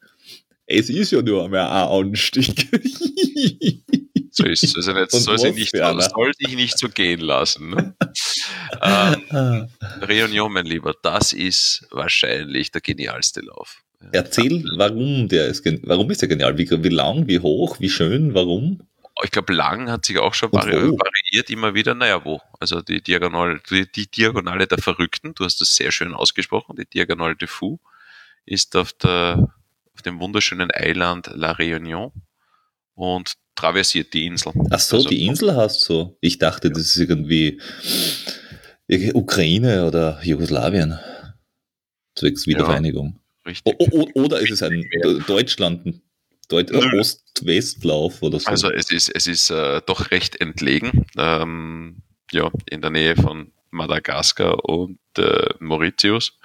es 0.73 0.89
ist 0.89 1.13
ja 1.13 1.23
nur 1.23 1.49
mehr 1.49 1.71
ein 1.71 1.89
Anstieg. 1.89 2.69
So 4.35 4.47
ist 4.47 4.65
es. 4.65 4.75
Also 4.77 4.95
nicht, 4.95 5.13
Und 5.13 5.21
soll, 5.21 5.35
was 5.35 5.43
nicht, 5.43 5.77
soll 5.77 6.33
sich 6.39 6.57
nicht 6.57 6.79
so 6.79 6.89
gehen 6.89 7.21
lassen. 7.21 7.69
Ne? 7.69 7.95
ähm. 9.31 9.69
Reunion, 10.09 10.51
mein 10.51 10.65
Lieber, 10.65 10.95
das 11.03 11.35
ist 11.35 11.87
wahrscheinlich 11.91 12.71
der 12.71 12.81
genialste 12.81 13.43
Lauf. 13.43 13.83
Erzähl, 14.11 14.65
warum 14.79 15.29
der 15.29 15.49
ist, 15.49 15.63
warum 15.83 16.11
ist 16.11 16.23
der 16.23 16.29
genial? 16.29 16.57
Wie, 16.57 16.69
wie 16.71 16.89
lang, 16.89 17.29
wie 17.29 17.41
hoch, 17.41 17.79
wie 17.79 17.91
schön, 17.91 18.33
warum? 18.33 18.81
Ich 19.23 19.31
glaube, 19.31 19.53
lang 19.53 19.91
hat 19.91 20.07
sich 20.07 20.19
auch 20.19 20.33
schon 20.33 20.51
vari 20.51 20.73
variiert 20.73 21.51
immer 21.51 21.75
wieder. 21.75 21.95
Naja, 21.95 22.25
wo? 22.25 22.41
Also 22.59 22.81
die 22.81 23.03
Diagonale, 23.03 23.61
die, 23.69 23.87
die 23.93 24.11
Diagonale 24.11 24.67
der 24.67 24.79
Verrückten, 24.79 25.35
du 25.35 25.45
hast 25.45 25.61
das 25.61 25.77
sehr 25.77 25.93
schön 25.93 26.15
ausgesprochen, 26.15 26.77
die 26.77 26.87
Diagonale 26.87 27.37
de 27.37 27.47
Fou, 27.47 27.79
ist 28.47 28.75
auf, 28.77 28.95
der, 28.95 29.53
auf 29.95 30.03
dem 30.03 30.21
wunderschönen 30.21 30.71
Eiland 30.73 31.31
La 31.35 31.53
Réunion 31.53 32.13
und 32.95 33.35
traversiert 33.55 34.13
die 34.15 34.27
Insel. 34.27 34.53
Ach 34.71 34.81
so, 34.81 34.97
Also- 34.97 35.09
die 35.09 35.27
Insel 35.27 35.55
hast 35.55 35.89
du. 35.89 36.17
Ich 36.21 36.39
dachte, 36.39 36.71
das 36.71 36.83
ist 36.83 36.97
irgendwie 36.97 37.61
Ukraine 39.15 39.87
oder 39.87 40.21
Jugoslawien. 40.23 40.99
Zwecks 42.15 42.47
Wiedervereinigung. 42.47 43.19
Richtig. 43.47 43.75
O 43.79 43.87
o 43.91 44.09
oder 44.15 44.41
ist 44.41 44.51
es 44.51 44.63
ein 44.63 44.85
Ja. 45.03 45.13
Deutschland, 45.27 46.01
Deut 46.49 46.71
Nö. 46.71 47.01
Ost-West-Lauf 47.01 48.23
oder 48.23 48.39
so? 48.39 48.49
Also 48.49 48.71
es 48.71 48.91
ist, 48.91 49.09
es 49.15 49.27
ist 49.27 49.51
äh, 49.51 49.81
doch 49.87 50.11
recht 50.11 50.41
entlegen. 50.41 51.07
Ähm, 51.17 52.03
ja, 52.31 52.51
in 52.71 52.83
der 52.83 52.91
Nähe 52.91 53.17
von 53.17 53.53
Madagaskar 53.71 54.65
und 54.67 54.99
äh, 55.17 55.49
Mauritius. 55.61 56.39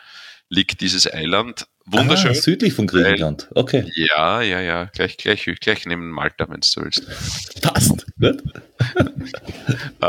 Liegt 0.50 0.82
dieses 0.82 1.12
Eiland. 1.12 1.68
Wunderschön. 1.86 2.32
Ah, 2.32 2.34
südlich 2.34 2.74
von 2.74 2.86
Griechenland. 2.86 3.48
Okay. 3.56 3.90
Ja, 3.96 4.42
ja, 4.42 4.60
ja. 4.60 4.86
Gleich, 4.94 5.16
gleich, 5.16 5.46
gleich 5.62 5.86
neben 5.86 6.10
Malta, 6.10 6.50
wenn 6.50 6.60
du 6.60 6.82
willst. 6.82 7.62
Passt. 7.62 8.06
Gut. 8.20 8.44
äh, 10.02 10.06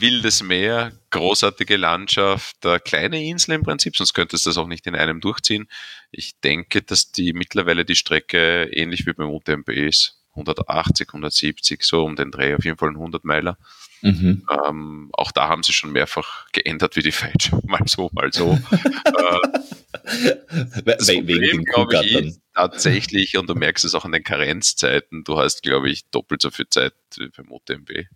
wildes 0.00 0.42
Meer, 0.42 0.92
großartige 1.10 1.76
Landschaft, 1.76 2.64
äh, 2.64 2.78
kleine 2.78 3.24
Insel 3.24 3.54
im 3.54 3.62
Prinzip, 3.62 3.96
sonst 3.96 4.14
könntest 4.14 4.46
du 4.46 4.50
das 4.50 4.58
auch 4.58 4.68
nicht 4.68 4.86
in 4.86 4.94
einem 4.94 5.20
durchziehen. 5.20 5.68
Ich 6.12 6.38
denke, 6.40 6.82
dass 6.82 7.10
die 7.10 7.32
mittlerweile 7.32 7.84
die 7.84 7.96
Strecke 7.96 8.64
ähnlich 8.72 9.06
wie 9.06 9.12
beim 9.12 9.30
UTMB 9.30 9.70
ist. 9.70 10.18
180, 10.30 11.08
170, 11.08 11.82
so 11.82 12.04
um 12.04 12.16
den 12.16 12.30
Dreh, 12.30 12.54
auf 12.54 12.64
jeden 12.64 12.78
Fall 12.78 12.90
ein 12.90 12.96
100 12.96 13.24
Meiler. 13.24 13.58
Mhm. 14.02 14.44
Ähm, 14.50 15.10
auch 15.12 15.30
da 15.30 15.48
haben 15.48 15.62
sie 15.62 15.72
schon 15.72 15.92
mehrfach 15.92 16.46
geändert 16.52 16.96
wie 16.96 17.02
die 17.02 17.12
Falsche. 17.12 17.58
Mal 17.66 17.86
so, 17.86 18.10
mal 18.12 18.32
so. 18.32 18.58
äh, 19.04 19.38
das 20.84 21.08
We 21.08 21.14
Problem, 21.14 21.64
glaube 21.64 22.04
ich, 22.04 22.14
ist 22.14 22.40
tatsächlich, 22.54 23.38
und 23.38 23.48
du 23.48 23.54
merkst 23.54 23.84
es 23.84 23.94
auch 23.94 24.04
an 24.04 24.12
den 24.12 24.24
Karenzzeiten, 24.24 25.24
du 25.24 25.38
hast, 25.38 25.62
glaube 25.62 25.88
ich, 25.88 26.10
doppelt 26.10 26.42
so 26.42 26.50
viel 26.50 26.68
Zeit 26.68 26.94
wie 27.16 27.28
beim 27.28 27.50
OTMB. 27.50 28.06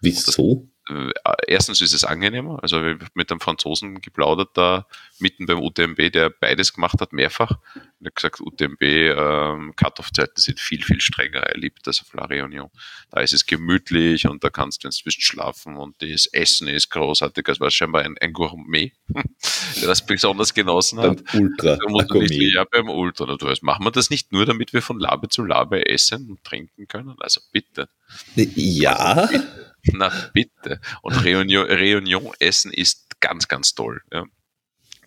Wieso? 0.00 0.68
Äh, 0.88 1.10
erstens 1.46 1.80
ist 1.80 1.92
es 1.92 2.04
angenehmer. 2.04 2.58
Also 2.62 2.84
ich 2.84 2.94
habe 2.94 3.06
mit 3.14 3.30
einem 3.30 3.40
Franzosen 3.40 4.00
geplaudert 4.00 4.50
da 4.54 4.86
mitten 5.20 5.46
beim 5.46 5.60
UTMB, 5.60 6.10
der 6.12 6.30
beides 6.30 6.72
gemacht 6.72 7.00
hat, 7.00 7.12
mehrfach. 7.12 7.58
Er 7.74 8.06
hat 8.06 8.16
gesagt, 8.16 8.40
UTMB 8.40 8.82
ähm, 8.82 9.74
Cut-Off-Zeiten 9.76 10.40
sind 10.40 10.58
viel, 10.58 10.82
viel 10.82 11.00
strenger. 11.00 11.40
Er 11.40 11.56
liebt 11.56 11.86
das 11.86 12.00
auf 12.00 12.12
La 12.14 12.24
Réunion. 12.24 12.70
Da 13.10 13.20
ist 13.20 13.32
es 13.32 13.46
gemütlich 13.46 14.26
und 14.26 14.42
da 14.42 14.50
kannst 14.50 14.82
du, 14.82 14.88
wenn 14.88 14.90
du 14.90 15.04
willst, 15.04 15.22
schlafen 15.22 15.76
und 15.76 16.02
das 16.02 16.26
Essen 16.26 16.66
ist 16.66 16.90
großartig. 16.90 17.44
Das 17.44 17.60
war 17.60 17.70
scheinbar 17.70 18.02
ein, 18.02 18.16
ein 18.18 18.32
Gourmet, 18.32 18.92
der 19.80 19.88
das 19.88 20.04
besonders 20.04 20.52
genossen 20.52 20.98
hat. 20.98 21.24
Beim 21.32 21.42
Ultra. 21.42 21.78
Nicht, 22.14 22.54
ja, 22.54 22.64
beim 22.64 22.88
Ultra. 22.88 23.36
Du 23.36 23.46
weißt, 23.46 23.62
machen 23.62 23.84
wir 23.84 23.92
das 23.92 24.10
nicht 24.10 24.32
nur, 24.32 24.46
damit 24.46 24.72
wir 24.72 24.82
von 24.82 24.98
Labe 24.98 25.28
zu 25.28 25.44
Labe 25.44 25.86
essen 25.86 26.28
und 26.28 26.42
trinken 26.42 26.88
können? 26.88 27.14
Also 27.20 27.40
bitte. 27.52 27.88
Ja. 28.34 28.96
Also 28.96 29.38
bitte. 29.38 29.71
Na 29.84 30.12
bitte. 30.32 30.80
Und 31.02 31.24
Reunion, 31.24 31.66
Reunion 31.66 32.32
essen 32.38 32.72
ist 32.72 33.20
ganz, 33.20 33.48
ganz 33.48 33.74
toll. 33.74 34.00
Ja. 34.12 34.26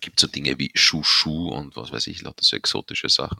Gibt 0.00 0.20
so 0.20 0.26
Dinge 0.26 0.58
wie 0.58 0.70
Chouchou 0.74 1.48
und 1.48 1.76
was 1.76 1.92
weiß 1.92 2.06
ich, 2.08 2.22
lauter 2.22 2.42
so 2.42 2.56
exotische 2.56 3.08
Sachen. 3.08 3.38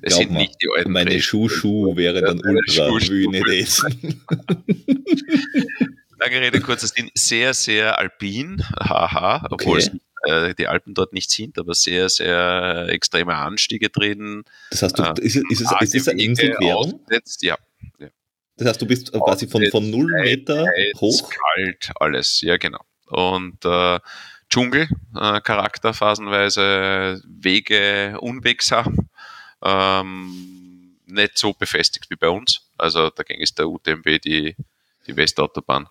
Es 0.00 0.16
sind 0.16 0.32
nicht 0.32 0.56
die 0.62 0.68
alten 0.74 0.90
Meine 0.90 1.20
Chouchou 1.20 1.96
wäre 1.96 2.22
dann 2.22 2.40
ultra, 2.42 2.88
will 2.88 3.26
nicht 3.28 3.46
essen. 3.48 4.24
Lange 6.18 6.40
Rede, 6.40 6.60
kurzer 6.60 6.86
Sinn, 6.86 7.10
sehr, 7.14 7.52
sehr 7.52 7.98
alpin, 7.98 8.64
haha, 8.78 9.46
obwohl 9.50 9.78
okay. 9.78 9.90
es 10.24 10.30
äh, 10.30 10.54
die 10.54 10.68
Alpen 10.68 10.94
dort 10.94 11.12
nicht 11.12 11.30
sind, 11.30 11.58
aber 11.58 11.74
sehr, 11.74 12.08
sehr 12.08 12.86
extreme 12.88 13.34
Anstiege 13.36 13.90
drin. 13.90 14.44
Das 14.70 14.82
heißt, 14.82 14.98
du, 14.98 15.02
äh, 15.02 15.14
ist, 15.20 15.36
ist, 15.36 15.60
es, 15.60 15.72
ist 15.80 15.94
es 15.94 16.08
eine 16.08 16.22
Inselquerung? 16.22 17.04
Ja, 17.10 17.58
ja. 17.98 18.08
Das 18.62 18.70
heißt, 18.70 18.82
du 18.82 18.86
bist 18.86 19.12
quasi 19.12 19.46
von, 19.46 19.64
von 19.70 19.90
0 19.90 20.22
Meter 20.22 20.66
hoch? 21.00 21.30
Kalt, 21.30 21.90
alles, 21.96 22.40
ja 22.42 22.56
genau. 22.56 22.80
Und 23.06 23.64
äh, 23.64 23.98
Dschungel-Charakter 24.48 25.90
äh, 25.90 25.94
phasenweise, 25.94 27.22
Wege 27.26 28.18
unwegsam, 28.20 29.08
ähm, 29.62 30.98
nicht 31.06 31.38
so 31.38 31.52
befestigt 31.52 32.10
wie 32.10 32.16
bei 32.16 32.28
uns. 32.28 32.68
Also 32.78 33.10
da 33.10 33.22
ging 33.22 33.40
es 33.40 33.54
der 33.54 33.68
UTMB 33.68 34.20
die, 34.22 34.54
die 35.06 35.16
Westautobahn. 35.16 35.88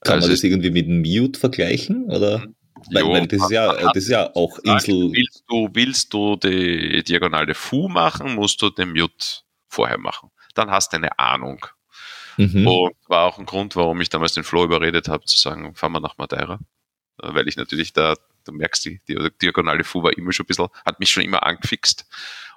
Kann 0.00 0.14
also 0.14 0.28
man 0.28 0.34
das 0.36 0.44
irgendwie 0.44 0.70
mit 0.70 0.86
dem 0.86 1.02
Mute 1.02 1.38
vergleichen? 1.38 2.04
Oder? 2.04 2.38
Mhm. 2.38 2.54
Weil, 2.92 3.02
jo, 3.02 3.10
weil 3.10 3.26
das, 3.26 3.42
ist 3.42 3.50
ja, 3.50 3.72
das 3.72 3.96
ist 3.96 4.08
ja 4.08 4.34
auch 4.34 4.58
Insel. 4.60 5.10
Willst 5.12 5.44
du, 5.48 5.68
willst 5.72 6.12
du 6.12 6.36
die 6.36 7.02
Diagonale 7.02 7.54
Fu 7.54 7.88
machen, 7.88 8.34
musst 8.34 8.60
du 8.62 8.70
den 8.70 8.90
Mute 8.90 9.42
vorher 9.68 9.98
machen. 9.98 10.30
Dann 10.54 10.70
hast 10.70 10.92
du 10.92 10.98
eine 10.98 11.18
Ahnung, 11.18 11.66
Mhm. 12.36 12.66
Und 12.66 12.96
war 13.08 13.24
auch 13.24 13.38
ein 13.38 13.46
Grund, 13.46 13.76
warum 13.76 14.00
ich 14.00 14.08
damals 14.08 14.34
den 14.34 14.44
Flo 14.44 14.64
überredet 14.64 15.08
habe, 15.08 15.24
zu 15.24 15.38
sagen, 15.38 15.74
fahren 15.74 15.92
wir 15.92 16.00
nach 16.00 16.18
Madeira. 16.18 16.60
Äh, 17.22 17.34
weil 17.34 17.48
ich 17.48 17.56
natürlich 17.56 17.92
da, 17.92 18.14
du 18.44 18.52
merkst, 18.52 18.84
die, 18.84 19.00
die 19.08 19.28
diagonale 19.42 19.84
Fu 19.84 20.02
war 20.02 20.16
immer 20.16 20.32
schon 20.32 20.44
ein 20.44 20.48
bisschen, 20.48 20.68
hat 20.84 21.00
mich 21.00 21.10
schon 21.10 21.24
immer 21.24 21.42
angefixt. 21.42 22.06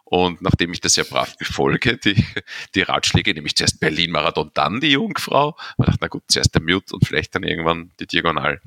Und 0.10 0.42
nachdem 0.42 0.74
ich 0.74 0.82
das 0.82 0.96
ja 0.96 1.04
brav 1.04 1.38
befolge, 1.38 1.98
die, 1.98 2.26
die 2.74 2.82
Ratschläge, 2.82 3.34
nämlich 3.34 3.56
zuerst 3.56 3.80
Berlin-Marathon, 3.80 4.52
dann 4.56 4.80
die 4.80 4.92
Jungfrau, 4.92 5.56
ich 5.78 5.86
dachte, 5.86 6.00
na 6.02 6.08
gut, 6.08 6.24
zuerst 6.28 6.56
der 6.56 6.64
Mute 6.64 6.96
und 6.96 7.06
vielleicht 7.06 7.36
dann 7.36 7.44
irgendwann 7.44 7.92
die 8.00 8.08
Diagonal. 8.08 8.60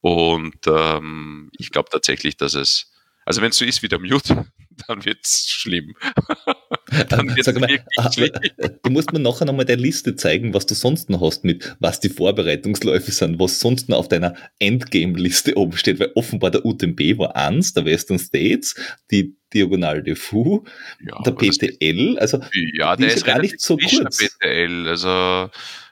Und 0.00 0.66
ähm, 0.66 1.50
ich 1.56 1.70
glaube 1.70 1.90
tatsächlich, 1.90 2.36
dass 2.36 2.54
es, 2.54 2.92
also 3.24 3.40
wenn 3.40 3.50
es 3.50 3.58
so 3.58 3.64
ist 3.64 3.82
wie 3.82 3.88
der 3.88 4.00
Mute, 4.00 4.46
dann 4.88 5.04
wird 5.04 5.24
es 5.24 5.48
schlimm. 5.48 5.94
mal, 6.90 7.80
ah, 7.96 8.10
du 8.82 8.90
musst 8.90 9.12
mir 9.12 9.18
nachher 9.18 9.44
nochmal 9.44 9.64
deine 9.64 9.82
Liste 9.82 10.16
zeigen, 10.16 10.54
was 10.54 10.66
du 10.66 10.74
sonst 10.74 11.10
noch 11.10 11.20
hast 11.20 11.44
mit, 11.44 11.76
was 11.80 12.00
die 12.00 12.08
Vorbereitungsläufe 12.08 13.10
sind, 13.10 13.38
was 13.38 13.60
sonst 13.60 13.88
noch 13.88 13.98
auf 13.98 14.08
deiner 14.08 14.34
Endgame-Liste 14.58 15.56
oben 15.56 15.76
steht, 15.76 16.00
weil 16.00 16.12
offenbar 16.14 16.50
der 16.50 16.64
UTMB 16.64 17.18
war 17.18 17.36
eins, 17.36 17.72
der 17.72 17.84
Western 17.84 18.18
States, 18.18 18.74
die 19.10 19.34
Diagonal 19.52 20.02
de 20.02 20.14
Fou, 20.14 20.64
ja, 21.00 21.22
der 21.22 21.32
PTL, 21.32 22.18
also 22.18 22.40
ja, 22.74 22.96
der 22.96 23.08
ist 23.08 23.26
ja 23.26 23.34
gar 23.34 23.40
nicht 23.40 23.60
so 23.60 23.76
kurz. 23.76 24.18
PTL, 24.18 24.88
also 24.88 25.50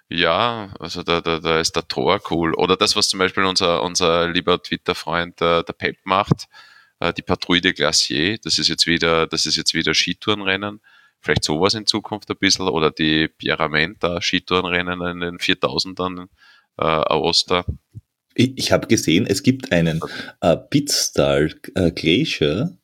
ja, 0.08 0.70
also 0.78 1.02
da, 1.02 1.20
da, 1.20 1.40
da 1.40 1.58
ist 1.58 1.74
der 1.74 1.88
Tor 1.88 2.20
cool. 2.30 2.54
Oder 2.54 2.76
das, 2.76 2.94
was 2.94 3.08
zum 3.08 3.18
Beispiel 3.18 3.44
unser, 3.44 3.82
unser 3.82 4.28
lieber 4.28 4.62
Twitter-Freund 4.62 5.40
der, 5.40 5.64
der 5.64 5.72
Pep 5.72 5.96
macht, 6.04 6.46
äh, 7.00 7.12
die 7.12 7.22
Patrouille 7.22 7.60
de 7.60 7.72
Glacier, 7.72 8.38
das 8.38 8.58
ist 8.58 8.68
jetzt 8.68 8.86
wieder, 8.86 9.26
das 9.26 9.46
ist 9.46 9.56
jetzt 9.56 9.74
wieder 9.74 9.94
Skitourenrennen. 9.94 10.80
Vielleicht 11.20 11.44
sowas 11.44 11.74
in 11.74 11.86
Zukunft 11.86 12.30
ein 12.30 12.36
bisschen 12.38 12.68
oder 12.68 12.90
die 12.90 13.28
Pierramenta 13.28 14.20
Skitourenrennen 14.20 15.00
in 15.02 15.20
den 15.20 15.38
4000ern 15.38 16.28
äh, 16.78 16.84
Aosta. 16.84 17.64
Ich, 18.34 18.52
ich 18.56 18.72
habe 18.72 18.86
gesehen, 18.86 19.26
es 19.26 19.42
gibt 19.42 19.72
einen 19.72 20.00
äh, 20.40 20.56
Bitstal 20.70 21.54
äh, 21.74 21.90
Glacier, 21.90 22.76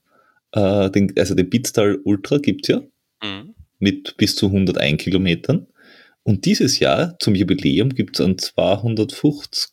äh, 0.52 0.90
den, 0.90 1.12
also 1.16 1.34
den 1.34 1.50
Bitstal 1.50 2.00
Ultra 2.04 2.38
gibt's 2.38 2.68
ja, 2.68 2.82
mhm. 3.22 3.54
mit 3.78 4.16
bis 4.16 4.34
zu 4.34 4.46
101 4.46 5.02
Kilometern. 5.02 5.66
Und 6.24 6.44
dieses 6.44 6.78
Jahr 6.78 7.18
zum 7.18 7.34
Jubiläum 7.34 7.90
gibt 7.90 8.18
es 8.18 8.24
einen 8.24 8.38
250, 8.38 9.72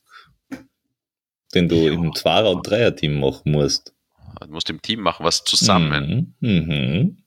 den 1.53 1.69
du 1.69 1.75
ja. 1.75 1.93
im 1.93 2.13
Zweier- 2.15 2.51
und 2.51 2.67
Dreier-Team 2.67 3.19
machen 3.19 3.51
musst. 3.51 3.93
Du 4.39 4.51
musst 4.51 4.69
im 4.69 4.81
Team 4.81 5.01
machen, 5.01 5.25
was 5.25 5.43
zusammen. 5.43 6.35
Mhm. 6.39 6.49
Mhm. 6.49 7.17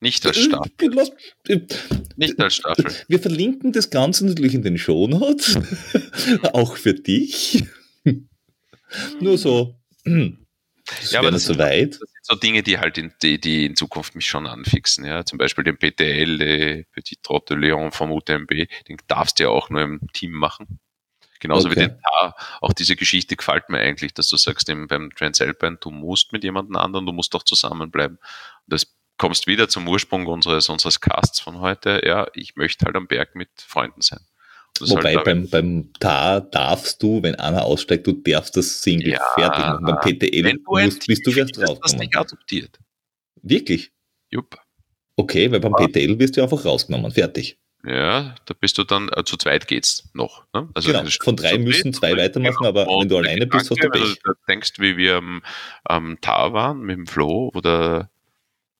Nicht 0.00 0.24
als 0.26 0.38
Staffel. 0.38 1.08
Nicht 2.16 2.38
als 2.40 2.54
Staffel. 2.54 2.86
Wir 3.08 3.18
verlinken 3.18 3.72
das 3.72 3.90
Ganze 3.90 4.26
natürlich 4.26 4.54
in 4.54 4.62
den 4.62 4.78
Shownotes. 4.78 5.58
auch 6.52 6.76
für 6.76 6.94
dich. 6.94 7.64
Nur 9.20 9.38
so. 9.38 9.74
Das 10.04 11.10
ja, 11.10 11.18
aber 11.18 11.30
das, 11.30 11.44
so 11.44 11.58
weit. 11.58 11.92
das 11.92 11.98
sind 11.98 12.24
so 12.24 12.34
Dinge, 12.36 12.62
die 12.62 12.78
halt 12.78 12.96
in, 12.96 13.12
die, 13.22 13.40
die 13.40 13.66
in 13.66 13.76
Zukunft 13.76 14.14
mich 14.14 14.26
schon 14.26 14.46
anfixen. 14.46 15.04
Ja, 15.04 15.24
zum 15.24 15.36
Beispiel 15.36 15.64
den 15.64 15.76
PTL, 15.76 16.38
die 16.38 16.86
Petit 16.92 17.22
Trotte 17.22 17.54
Leon 17.54 17.90
vom 17.92 18.12
UTMB, 18.12 18.68
den 18.88 18.96
darfst 19.08 19.38
du 19.38 19.44
ja 19.44 19.48
auch 19.50 19.68
nur 19.68 19.82
im 19.82 20.00
Team 20.12 20.32
machen. 20.32 20.78
Genauso 21.40 21.68
okay. 21.68 21.76
wie 21.76 21.80
den 21.88 22.00
Tar. 22.00 22.36
Auch 22.60 22.72
diese 22.72 22.96
Geschichte 22.96 23.36
gefällt 23.36 23.68
mir 23.68 23.78
eigentlich, 23.78 24.14
dass 24.14 24.28
du 24.28 24.36
sagst, 24.36 24.68
eben 24.68 24.88
beim 24.88 25.10
Transalpine, 25.14 25.78
du 25.80 25.90
musst 25.90 26.32
mit 26.32 26.44
jemandem 26.44 26.76
anderen, 26.76 27.06
du 27.06 27.12
musst 27.12 27.34
doch 27.34 27.42
zusammenbleiben. 27.42 28.16
Und 28.16 28.72
das 28.72 28.94
kommst 29.18 29.46
wieder 29.46 29.68
zum 29.68 29.86
Ursprung 29.88 30.26
unseres, 30.26 30.68
unseres 30.68 31.00
Casts 31.00 31.40
von 31.40 31.60
heute. 31.60 32.02
Ja, 32.04 32.26
ich 32.34 32.56
möchte 32.56 32.86
halt 32.86 32.96
am 32.96 33.06
Berg 33.06 33.34
mit 33.34 33.50
Freunden 33.56 34.00
sein. 34.00 34.20
Wobei 34.80 35.16
halt 35.16 35.24
beim, 35.24 35.48
beim 35.48 35.92
Tar 35.98 36.40
darfst 36.40 37.02
du, 37.02 37.22
wenn 37.22 37.34
einer 37.34 37.64
aussteigt, 37.64 38.06
du 38.06 38.12
darfst 38.12 38.56
das 38.56 38.80
Single 38.82 39.12
ja, 39.12 39.20
fertig 39.34 39.64
machen. 39.64 39.84
Beim 39.84 40.00
PTL 40.00 40.58
musst, 40.64 41.06
bist 41.06 41.26
du 41.26 41.32
erst 41.32 41.56
drauf. 41.56 41.78
Das 41.82 41.96
nicht 41.96 42.16
adoptiert. 42.16 42.78
Wirklich? 43.42 43.92
Jupp. 44.30 44.56
Okay, 45.16 45.50
weil 45.50 45.60
beim 45.60 45.74
ah. 45.74 45.86
PTL 45.86 46.18
wirst 46.18 46.36
du 46.36 46.42
einfach 46.42 46.64
rausgenommen. 46.64 47.10
Fertig. 47.10 47.58
Ja, 47.84 48.34
da 48.44 48.54
bist 48.58 48.76
du 48.76 48.84
dann, 48.84 49.08
äh, 49.14 49.24
zu 49.24 49.36
zweit 49.36 49.68
geht's 49.68 50.10
noch. 50.12 50.44
Ne? 50.52 50.68
Also 50.74 50.90
genau, 50.90 51.08
von 51.22 51.36
drei 51.36 51.58
müssen 51.58 51.94
zwei 51.94 52.16
weitermachen, 52.16 52.66
aber 52.66 52.86
wenn 52.86 53.08
du 53.08 53.16
alleine 53.16 53.46
bist, 53.46 53.70
hast 53.70 53.82
du 53.82 53.88
Pech. 53.88 54.18
du 54.22 54.32
denkst, 54.48 54.72
wie 54.78 54.96
wir 54.96 55.16
am, 55.16 55.42
am 55.84 56.20
Tar 56.20 56.52
waren 56.52 56.80
mit 56.80 56.96
dem 56.96 57.06
Flo, 57.06 57.50
wo 57.54 57.60
der, 57.60 58.10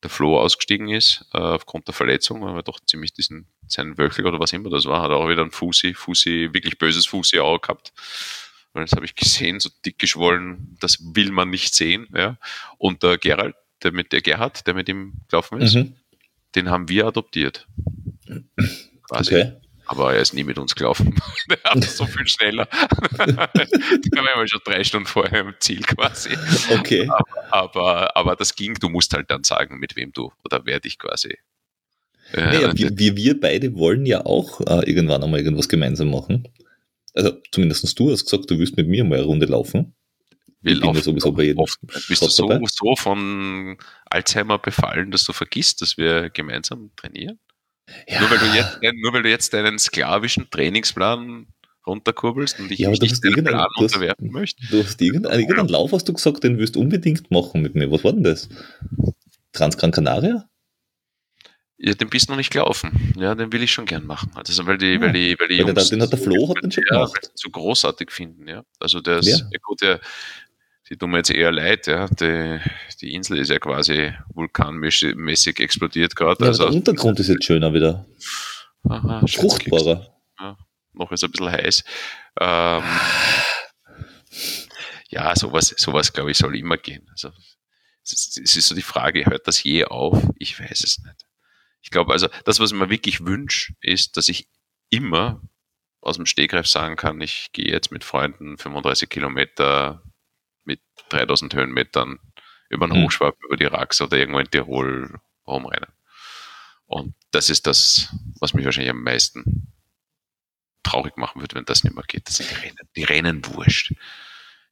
der 0.03 0.11
Flo 0.11 0.40
ausgestiegen 0.40 0.88
ist, 0.88 1.24
äh, 1.32 1.38
aufgrund 1.38 1.86
der 1.86 1.94
Verletzung, 1.94 2.42
weil 2.42 2.57
er 2.57 2.62
doch 2.64 2.80
ziemlich 2.80 3.12
diesen, 3.12 3.46
seinen 3.68 3.96
Wöchel 3.99 4.26
oder 4.26 4.40
was 4.40 4.53
immer 4.53 4.68
das 4.68 4.84
war, 4.86 5.03
hat 5.03 5.11
er 5.11 5.16
auch 5.16 5.28
wieder 5.28 5.42
ein 5.42 5.53
Fusi, 5.53 5.94
Fusi, 5.94 6.51
wirklich 6.53 6.76
böses 6.78 7.07
Fusi 7.07 7.38
auch 7.38 7.61
gehabt. 7.61 7.92
Und 8.72 8.82
das 8.82 8.92
habe 8.92 9.07
ich 9.07 9.14
gesehen, 9.14 9.61
so 9.61 9.70
dick 9.84 9.99
geschwollen, 9.99 10.76
das 10.80 10.99
will 11.14 11.30
man 11.30 11.51
nicht 11.51 11.74
sehen. 11.74 12.09
Ja. 12.14 12.36
Und 12.78 13.03
der 13.05 13.16
Gerald, 13.16 13.55
der 13.82 13.92
mit 13.92 14.12
der 14.12 14.22
Gerhard, 14.22 14.66
der 14.66 14.74
mit 14.74 14.88
ihm 14.88 15.14
gelaufen 15.28 15.61
ist, 15.61 15.74
mhm. 15.74 15.94
den 16.57 16.68
haben 16.68 16.88
wir 16.88 17.07
adoptiert. 17.07 17.66
Quasi. 19.09 19.35
Okay. 19.35 19.53
Aber 19.87 20.13
er 20.13 20.21
ist 20.21 20.35
nie 20.35 20.45
mit 20.45 20.59
uns 20.59 20.75
gelaufen. 20.75 21.15
der 21.49 21.59
hat 21.65 21.83
so 21.83 22.05
viel 22.05 22.27
schneller. 22.27 22.67
da 23.17 23.27
waren 23.27 24.41
wir 24.41 24.49
schon 24.49 24.61
drei 24.65 24.85
Stunden 24.85 25.07
vorher 25.07 25.41
im 25.41 25.55
Ziel 25.61 25.81
quasi. 25.81 26.31
Okay. 26.71 27.09
Aber, 27.09 27.53
aber, 27.53 28.17
aber 28.17 28.37
das 28.37 28.55
ging, 28.55 28.75
du 28.75 28.91
musst 28.91 29.15
halt 29.15 29.31
dann 29.31 29.45
sagen, 29.45 29.79
mit 29.79 29.97
wem 29.97 30.13
du 30.13 30.31
oder 30.45 30.61
wer 30.65 30.79
dich 30.79 30.99
quasi. 30.99 31.39
Äh, 32.33 32.41
naja, 32.41 32.77
wir, 32.77 32.99
wir, 32.99 33.17
wir 33.17 33.41
beide 33.41 33.75
wollen 33.77 34.05
ja 34.05 34.27
auch 34.27 34.61
äh, 34.61 34.89
irgendwann 34.89 35.23
einmal 35.23 35.41
irgendwas 35.41 35.69
gemeinsam 35.69 36.11
machen. 36.11 36.47
Also 37.15 37.33
zumindest 37.51 37.99
du 37.99 38.11
hast 38.11 38.25
gesagt, 38.25 38.51
du 38.51 38.59
willst 38.59 38.77
mit 38.77 38.89
mir 38.89 39.05
mal 39.05 39.17
eine 39.17 39.25
Runde 39.25 39.47
laufen. 39.47 39.95
Wir 40.61 40.73
ich 40.73 40.79
laufen 40.81 40.93
bin 40.93 41.01
ja 41.01 41.05
sowieso 41.05 41.33
bei 41.33 41.45
jedem 41.45 41.61
oft. 41.61 41.79
Bist 42.09 42.23
du 42.23 42.29
so, 42.29 42.61
so 42.67 42.97
von 42.97 43.79
Alzheimer 44.05 44.59
befallen, 44.59 45.11
dass 45.11 45.25
du 45.25 45.33
vergisst, 45.33 45.81
dass 45.81 45.97
wir 45.97 46.31
gemeinsam 46.31 46.91
trainieren? 46.97 47.39
Ja. 48.07 48.20
Nur, 48.20 48.30
weil 48.30 48.39
du 48.39 48.47
jetzt, 48.47 48.78
nur 48.82 49.12
weil 49.12 49.22
du 49.22 49.30
jetzt 49.30 49.53
deinen 49.53 49.78
sklavischen 49.78 50.51
Trainingsplan 50.51 51.47
runterkurbelst 51.86 52.61
und 52.61 52.70
ich 52.70 52.80
ja, 52.80 52.91
nicht 52.91 53.24
deinen 53.24 53.45
Plan 53.45 53.66
du 53.76 53.84
hast, 53.84 53.95
unterwerfen 53.95 54.30
möchte. 54.30 54.66
Du 54.70 54.82
hast 54.82 55.01
irgendeinen, 55.01 55.41
irgendeinen 55.41 55.68
Lauf, 55.68 55.93
hast 55.93 56.09
du 56.09 56.12
gesagt, 56.12 56.45
den 56.45 56.59
wirst 56.59 56.76
du 56.76 56.80
unbedingt 56.80 57.30
machen 57.30 57.62
mit 57.62 57.74
mir. 57.74 57.91
Was 57.91 58.05
war 58.05 58.12
denn 58.12 58.24
das? 58.24 58.49
Transgran 59.53 59.91
Canaria? 59.91 60.49
Ja, 61.80 61.95
den 61.95 62.11
bist 62.11 62.28
du 62.28 62.32
noch 62.32 62.36
nicht 62.39 62.51
gelaufen. 62.51 63.14
Ja, 63.16 63.36
den 63.36 63.53
will 63.53 63.62
ich 63.62 63.72
schon 63.72 63.86
gern 63.86 64.05
machen. 64.05 64.32
Also, 64.34 64.66
weil 64.66 64.78
die, 64.78 64.95
ja. 64.95 65.01
weil 65.01 65.12
die, 65.12 65.36
weil 65.39 65.49
die 65.49 65.59
weil 65.59 65.68
Jungs, 65.68 65.91
den 65.91 66.03
hat 66.03 66.11
der 66.11 66.18
Flo 66.18 66.49
hat 66.49 66.62
den 66.62 66.72
schon 66.72 66.84
ja, 66.91 67.05
gemacht. 67.05 67.30
so 67.34 67.49
großartig 67.51 68.11
finden, 68.11 68.49
ja. 68.49 68.64
Also, 68.80 69.01
der 69.01 69.18
ist, 69.18 69.28
ja. 69.28 69.47
gut, 69.62 69.80
der, 69.80 70.01
die 70.91 70.97
tun 70.97 71.11
mir 71.11 71.18
jetzt 71.18 71.30
eher 71.30 71.53
leid, 71.53 71.86
ja. 71.86 72.09
Die, 72.09 72.59
die 73.01 73.14
Insel 73.14 73.38
ist 73.38 73.51
ja 73.51 73.59
quasi 73.59 74.12
vulkanmäßig 74.34 75.61
explodiert 75.61 76.16
gerade. 76.16 76.44
Ja, 76.44 76.49
also, 76.49 76.64
der 76.64 76.74
Untergrund 76.74 77.20
ist 77.20 77.28
jetzt 77.28 77.44
schöner 77.44 77.72
wieder. 77.72 78.07
Aha, 78.88 79.26
Fruchtbarer. 79.26 80.16
Ja, 80.38 80.57
noch 80.92 81.12
ist 81.12 81.24
ein 81.24 81.30
bisschen 81.30 81.51
heiß. 81.51 81.84
Ähm, 82.40 82.82
ja, 85.11 85.34
sowas, 85.36 85.74
sowas 85.76 86.12
glaube 86.12 86.30
ich, 86.30 86.38
soll 86.38 86.57
immer 86.57 86.76
gehen. 86.76 87.07
Also, 87.11 87.30
es 88.03 88.36
ist 88.36 88.68
so 88.68 88.74
die 88.74 88.82
Frage, 88.82 89.26
hört 89.26 89.46
das 89.46 89.62
je 89.62 89.84
auf? 89.84 90.22
Ich 90.38 90.59
weiß 90.59 90.82
es 90.82 90.99
nicht. 90.99 91.26
Ich 91.82 91.90
glaube, 91.90 92.12
also 92.12 92.28
das, 92.44 92.59
was 92.61 92.72
ich 92.72 92.78
mir 92.78 92.90
wirklich 92.90 93.24
wünsche, 93.24 93.74
ist, 93.80 94.16
dass 94.16 94.28
ich 94.28 94.49
immer 94.90 95.42
aus 96.01 96.16
dem 96.16 96.26
Stegreif 96.26 96.66
sagen 96.66 96.96
kann, 96.96 97.20
ich 97.20 97.51
gehe 97.53 97.70
jetzt 97.70 97.92
mit 97.92 98.05
Freunden 98.05 98.59
35 98.59 99.09
Kilometer 99.09 100.03
mit 100.64 100.80
3000 101.11 101.55
Höhenmetern 101.55 102.18
über 102.69 102.87
den. 102.87 103.03
Hochschwab, 103.05 103.37
über 103.45 103.57
die 103.57 103.64
Rax 103.64 104.01
oder 104.01 104.16
irgendwo 104.16 104.39
in 104.39 104.51
Tirol 104.51 105.21
rumrennen. 105.47 105.91
Und 106.87 107.14
das 107.31 107.51
ist 107.51 107.66
das, 107.66 108.14
was 108.41 108.55
mich 108.55 108.64
wahrscheinlich 108.64 108.91
am 108.91 109.03
meisten 109.03 109.73
traurig 110.83 111.16
machen 111.16 111.41
wird, 111.41 111.55
wenn 111.55 111.64
das 111.64 111.85
nicht 111.85 111.95
mehr 111.95 112.05
geht. 112.07 112.29
Das 112.29 112.37
sind 112.37 112.51
die 112.51 112.55
Rennen, 112.55 112.89
die 112.97 113.05
Rennen 113.05 113.47
wurscht 113.55 113.93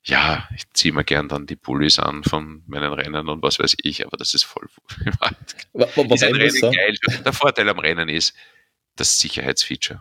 ja, 0.06 0.48
ich 0.54 0.62
ziehe 0.72 0.94
mir 0.94 1.04
gern 1.04 1.28
dann 1.28 1.46
die 1.46 1.56
Pullis 1.56 1.98
an 1.98 2.22
von 2.22 2.62
meinen 2.66 2.92
Rennen 2.92 3.28
und 3.28 3.42
was 3.42 3.58
weiß 3.58 3.76
ich, 3.82 4.06
aber 4.06 4.16
das 4.16 4.34
ist 4.34 4.44
voll. 4.44 4.68
ist 5.74 6.22
ein 6.22 6.34
Rennen 6.34 6.60
geil. 6.60 6.96
Der 7.24 7.32
Vorteil 7.32 7.68
am 7.68 7.80
Rennen 7.80 8.08
ist 8.08 8.34
das 8.96 9.18
Sicherheitsfeature. 9.18 10.00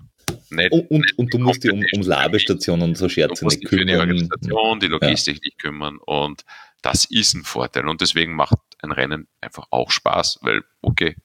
Nicht, 0.49 0.71
und, 0.71 0.89
und, 0.89 1.17
und 1.17 1.33
du 1.33 1.39
musst 1.39 1.63
dich 1.63 1.71
um, 1.71 1.83
um 1.93 2.01
Labestationen 2.01 2.89
und 2.89 2.97
so 2.97 3.09
Scherze 3.09 3.45
nicht 3.45 3.65
kümmern. 3.65 3.79
Für 3.79 3.85
die 3.85 3.95
Organisation, 3.95 4.79
die 4.79 4.87
Logistik 4.87 5.35
ja. 5.35 5.41
nicht 5.43 5.59
kümmern 5.59 5.97
und 5.97 6.43
das 6.81 7.05
ist 7.05 7.33
ein 7.33 7.43
Vorteil 7.43 7.87
und 7.87 8.01
deswegen 8.01 8.35
macht 8.35 8.59
ein 8.81 8.91
Rennen 8.91 9.27
einfach 9.41 9.67
auch 9.71 9.91
Spaß, 9.91 10.39
weil, 10.41 10.61
okay, 10.81 11.15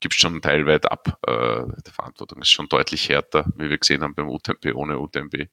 gibt 0.00 0.14
schon 0.14 0.40
teilweise 0.42 0.90
ab, 0.90 1.18
äh, 1.26 1.32
der 1.32 1.92
Verantwortung 1.92 2.42
ist 2.42 2.50
schon 2.50 2.68
deutlich 2.68 3.08
härter, 3.08 3.46
wie 3.56 3.70
wir 3.70 3.78
gesehen 3.78 4.02
haben 4.02 4.14
beim 4.14 4.28
UTMP 4.28 4.74
ohne 4.74 4.98
UTMP. 4.98 5.48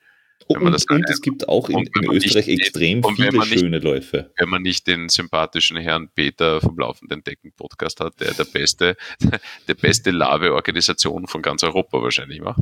Und, 0.48 0.62
und 0.62 1.10
es 1.10 1.22
gibt 1.22 1.50
auch 1.50 1.70
in, 1.70 1.90
in 2.00 2.12
Österreich 2.12 2.48
extrem 2.50 3.04
viele 3.04 3.32
nicht, 3.32 3.60
schöne 3.60 3.80
Läufe. 3.80 4.32
Wenn 4.38 4.50
man 4.50 4.62
nicht 4.62 4.86
den 4.86 5.10
sympathischen 5.10 5.78
Herrn 5.78 6.10
Peter 6.14 6.62
vom 6.62 6.78
Laufenden 6.78 7.24
Decken 7.24 7.52
Podcast 7.54 8.00
hat, 8.00 8.20
der 8.20 8.34
der 8.34 8.46
beste, 8.46 8.96
der 9.68 9.74
beste 9.74 10.12
Lave-Organisation 10.12 11.28
von 11.28 11.42
ganz 11.42 11.64
Europa 11.64 12.02
wahrscheinlich 12.02 12.42
macht. 12.42 12.62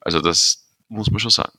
Also 0.00 0.20
das 0.20 0.68
muss 0.88 1.10
man 1.10 1.20
schon 1.20 1.30
sagen. 1.30 1.56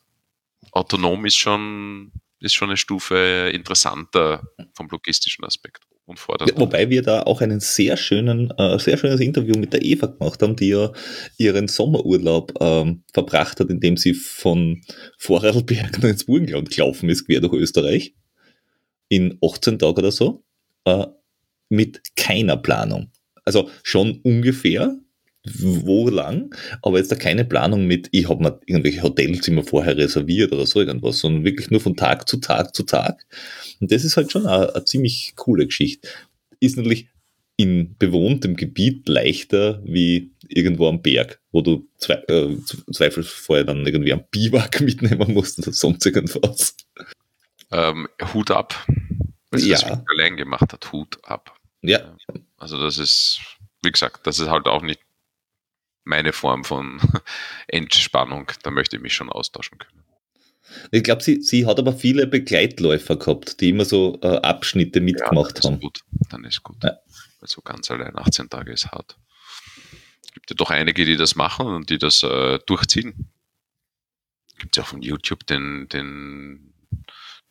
Autonom 0.71 1.25
ist 1.25 1.37
schon, 1.37 2.11
ist 2.39 2.53
schon 2.53 2.69
eine 2.69 2.77
Stufe 2.77 3.49
interessanter 3.51 4.43
vom 4.73 4.89
logistischen 4.89 5.43
Aspekt 5.43 5.90
und 6.05 6.19
fordern. 6.19 6.49
Wobei 6.55 6.89
wir 6.89 7.01
da 7.01 7.23
auch 7.23 7.41
einen 7.41 7.59
sehr 7.59 7.97
schönen, 7.97 8.51
äh, 8.57 8.77
sehr 8.79 8.97
schönes 8.97 9.19
Interview 9.19 9.57
mit 9.57 9.73
der 9.73 9.83
Eva 9.83 10.07
gemacht 10.07 10.41
haben, 10.41 10.55
die 10.55 10.69
ja 10.69 10.91
ihren 11.37 11.67
Sommerurlaub 11.67 12.53
ähm, 12.59 13.03
verbracht 13.13 13.59
hat, 13.59 13.69
indem 13.69 13.97
sie 13.97 14.13
von 14.13 14.81
Vorarlberg 15.17 16.03
ins 16.03 16.25
Burgenland 16.25 16.69
gelaufen 16.69 17.09
ist, 17.09 17.25
quer 17.25 17.41
durch 17.41 17.53
Österreich, 17.53 18.13
in 19.09 19.37
18 19.43 19.79
Tagen 19.79 19.97
oder 19.97 20.11
so, 20.11 20.43
äh, 20.85 21.05
mit 21.69 22.01
keiner 22.15 22.57
Planung. 22.57 23.11
Also 23.45 23.69
schon 23.83 24.19
ungefähr, 24.23 24.97
wo 25.43 26.07
lang, 26.09 26.55
aber 26.81 26.99
jetzt 26.99 27.11
da 27.11 27.15
keine 27.15 27.45
Planung 27.45 27.87
mit, 27.87 28.09
ich 28.11 28.29
habe 28.29 28.43
mir 28.43 28.59
irgendwelche 28.65 29.01
Hotelzimmer 29.01 29.63
vorher 29.63 29.97
reserviert 29.97 30.51
oder 30.51 30.67
so 30.67 30.79
irgendwas, 30.79 31.19
sondern 31.19 31.43
wirklich 31.43 31.71
nur 31.71 31.81
von 31.81 31.95
Tag 31.95 32.29
zu 32.29 32.37
Tag 32.37 32.75
zu 32.75 32.83
Tag. 32.83 33.25
Und 33.79 33.91
das 33.91 34.03
ist 34.03 34.17
halt 34.17 34.31
schon 34.31 34.45
eine, 34.45 34.73
eine 34.73 34.85
ziemlich 34.85 35.33
coole 35.35 35.65
Geschichte. 35.65 36.07
Ist 36.59 36.77
natürlich 36.77 37.07
in 37.57 37.95
bewohntem 37.97 38.55
Gebiet 38.55 39.07
leichter 39.07 39.81
wie 39.83 40.31
irgendwo 40.47 40.87
am 40.87 41.01
Berg, 41.01 41.39
wo 41.51 41.61
du 41.61 41.87
zwe 41.97 42.27
äh, 42.27 42.57
zweifelsfrei 42.91 43.63
dann 43.63 43.85
irgendwie 43.85 44.13
am 44.13 44.23
Biwak 44.31 44.81
mitnehmen 44.81 45.33
musst 45.33 45.59
oder 45.59 45.71
sonst 45.71 46.05
irgendwas. 46.05 46.75
Ähm, 47.71 48.07
Hut 48.33 48.51
ab. 48.51 48.85
Was 49.49 49.65
ja. 49.65 49.73
das 49.79 49.85
allein 49.85 50.37
gemacht 50.37 50.71
hat, 50.73 50.91
Hut 50.91 51.19
ab. 51.23 51.55
Ja. 51.81 52.15
Also 52.57 52.81
das 52.81 52.97
ist, 52.97 53.41
wie 53.83 53.91
gesagt, 53.91 54.25
das 54.27 54.39
ist 54.39 54.49
halt 54.49 54.67
auch 54.67 54.81
nicht 54.81 54.99
meine 56.03 56.33
Form 56.33 56.63
von 56.63 56.99
Entspannung. 57.67 58.51
Da 58.63 58.71
möchte 58.71 58.97
ich 58.97 59.01
mich 59.01 59.13
schon 59.13 59.29
austauschen 59.29 59.77
können. 59.77 60.03
Ich 60.91 61.03
glaube, 61.03 61.21
sie, 61.21 61.41
sie 61.41 61.65
hat 61.65 61.79
aber 61.79 61.93
viele 61.93 62.27
Begleitläufer 62.27 63.17
gehabt, 63.17 63.59
die 63.59 63.69
immer 63.69 63.85
so 63.85 64.19
äh, 64.21 64.37
Abschnitte 64.37 65.01
mitgemacht 65.01 65.55
ja, 65.55 65.61
dann 65.61 65.73
haben. 65.73 65.81
Gut. 65.81 66.01
Dann 66.29 66.43
ist 66.45 66.63
gut. 66.63 66.83
Ja. 66.83 66.97
Also 67.41 67.61
ganz 67.61 67.89
allein 67.91 68.17
18 68.17 68.49
Tage 68.49 68.71
ist 68.71 68.87
hart. 68.91 69.17
Es 70.23 70.31
gibt 70.33 70.49
ja 70.49 70.55
doch 70.55 70.69
einige, 70.69 71.05
die 71.05 71.17
das 71.17 71.35
machen 71.35 71.67
und 71.67 71.89
die 71.89 71.97
das 71.97 72.23
äh, 72.23 72.59
durchziehen. 72.65 73.31
Gibt 74.59 74.75
es 74.75 74.77
ja 74.77 74.83
auch 74.83 74.87
von 74.87 75.01
YouTube 75.01 75.45
den, 75.47 75.89
den 75.89 76.73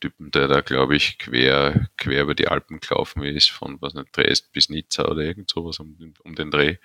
Typen, 0.01 0.31
der 0.31 0.49
da, 0.49 0.61
glaube 0.61 0.97
ich, 0.97 1.19
quer, 1.19 1.89
quer 1.97 2.23
über 2.23 2.35
die 2.35 2.49
Alpen 2.49 2.81
gelaufen 2.81 3.23
ist, 3.23 3.51
von 3.51 3.81
was 3.83 3.95
nicht, 3.95 4.17
Dresden 4.17 4.49
bis 4.53 4.69
Nizza 4.71 5.07
oder 5.07 5.23
irgend 5.23 5.51
sowas 5.51 5.79
um, 5.79 6.15
um 6.25 6.35
den 6.35 6.51
Dreh. 6.51 6.77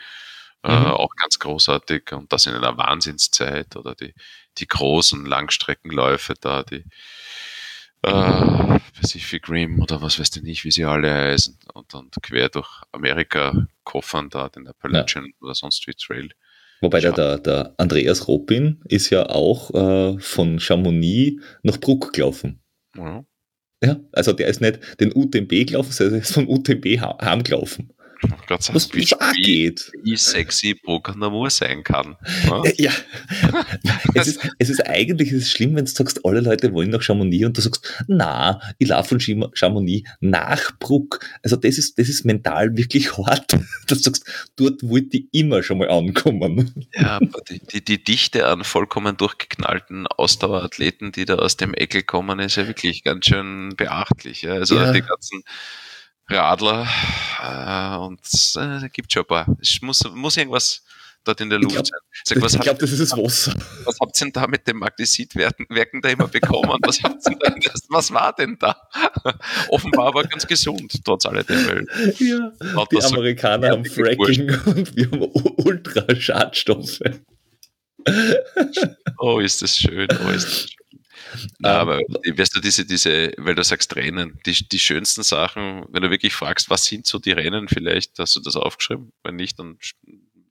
Äh, 0.66 0.80
mhm. 0.80 0.86
Äh, 0.86 0.90
auch 0.90 1.16
ganz 1.16 1.38
großartig 1.38 2.12
und 2.14 2.34
das 2.34 2.48
in 2.48 2.56
einer 2.56 2.78
Wahnsinnszeit 2.78 3.76
oder 3.76 3.94
die, 3.94 4.14
die 4.58 4.68
großen 4.68 5.26
Langstreckenläufe 5.26 6.34
da, 6.42 6.64
die 6.64 6.84
äh, 8.02 8.80
Pacific 9.00 9.48
Rim 9.48 9.80
oder 9.82 10.02
was 10.02 10.20
weiß 10.20 10.36
ich 10.38 10.44
nicht, 10.44 10.64
wie 10.64 10.72
sie 10.72 10.86
alle 10.86 11.14
heißen 11.14 11.60
und 11.74 11.94
dann 11.94 12.10
quer 12.22 12.50
durch 12.50 12.68
Amerika 12.92 13.68
koffern 13.84 14.30
da 14.30 14.50
den 14.50 14.68
Appalachian 14.68 15.26
ja. 15.26 15.32
oder 15.42 15.54
sonst 15.54 15.86
wie 15.86 15.94
Trail. 15.94 16.30
Wobei 16.82 17.00
der, 17.00 17.14
der, 17.14 17.38
der 17.38 17.74
Andreas 17.78 18.28
Robin 18.28 18.82
ist 18.86 19.12
ja 19.12 19.28
auch 19.30 19.72
äh, 19.74 20.20
von 20.20 20.60
Chamonix 20.60 21.42
nach 21.62 21.78
Bruck 21.78 22.12
gelaufen. 22.14 22.60
Ja. 22.98 23.24
ja. 23.84 24.00
Also 24.12 24.34
der 24.34 24.48
ist 24.48 24.62
nicht 24.62 24.80
den 25.00 25.12
UTMB 25.16 25.50
gelaufen, 25.68 25.92
sondern 25.92 26.16
er 26.16 26.22
ist 26.22 26.34
vom 26.34 26.50
UTMB 26.50 26.86
heimgelaufen. 27.22 27.95
Gott 28.48 28.64
sei 28.64 28.74
Dank, 28.74 28.94
wie, 28.94 29.02
wie, 29.02 29.42
geht. 29.42 29.92
wie 30.04 30.16
sexy 30.16 30.76
Programmur 30.76 31.50
sein 31.50 31.84
kann. 31.84 32.16
Ja, 32.46 32.64
ja. 32.78 32.92
es, 34.14 34.28
ist, 34.28 34.50
es 34.60 34.70
ist 34.70 34.88
eigentlich 34.88 35.32
es 35.32 35.44
ist 35.44 35.52
schlimm, 35.52 35.76
wenn 35.76 35.86
du 35.86 35.92
sagst, 35.92 36.26
alle 36.26 36.42
Leute 36.42 36.74
wollen 36.74 36.90
nach 36.90 37.02
Chamonix 37.02 37.46
und 37.46 37.58
du 37.58 37.62
sagst, 37.62 38.04
na, 38.08 38.62
ich 38.78 38.90
laufe 38.90 39.20
von 39.20 39.52
Chamonix 39.54 40.10
nach 40.20 40.78
Bruck. 40.80 41.20
Also 41.44 41.56
das 41.56 41.78
ist, 41.78 41.98
das 41.98 42.10
ist 42.10 42.26
mental 42.26 42.76
wirklich 42.78 43.18
hart, 43.18 43.54
dass 43.88 44.02
du 44.02 44.10
sagst, 44.12 44.26
dort 44.56 44.84
wollte 44.84 45.18
ich 45.18 45.26
immer 45.32 45.64
schon 45.64 45.80
mal 45.80 45.90
ankommen. 45.90 46.88
Ja, 46.94 47.18
aber 47.18 47.42
die, 47.50 47.60
die, 47.60 47.84
die 47.84 48.04
Dichte 48.04 48.48
an 48.48 48.64
vollkommen 48.64 49.18
durchgeknallten 49.18 50.08
Ausdauerathleten, 50.08 51.12
die 51.12 51.26
da 51.26 51.36
aus 51.36 51.58
dem 51.58 51.74
Eckel 51.74 52.04
kommen, 52.04 52.40
ist 52.40 52.56
ja 52.56 52.68
wirklich 52.68 53.04
ganz 53.04 53.26
schön 53.26 53.74
beachtlich. 53.76 54.44
Ja. 54.44 54.54
Also 54.54 54.76
ja. 54.76 54.92
die 54.92 55.02
ganzen 55.02 55.44
Radler 56.28 56.88
äh, 57.42 57.98
und 57.98 58.20
äh, 58.56 58.90
gibt 58.90 59.12
schon 59.12 59.24
ein 59.24 59.28
paar. 59.28 59.58
Es 59.62 59.82
muss, 59.82 60.04
muss 60.14 60.38
irgendwas 60.38 60.84
dort 61.24 61.42
in 61.42 61.50
der 61.50 61.60
Luft 61.60 61.76
glaub, 61.76 61.88
sein. 61.88 62.00
Sag, 62.24 62.54
ich 62.54 62.60
glaube, 62.62 62.80
das 62.80 62.92
ist 62.92 63.00
das 63.00 63.12
Wasser. 63.12 63.54
Was 63.84 64.00
habt 64.00 64.20
ihr 64.20 64.26
denn 64.26 64.34
da 64.34 64.48
mit 64.48 64.68
dem 64.68 64.78
Magnesidwerken 64.78 66.02
da 66.02 66.10
immer 66.10 66.28
bekommen? 66.28 66.80
Was, 66.82 67.02
habt 67.04 67.28
ihr 67.28 67.38
denn, 67.38 67.62
was 67.90 68.12
war 68.12 68.34
denn 68.34 68.58
da? 68.60 68.76
Offenbar 69.70 70.14
war 70.14 70.24
ganz 70.24 70.48
gesund, 70.48 71.02
trotz 71.04 71.26
alledem. 71.26 71.68
Weil 71.68 71.86
ja, 72.20 72.52
die 72.92 73.04
Amerikaner 73.04 73.68
so 73.68 73.74
haben 73.74 73.86
Fracking 73.86 74.60
und 74.66 74.96
wir 74.96 75.12
haben 75.12 75.32
Ultraschadstoffe. 75.58 77.02
oh, 79.18 79.40
ist 79.40 79.62
das 79.62 79.78
schön, 79.78 80.08
oh, 80.26 80.30
ist 80.30 80.46
das 80.46 80.70
schön. 80.70 80.85
Na, 81.60 81.80
aber 81.80 82.00
weißt 82.00 82.56
du, 82.56 82.62
diese, 82.62 82.86
diese, 82.86 83.34
weil 83.38 83.56
du 83.56 83.64
sagst 83.64 83.96
Rennen, 83.96 84.40
die, 84.46 84.68
die 84.68 84.80
schönsten 84.80 85.24
Sachen, 85.24 85.86
wenn 85.90 86.04
du 86.04 86.10
wirklich 86.10 86.34
fragst, 86.34 86.70
was 86.70 86.86
sind 86.86 87.06
so 87.08 87.20
die 87.20 87.32
Rennen, 87.32 87.68
vielleicht 87.68 88.18
hast 88.20 88.36
du 88.36 88.40
das 88.40 88.56
aufgeschrieben, 88.56 89.12
wenn 89.24 89.36
nicht, 89.36 89.60
dann 89.60 89.78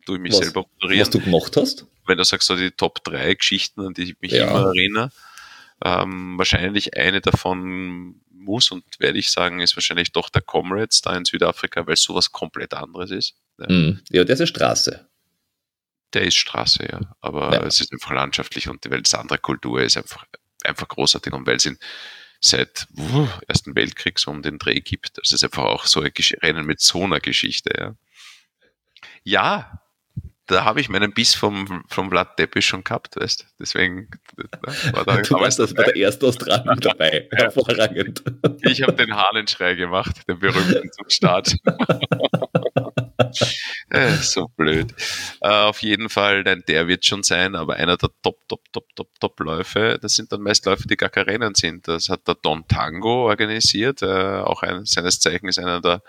tue 0.06 0.16
ich 0.16 0.22
mich 0.22 0.32
was, 0.32 0.40
selber 0.40 0.64
moderieren. 0.80 1.06
Was 1.06 1.10
du 1.10 1.20
gemacht 1.20 1.56
hast? 1.56 1.86
Wenn 2.06 2.18
du 2.18 2.24
sagst, 2.24 2.48
so 2.48 2.56
die 2.56 2.70
Top 2.70 3.02
3 3.04 3.34
Geschichten, 3.34 3.80
an 3.80 3.94
die 3.94 4.02
ich 4.02 4.20
mich 4.20 4.32
ja. 4.32 4.48
immer 4.48 4.66
erinnere, 4.66 5.10
ähm, 5.84 6.38
wahrscheinlich 6.38 6.96
eine 6.96 7.20
davon 7.20 8.20
muss 8.30 8.70
und 8.70 8.84
werde 8.98 9.18
ich 9.18 9.30
sagen, 9.30 9.60
ist 9.60 9.76
wahrscheinlich 9.76 10.12
doch 10.12 10.28
der 10.28 10.42
Comrades 10.42 11.00
da 11.00 11.16
in 11.16 11.24
Südafrika, 11.24 11.86
weil 11.86 11.96
sowas 11.96 12.30
komplett 12.30 12.74
anderes 12.74 13.10
ist. 13.10 13.34
Ja, 13.58 13.72
mm, 13.72 14.00
ja 14.10 14.24
der 14.24 14.34
ist 14.34 14.40
eine 14.40 14.46
Straße. 14.46 15.08
Der 16.12 16.22
ist 16.22 16.36
Straße, 16.36 16.86
ja. 16.90 17.00
Aber 17.20 17.52
ja. 17.52 17.62
es 17.64 17.80
ist 17.80 17.92
einfach 17.92 18.12
landschaftlich 18.12 18.68
und 18.68 18.88
weil 18.90 19.00
es 19.00 19.14
andere 19.14 19.38
Kultur 19.38 19.82
ist, 19.82 19.96
einfach 19.96 20.26
einfach 20.64 20.88
großartig 20.88 21.32
und 21.32 21.46
weil 21.46 21.56
es 21.56 21.66
ihn 21.66 21.78
seit 22.40 22.86
uh, 22.98 23.26
Ersten 23.48 23.74
Weltkrieg 23.74 24.18
so 24.18 24.30
um 24.30 24.42
den 24.42 24.58
Dreh 24.58 24.80
gibt. 24.80 25.18
Das 25.18 25.32
ist 25.32 25.44
einfach 25.44 25.64
auch 25.64 25.86
so 25.86 26.00
ein 26.00 26.12
Rennen 26.42 26.66
mit 26.66 26.80
so 26.80 27.04
einer 27.04 27.20
Geschichte. 27.20 27.72
Ja, 27.76 27.94
ja 29.24 29.80
da 30.46 30.64
habe 30.64 30.80
ich 30.80 30.88
meinen 30.88 31.12
Biss 31.12 31.34
vom, 31.34 31.84
vom 31.88 32.10
Vlad 32.10 32.36
Tepes 32.36 32.64
schon 32.64 32.84
gehabt, 32.84 33.16
weißt 33.16 33.46
Deswegen 33.58 34.08
war 34.92 35.04
da, 35.06 35.16
Du 35.22 35.34
warst 35.34 35.58
das 35.58 35.74
war 35.76 35.84
der 35.84 35.96
erste 35.96 36.26
Australier 36.26 36.76
dabei. 36.76 37.28
Hervorragend. 37.32 38.22
Ich 38.62 38.82
habe 38.82 38.92
den 38.92 39.14
Hahnenschrei 39.16 39.74
gemacht, 39.74 40.28
den 40.28 40.38
berühmten 40.38 40.90
zum 40.92 41.08
Start. 41.08 41.54
äh, 43.90 44.16
so 44.16 44.48
blöd. 44.48 44.94
Äh, 45.40 45.48
auf 45.48 45.82
jeden 45.82 46.08
Fall, 46.08 46.42
nein, 46.42 46.62
der 46.66 46.88
wird 46.88 47.04
schon 47.04 47.22
sein, 47.22 47.54
aber 47.54 47.76
einer 47.76 47.96
der 47.96 48.10
Top, 48.22 48.38
Top, 48.48 48.60
Top, 48.72 48.86
Top, 48.94 49.08
Top 49.20 49.40
Läufe, 49.40 49.98
das 50.00 50.14
sind 50.14 50.32
dann 50.32 50.42
meist 50.42 50.66
Läufe, 50.66 50.88
die 50.88 50.96
gar 50.96 51.10
keine 51.10 51.26
Rennen 51.26 51.54
sind. 51.54 51.88
Das 51.88 52.08
hat 52.08 52.26
der 52.26 52.34
Don 52.34 52.66
Tango 52.68 53.28
organisiert, 53.28 54.02
äh, 54.02 54.40
auch 54.40 54.62
ein, 54.62 54.84
seines 54.84 55.20
Zeichens 55.20 55.58
einer 55.58 55.80
der 55.80 56.02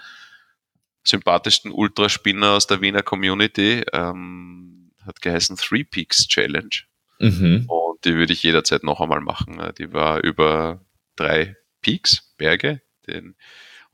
sympathischsten 1.04 1.72
Ultraspinner 1.72 2.52
aus 2.54 2.68
der 2.68 2.82
Wiener 2.82 3.04
Community. 3.04 3.84
Ähm, 3.94 4.92
hat 5.06 5.22
geheißen 5.22 5.58
Three 5.58 5.84
Peaks 5.84 6.28
Challenge. 6.28 6.84
Mhm. 7.20 7.66
Und 7.68 8.04
die 8.06 8.16
würde 8.16 8.34
ich 8.34 8.44
jederzeit 8.44 8.84
noch 8.84 9.00
einmal 9.00 9.22
machen. 9.22 9.62
Die 9.78 9.94
war 9.94 10.24
über 10.24 10.82
drei 11.16 11.56
Peaks, 11.82 12.34
Berge, 12.38 12.82
den 13.08 13.36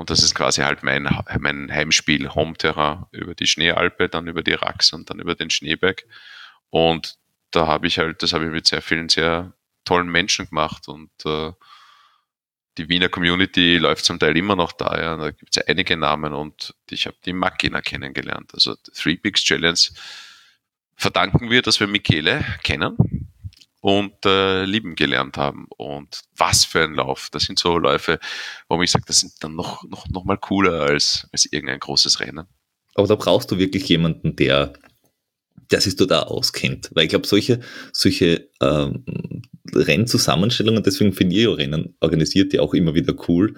und 0.02 0.10
das 0.10 0.24
ist 0.24 0.34
quasi 0.34 0.62
halt 0.62 0.82
mein, 0.82 1.08
mein 1.40 1.72
Heimspiel, 1.72 2.34
Home-Terrain 2.34 3.06
über 3.12 3.36
die 3.36 3.46
Schneealpe, 3.46 4.10
dann 4.10 4.26
über 4.26 4.42
die 4.42 4.54
Rax 4.54 4.94
und 4.94 5.12
dann 5.12 5.20
über 5.20 5.36
den 5.36 5.52
Schneeberg. 5.52 6.06
Und 6.72 7.20
da 7.52 7.68
habe 7.68 7.86
ich 7.86 8.00
halt, 8.00 8.24
das 8.24 8.34
habe 8.34 8.46
ich 8.46 8.52
mit 8.52 8.66
sehr 8.66 8.82
vielen 8.82 9.10
sehr 9.10 9.54
tollen 9.86 10.10
Menschen 10.10 10.48
gemacht 10.50 10.88
und 10.88 11.12
äh, 11.24 11.52
die 12.80 12.90
Wiener 12.90 13.10
Community 13.10 13.78
läuft 13.78 14.04
zum 14.04 14.18
Teil 14.18 14.36
immer 14.36 14.56
noch 14.56 14.72
da. 14.72 15.00
Ja. 15.00 15.18
Da 15.18 15.30
gibt 15.30 15.56
es 15.56 15.58
ja 15.58 15.68
einige 15.68 15.96
Namen 15.96 16.34
und 16.34 16.74
ich 16.90 17.06
habe 17.06 17.18
die 17.24 17.34
Makina 17.34 17.82
kennengelernt. 17.82 18.56
Also 18.56 18.74
Three 18.96 19.18
Peaks 19.18 19.44
Challenge 19.44 19.78
verdanken 20.96 21.52
wir, 21.52 21.62
dass 21.62 21.80
wir 21.80 21.86
Michele 21.86 22.44
kennen 22.64 23.31
und 23.82 24.26
äh, 24.26 24.64
lieben 24.64 24.96
gelernt 24.96 25.38
haben. 25.38 25.68
Und 25.76 26.22
was 26.38 26.64
für 26.64 26.84
ein 26.84 26.94
Lauf. 26.94 27.30
Das 27.32 27.44
sind 27.44 27.60
so 27.60 27.78
Läufe, 27.78 28.20
wo 28.70 28.82
ich 28.82 28.92
sage, 28.92 29.06
das 29.08 29.20
sind 29.20 29.34
dann 29.42 29.56
noch, 29.56 29.84
noch, 29.84 30.08
noch 30.10 30.24
mal 30.24 30.38
cooler 30.38 30.84
als, 30.84 31.28
als 31.32 31.46
irgendein 31.52 31.80
großes 31.80 32.20
Rennen. 32.20 32.46
Aber 32.94 33.08
da 33.08 33.16
brauchst 33.16 33.52
du 33.52 33.58
wirklich 33.58 33.88
jemanden, 33.90 34.36
der, 34.36 34.74
der 35.72 35.82
sich 35.82 35.96
da 35.96 36.24
auskennt. 36.24 36.92
Weil 36.94 37.06
ich 37.06 37.10
glaube, 37.10 37.28
solche, 37.28 37.60
solche 37.92 38.50
ähm, 38.62 39.04
Rennzusammenstellungen, 39.74 40.84
deswegen 40.84 41.14
finde 41.14 41.36
ich 41.36 41.48
Rennen 41.48 41.96
organisiert 42.02 42.54
ja 42.54 42.62
auch 42.62 42.74
immer 42.74 42.94
wieder 42.94 43.16
cool. 43.28 43.56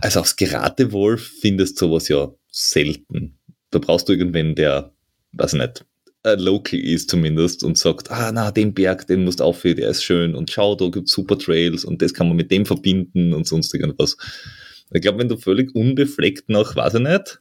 Also 0.00 0.20
aufs 0.20 0.36
Geratewohl 0.36 1.18
findest 1.18 1.80
du 1.80 1.86
sowas 1.86 2.08
ja 2.08 2.32
selten. 2.50 3.38
Da 3.70 3.78
brauchst 3.78 4.08
du 4.08 4.12
irgendwen, 4.12 4.56
der, 4.56 4.92
weiß 5.32 5.52
ich 5.52 5.60
nicht, 5.60 5.84
äh, 6.32 6.34
local 6.36 6.78
ist 6.78 7.10
zumindest 7.10 7.62
und 7.64 7.78
sagt, 7.78 8.10
ah 8.10 8.30
na, 8.32 8.50
den 8.50 8.74
Berg, 8.74 9.06
den 9.06 9.24
musst 9.24 9.40
du 9.40 9.44
aufhören, 9.44 9.76
der 9.76 9.90
ist 9.90 10.02
schön 10.02 10.34
und 10.34 10.50
schau, 10.50 10.74
da 10.74 10.88
gibt 10.88 11.08
es 11.08 11.14
super 11.14 11.38
Trails 11.38 11.84
und 11.84 12.02
das 12.02 12.14
kann 12.14 12.28
man 12.28 12.36
mit 12.36 12.50
dem 12.50 12.66
verbinden 12.66 13.32
und 13.32 13.46
sonst 13.46 13.74
irgendwas. 13.74 14.16
Ich 14.92 15.02
glaube, 15.02 15.18
wenn 15.18 15.28
du 15.28 15.36
völlig 15.36 15.74
unbefleckt 15.74 16.48
nach, 16.48 16.74
weiß 16.76 16.94
ich 16.94 17.00
nicht, 17.00 17.40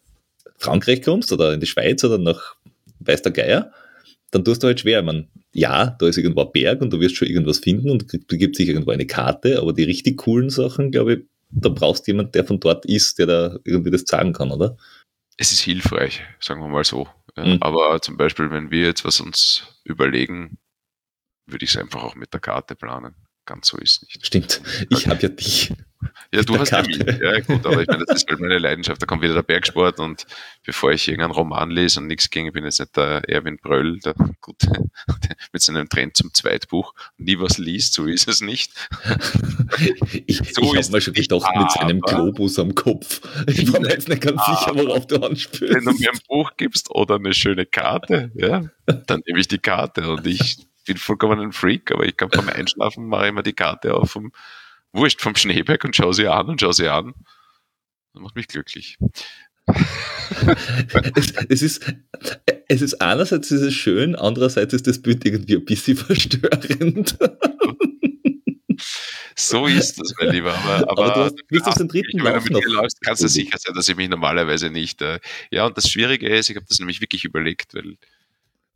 Frankreich 0.57 1.01
kommst 1.01 1.31
oder 1.31 1.53
in 1.53 1.59
die 1.59 1.67
Schweiz 1.67 2.03
oder 2.03 2.17
nach 2.17 2.55
weiß 2.99 3.21
der 3.21 3.31
Geier, 3.31 3.71
dann 4.31 4.43
tust 4.43 4.63
du 4.63 4.67
halt 4.67 4.79
schwer. 4.79 5.01
Man, 5.01 5.27
ja, 5.53 5.95
da 5.99 6.07
ist 6.07 6.17
irgendwo 6.17 6.41
ein 6.41 6.51
Berg 6.51 6.81
und 6.81 6.91
du 6.91 6.99
wirst 6.99 7.15
schon 7.15 7.27
irgendwas 7.27 7.59
finden 7.59 7.89
und 7.89 8.11
du 8.11 8.37
gibt 8.37 8.55
sich 8.55 8.67
irgendwo 8.67 8.91
eine 8.91 9.05
Karte, 9.05 9.59
aber 9.59 9.73
die 9.73 9.83
richtig 9.83 10.17
coolen 10.17 10.49
Sachen, 10.49 10.91
glaube 10.91 11.13
ich, 11.13 11.19
da 11.49 11.69
brauchst 11.69 12.07
du 12.07 12.11
jemanden, 12.11 12.33
der 12.33 12.43
von 12.43 12.59
dort 12.59 12.85
ist, 12.85 13.19
der 13.19 13.25
da 13.25 13.59
irgendwie 13.63 13.91
das 13.91 14.03
sagen 14.05 14.33
kann, 14.33 14.51
oder? 14.51 14.77
Es 15.37 15.51
ist 15.51 15.61
hilfreich, 15.61 16.21
sagen 16.39 16.61
wir 16.61 16.67
mal 16.67 16.83
so. 16.83 17.07
Mhm. 17.37 17.57
Aber 17.61 18.01
zum 18.01 18.17
Beispiel, 18.17 18.51
wenn 18.51 18.71
wir 18.71 18.85
jetzt 18.85 19.05
was 19.05 19.19
uns 19.19 19.63
überlegen, 19.83 20.57
würde 21.45 21.65
ich 21.65 21.71
es 21.71 21.77
einfach 21.77 22.03
auch 22.03 22.15
mit 22.15 22.33
der 22.33 22.39
Karte 22.39 22.75
planen. 22.75 23.15
Ganz 23.45 23.67
so 23.67 23.77
ist 23.77 24.03
es 24.03 24.15
nicht. 24.15 24.25
Stimmt. 24.25 24.61
Ich 24.89 25.07
habe 25.07 25.21
ja 25.21 25.29
dich. 25.29 25.73
Ja, 26.31 26.43
du 26.43 26.59
hast 26.59 26.69
Karte. 26.69 26.91
ja 26.91 27.05
mich. 27.05 27.21
Ja, 27.21 27.39
gut, 27.39 27.65
aber 27.65 27.81
ich 27.81 27.87
meine, 27.87 28.05
das 28.05 28.17
ist 28.17 28.29
halt 28.29 28.39
meine 28.39 28.57
Leidenschaft. 28.57 29.01
Da 29.01 29.05
kommt 29.05 29.21
wieder 29.21 29.33
der 29.33 29.43
Bergsport 29.43 29.99
und 29.99 30.25
bevor 30.65 30.91
ich 30.91 31.07
irgendeinen 31.07 31.33
Roman 31.33 31.71
lese 31.71 31.99
und 31.99 32.07
nichts 32.07 32.29
ging, 32.29 32.51
bin 32.51 32.65
jetzt 32.65 32.79
nicht 32.79 32.95
der 32.95 33.27
Erwin 33.27 33.57
Bröll, 33.57 33.99
der 33.99 34.13
gute, 34.41 34.67
mit 35.53 35.61
seinem 35.61 35.89
Trend 35.89 36.17
zum 36.17 36.33
Zweitbuch 36.33 36.93
nie 37.17 37.39
was 37.39 37.57
liest, 37.57 37.93
so 37.93 38.05
ist 38.05 38.27
es 38.27 38.41
nicht. 38.41 38.73
ich 40.27 40.37
so 40.53 40.61
ich 40.61 40.75
habe 40.75 40.91
mir 40.91 41.01
schon 41.01 41.13
gedacht, 41.13 41.55
mit 41.55 41.71
seinem 41.71 42.01
Globus 42.01 42.59
am 42.59 42.75
Kopf. 42.75 43.21
Ich 43.47 43.71
war 43.71 43.79
mir 43.79 43.89
jetzt 43.89 44.09
nicht 44.09 44.21
ganz 44.21 44.41
sicher, 44.45 44.75
worauf 44.75 45.07
du 45.07 45.17
anspielst. 45.17 45.73
Wenn 45.73 45.85
du 45.85 45.93
mir 45.93 46.11
ein 46.11 46.19
Buch 46.27 46.51
gibst 46.57 46.91
oder 46.91 47.15
eine 47.15 47.33
schöne 47.33 47.65
Karte, 47.65 48.31
ja, 48.35 48.65
dann 48.85 49.21
nehme 49.25 49.39
ich 49.39 49.47
die 49.47 49.59
Karte 49.59 50.09
und 50.09 50.27
ich 50.27 50.57
bin 50.85 50.97
vollkommen 50.97 51.39
ein 51.39 51.51
Freak, 51.51 51.91
aber 51.91 52.05
ich 52.05 52.17
kann 52.17 52.29
beim 52.29 52.49
Einschlafen 52.49 53.07
mache 53.07 53.27
immer 53.27 53.43
die 53.43 53.53
Karte 53.53 53.93
auf 53.93 54.11
vom 54.11 54.31
Wurscht 54.93 55.21
vom 55.21 55.35
Schneeberg 55.35 55.83
und 55.83 55.95
schau 55.95 56.11
sie 56.11 56.27
an 56.27 56.47
und 56.47 56.61
schau 56.61 56.71
sie 56.71 56.87
an. 56.87 57.13
Das 58.13 58.21
macht 58.21 58.35
mich 58.35 58.47
glücklich. 58.47 58.97
es, 61.15 61.33
es, 61.49 61.61
ist, 61.61 61.93
es 62.67 62.81
ist 62.81 63.01
einerseits 63.01 63.51
ist 63.51 63.61
es 63.61 63.73
schön, 63.73 64.15
andererseits 64.15 64.73
ist 64.73 64.87
das 64.87 65.01
Bild 65.01 65.25
irgendwie 65.25 65.55
ein 65.55 65.65
bisschen 65.65 65.97
verstörend. 65.97 67.17
so 69.35 69.67
ist 69.67 69.99
das, 69.99 70.13
mein 70.19 70.31
Lieber. 70.31 70.53
Aber, 70.53 70.89
aber, 70.89 71.15
aber 71.15 71.35
du 71.49 71.59
hast, 71.59 71.65
hast 71.65 71.79
den 71.79 71.89
dritten 71.89 72.19
Lauf 72.19 72.45
wenn 72.45 72.53
du 72.53 72.59
mit 72.59 72.67
mir 72.67 72.73
läufst, 72.75 73.01
kannst 73.01 73.23
du 73.23 73.27
sicher 73.27 73.57
sein, 73.57 73.75
dass 73.75 73.89
ich 73.89 73.95
mich 73.95 74.09
normalerweise 74.09 74.69
nicht. 74.69 75.01
Äh, 75.01 75.19
ja, 75.51 75.65
und 75.65 75.77
das 75.77 75.89
Schwierige 75.89 76.27
ist, 76.29 76.49
ich 76.49 76.55
habe 76.55 76.65
das 76.67 76.79
nämlich 76.79 77.01
wirklich 77.01 77.25
überlegt, 77.25 77.73
weil. 77.73 77.97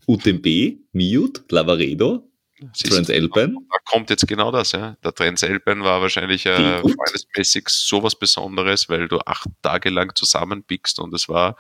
UTMB, 0.08 0.80
Miut, 0.94 1.44
Lavaredo, 1.52 2.31
Transalpine? 2.74 3.56
Da 3.70 3.78
kommt 3.86 4.10
jetzt 4.10 4.28
genau 4.28 4.52
das, 4.52 4.72
ja. 4.72 4.96
Der 5.04 5.14
Transalpine 5.14 5.84
war 5.84 6.02
wahrscheinlich 6.02 6.46
äh, 6.46 6.80
freundesmäßig 6.80 7.68
sowas 7.70 8.16
Besonderes, 8.16 8.90
weil 8.90 9.08
du 9.08 9.20
acht 9.20 9.48
Tage 9.62 9.90
lang 9.90 10.16
zusammenpickst 10.16 11.00
und 11.00 11.14
es 11.14 11.28
war 11.28 11.58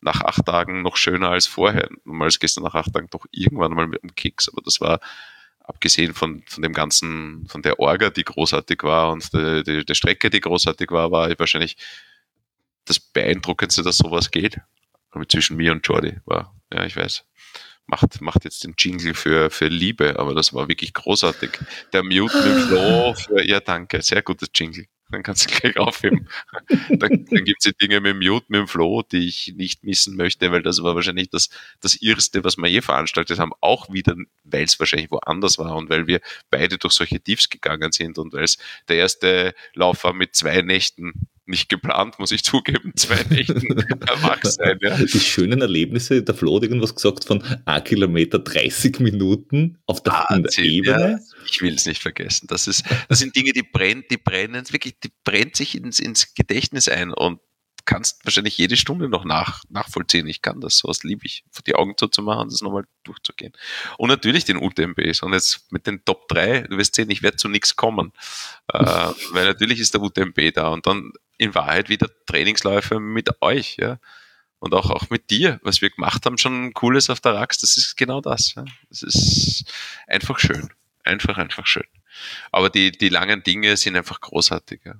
nach 0.00 0.20
acht 0.22 0.46
Tagen 0.46 0.82
noch 0.82 0.96
schöner 0.96 1.30
als 1.30 1.46
vorher. 1.46 1.88
Normal 2.04 2.28
ist 2.28 2.40
gestern 2.40 2.64
nach 2.64 2.74
acht 2.74 2.92
Tagen 2.92 3.08
doch 3.10 3.26
irgendwann 3.30 3.72
mal 3.72 3.86
mit 3.86 4.02
dem 4.02 4.14
Kicks, 4.14 4.48
aber 4.48 4.62
das 4.62 4.80
war 4.80 5.00
abgesehen 5.64 6.14
von, 6.14 6.44
von 6.46 6.62
dem 6.62 6.72
ganzen, 6.72 7.46
von 7.48 7.62
der 7.62 7.80
Orga, 7.80 8.10
die 8.10 8.24
großartig 8.24 8.82
war 8.84 9.12
und 9.12 9.32
der, 9.32 9.64
der, 9.64 9.84
der 9.84 9.94
Strecke, 9.94 10.30
die 10.30 10.40
großartig 10.40 10.90
war, 10.90 11.10
war 11.10 11.36
wahrscheinlich 11.38 11.76
das 12.84 13.00
Beeindruckendste, 13.00 13.82
dass 13.82 13.98
sowas 13.98 14.30
geht. 14.30 14.60
Zwischen 15.28 15.56
mir 15.56 15.72
und 15.72 15.86
Jordi 15.86 16.20
war, 16.26 16.54
ja, 16.72 16.84
ich 16.84 16.94
weiß 16.94 17.24
macht, 17.86 18.20
macht 18.20 18.44
jetzt 18.44 18.64
den 18.64 18.74
Jingle 18.76 19.14
für, 19.14 19.50
für 19.50 19.68
Liebe, 19.68 20.18
aber 20.18 20.34
das 20.34 20.52
war 20.52 20.68
wirklich 20.68 20.92
großartig. 20.92 21.58
Der 21.92 22.02
Mute 22.02 22.36
mit 22.36 22.64
Flo 22.64 23.14
für, 23.14 23.46
ja 23.46 23.60
danke, 23.60 24.02
sehr 24.02 24.22
gutes 24.22 24.48
Jingle. 24.54 24.86
Dann 25.08 25.22
kannst 25.22 25.48
du 25.48 25.54
gleich 25.54 25.76
aufheben. 25.76 26.28
dann 26.88 27.26
dann 27.26 27.44
gibt 27.44 27.64
es 27.64 27.72
die 27.72 27.86
Dinge 27.86 28.00
mit 28.00 28.16
Mute, 28.16 28.46
mit 28.48 28.60
dem 28.60 28.66
Flo, 28.66 29.02
die 29.02 29.28
ich 29.28 29.54
nicht 29.56 29.84
missen 29.84 30.16
möchte, 30.16 30.50
weil 30.50 30.62
das 30.62 30.82
war 30.82 30.96
wahrscheinlich 30.96 31.30
das, 31.30 31.48
das 31.80 31.94
Irrste, 32.02 32.42
was 32.42 32.56
wir 32.56 32.68
je 32.68 32.80
veranstaltet 32.80 33.38
haben, 33.38 33.52
auch 33.60 33.92
wieder, 33.92 34.16
weil 34.42 34.64
es 34.64 34.78
wahrscheinlich 34.80 35.10
woanders 35.12 35.58
war 35.58 35.76
und 35.76 35.90
weil 35.90 36.08
wir 36.08 36.20
beide 36.50 36.76
durch 36.78 36.94
solche 36.94 37.20
Tiefs 37.20 37.48
gegangen 37.48 37.92
sind 37.92 38.18
und 38.18 38.32
weil 38.32 38.44
es 38.44 38.58
der 38.88 38.96
erste 38.96 39.54
Lauf 39.74 40.02
war 40.02 40.12
mit 40.12 40.34
zwei 40.34 40.60
Nächten 40.62 41.28
nicht 41.46 41.68
geplant, 41.68 42.18
muss 42.18 42.32
ich 42.32 42.44
zugeben, 42.44 42.92
zwei 42.96 43.22
Nächten 43.30 43.62
wach 44.20 44.42
sein. 44.42 44.78
Ja. 44.80 44.96
Die 44.96 45.20
schönen 45.20 45.60
Erlebnisse, 45.60 46.22
der 46.22 46.34
Flo 46.34 46.56
hat 46.56 46.64
irgendwas 46.64 46.94
gesagt 46.94 47.24
von 47.24 47.42
a 47.64 47.80
Kilometer 47.80 48.38
30 48.38 49.00
Minuten 49.00 49.78
auf 49.86 50.02
der, 50.02 50.30
ah, 50.30 50.40
Ebene. 50.58 51.00
Ja, 51.00 51.18
ich 51.48 51.62
will 51.62 51.74
es 51.74 51.86
nicht 51.86 52.02
vergessen. 52.02 52.46
Das, 52.48 52.66
ist, 52.66 52.84
das 53.08 53.18
sind 53.18 53.36
Dinge, 53.36 53.52
die 53.52 53.62
brennen, 53.62 54.04
die 54.10 54.16
brennen, 54.16 54.64
wirklich, 54.70 54.98
die 55.00 55.10
brennt 55.24 55.56
sich 55.56 55.76
ins, 55.76 56.00
ins 56.00 56.34
Gedächtnis 56.34 56.88
ein 56.88 57.12
und 57.12 57.40
kannst 57.86 58.24
wahrscheinlich 58.24 58.58
jede 58.58 58.76
Stunde 58.76 59.08
noch 59.08 59.24
nach, 59.24 59.62
nachvollziehen. 59.68 60.26
Ich 60.26 60.42
kann 60.42 60.60
das, 60.60 60.78
sowas 60.78 61.04
liebe 61.04 61.24
ich, 61.24 61.44
die 61.66 61.74
Augen 61.74 61.96
zuzumachen 61.96 62.42
und 62.42 62.52
das 62.52 62.60
nochmal 62.60 62.84
durchzugehen. 63.04 63.52
Und 63.96 64.08
natürlich 64.08 64.44
den 64.44 64.58
UTMBs. 64.58 65.22
Und 65.22 65.32
jetzt 65.32 65.72
mit 65.72 65.86
den 65.86 66.04
Top 66.04 66.28
3, 66.28 66.62
du 66.62 66.76
wirst 66.76 66.96
sehen, 66.96 67.10
ich 67.10 67.22
werde 67.22 67.36
zu 67.36 67.48
nichts 67.48 67.76
kommen. 67.76 68.12
äh, 68.72 68.78
weil 69.32 69.46
natürlich 69.46 69.80
ist 69.80 69.94
der 69.94 70.02
UTMB 70.02 70.52
da 70.52 70.68
und 70.68 70.86
dann 70.86 71.12
in 71.38 71.54
Wahrheit 71.54 71.88
wieder 71.88 72.08
Trainingsläufe 72.26 73.00
mit 73.00 73.30
euch, 73.40 73.76
ja. 73.78 73.98
Und 74.58 74.74
auch, 74.74 74.90
auch 74.90 75.10
mit 75.10 75.30
dir, 75.30 75.60
was 75.62 75.82
wir 75.82 75.90
gemacht 75.90 76.24
haben, 76.24 76.38
schon 76.38 76.72
Cooles 76.72 77.10
auf 77.10 77.20
der 77.20 77.34
Rax, 77.34 77.58
das 77.58 77.76
ist 77.76 77.96
genau 77.96 78.20
das. 78.20 78.54
Ja. 78.54 78.64
Das 78.88 79.02
ist 79.02 79.64
einfach 80.06 80.38
schön. 80.38 80.70
Einfach, 81.04 81.36
einfach 81.36 81.66
schön. 81.66 81.86
Aber 82.50 82.70
die, 82.70 82.90
die 82.90 83.10
langen 83.10 83.42
Dinge 83.42 83.76
sind 83.76 83.96
einfach 83.96 84.20
großartig. 84.20 84.80
Ja. 84.84 84.94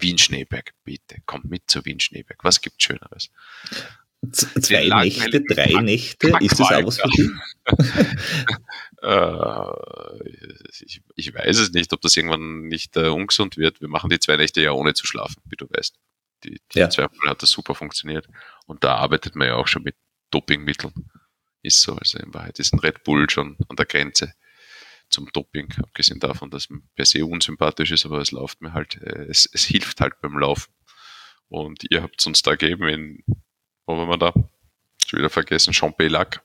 Wien 0.00 0.18
Schneeberg, 0.18 0.72
bitte, 0.84 1.16
kommt 1.26 1.46
mit 1.46 1.70
zu 1.70 1.84
Wien 1.84 2.00
Schneeberg. 2.00 2.42
Was 2.44 2.60
gibt 2.60 2.82
Schöneres? 2.82 3.30
Z 4.32 4.64
zwei 4.64 4.88
Nächte, 4.88 5.42
drei 5.42 5.72
Kack, 5.72 5.82
Nächte, 5.84 6.30
Kack 6.30 6.42
ist 6.42 6.58
das 6.58 6.72
auch 6.72 6.86
was 6.86 7.00
für 7.00 7.08
dich? 7.08 7.30
äh, 9.02 10.84
ich, 10.84 11.02
ich, 11.14 11.34
weiß 11.34 11.58
es 11.58 11.70
nicht, 11.70 11.92
ob 11.92 12.00
das 12.00 12.16
irgendwann 12.16 12.62
nicht 12.62 12.96
äh, 12.96 13.08
ungesund 13.08 13.56
wird. 13.56 13.80
Wir 13.80 13.88
machen 13.88 14.10
die 14.10 14.18
zwei 14.18 14.36
Nächte 14.36 14.60
ja 14.60 14.72
ohne 14.72 14.94
zu 14.94 15.06
schlafen, 15.06 15.40
wie 15.44 15.56
du 15.56 15.66
weißt. 15.70 15.94
Die, 16.44 16.60
die 16.72 16.78
ja. 16.78 16.90
zwei 16.90 17.02
Mal 17.02 17.30
hat 17.30 17.42
das 17.42 17.50
super 17.50 17.76
funktioniert. 17.76 18.28
Und 18.66 18.82
da 18.82 18.96
arbeitet 18.96 19.36
man 19.36 19.48
ja 19.48 19.54
auch 19.54 19.68
schon 19.68 19.84
mit 19.84 19.94
Dopingmitteln. 20.30 21.10
Ist 21.62 21.80
so, 21.82 21.94
also 21.94 22.18
in 22.18 22.34
Wahrheit 22.34 22.58
ist 22.58 22.72
ein 22.72 22.80
Red 22.80 23.04
Bull 23.04 23.30
schon 23.30 23.56
an 23.68 23.76
der 23.76 23.86
Grenze 23.86 24.34
zum 25.10 25.30
Doping, 25.32 25.72
abgesehen 25.82 26.20
davon, 26.20 26.50
dass 26.50 26.70
man 26.70 26.82
per 26.94 27.04
se 27.04 27.24
unsympathisch 27.24 27.90
ist, 27.90 28.04
aber 28.06 28.20
es 28.20 28.30
läuft 28.30 28.60
mir 28.60 28.72
halt, 28.72 29.00
äh, 29.02 29.26
es, 29.28 29.48
es 29.52 29.64
hilft 29.64 30.00
halt 30.00 30.20
beim 30.20 30.38
Laufen. 30.38 30.72
Und 31.48 31.84
ihr 31.90 32.02
habt 32.02 32.20
es 32.20 32.26
uns 32.26 32.42
da 32.42 32.54
gegeben 32.54 32.88
in, 32.88 33.24
wo 33.86 33.96
waren 33.96 34.08
wir 34.08 34.18
da? 34.18 34.32
Schon 35.06 35.18
wieder 35.18 35.30
vergessen, 35.30 35.72
Champelac. 35.72 36.42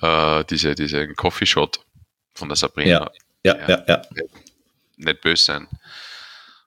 Äh, 0.00 0.44
diese, 0.44 0.74
diese 0.74 1.14
Coffee 1.14 1.46
Shot 1.46 1.84
von 2.34 2.48
der 2.48 2.56
Sabrina. 2.56 3.10
Ja, 3.44 3.56
ja, 3.56 3.68
ja. 3.68 3.84
ja. 3.86 4.02
Nicht 4.96 5.20
böse 5.20 5.44
sein. 5.44 5.68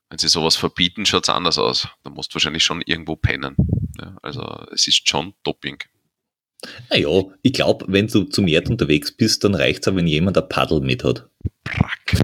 Wenn 0.09 0.17
sie 0.17 0.29
sowas 0.29 0.55
verbieten, 0.55 1.05
schaut 1.05 1.23
es 1.23 1.29
anders 1.29 1.57
aus. 1.57 1.87
Da 2.03 2.09
musst 2.09 2.31
du 2.31 2.35
wahrscheinlich 2.35 2.63
schon 2.63 2.81
irgendwo 2.81 3.15
pennen. 3.15 3.55
Ja, 3.97 4.17
also 4.21 4.41
es 4.73 4.87
ist 4.87 5.07
schon 5.07 5.33
Doping. 5.43 5.77
Naja, 6.89 7.23
ich 7.41 7.53
glaube, 7.53 7.85
wenn 7.89 8.07
du 8.07 8.23
zum 8.23 8.47
Erd 8.47 8.69
unterwegs 8.69 9.11
bist, 9.11 9.43
dann 9.43 9.55
reicht 9.55 9.81
es 9.81 9.87
auch, 9.87 9.95
wenn 9.95 10.07
jemand 10.07 10.37
ein 10.37 10.47
Paddel 10.47 10.81
mit 10.81 11.03
hat. 11.03 11.27
Brack. 11.63 12.15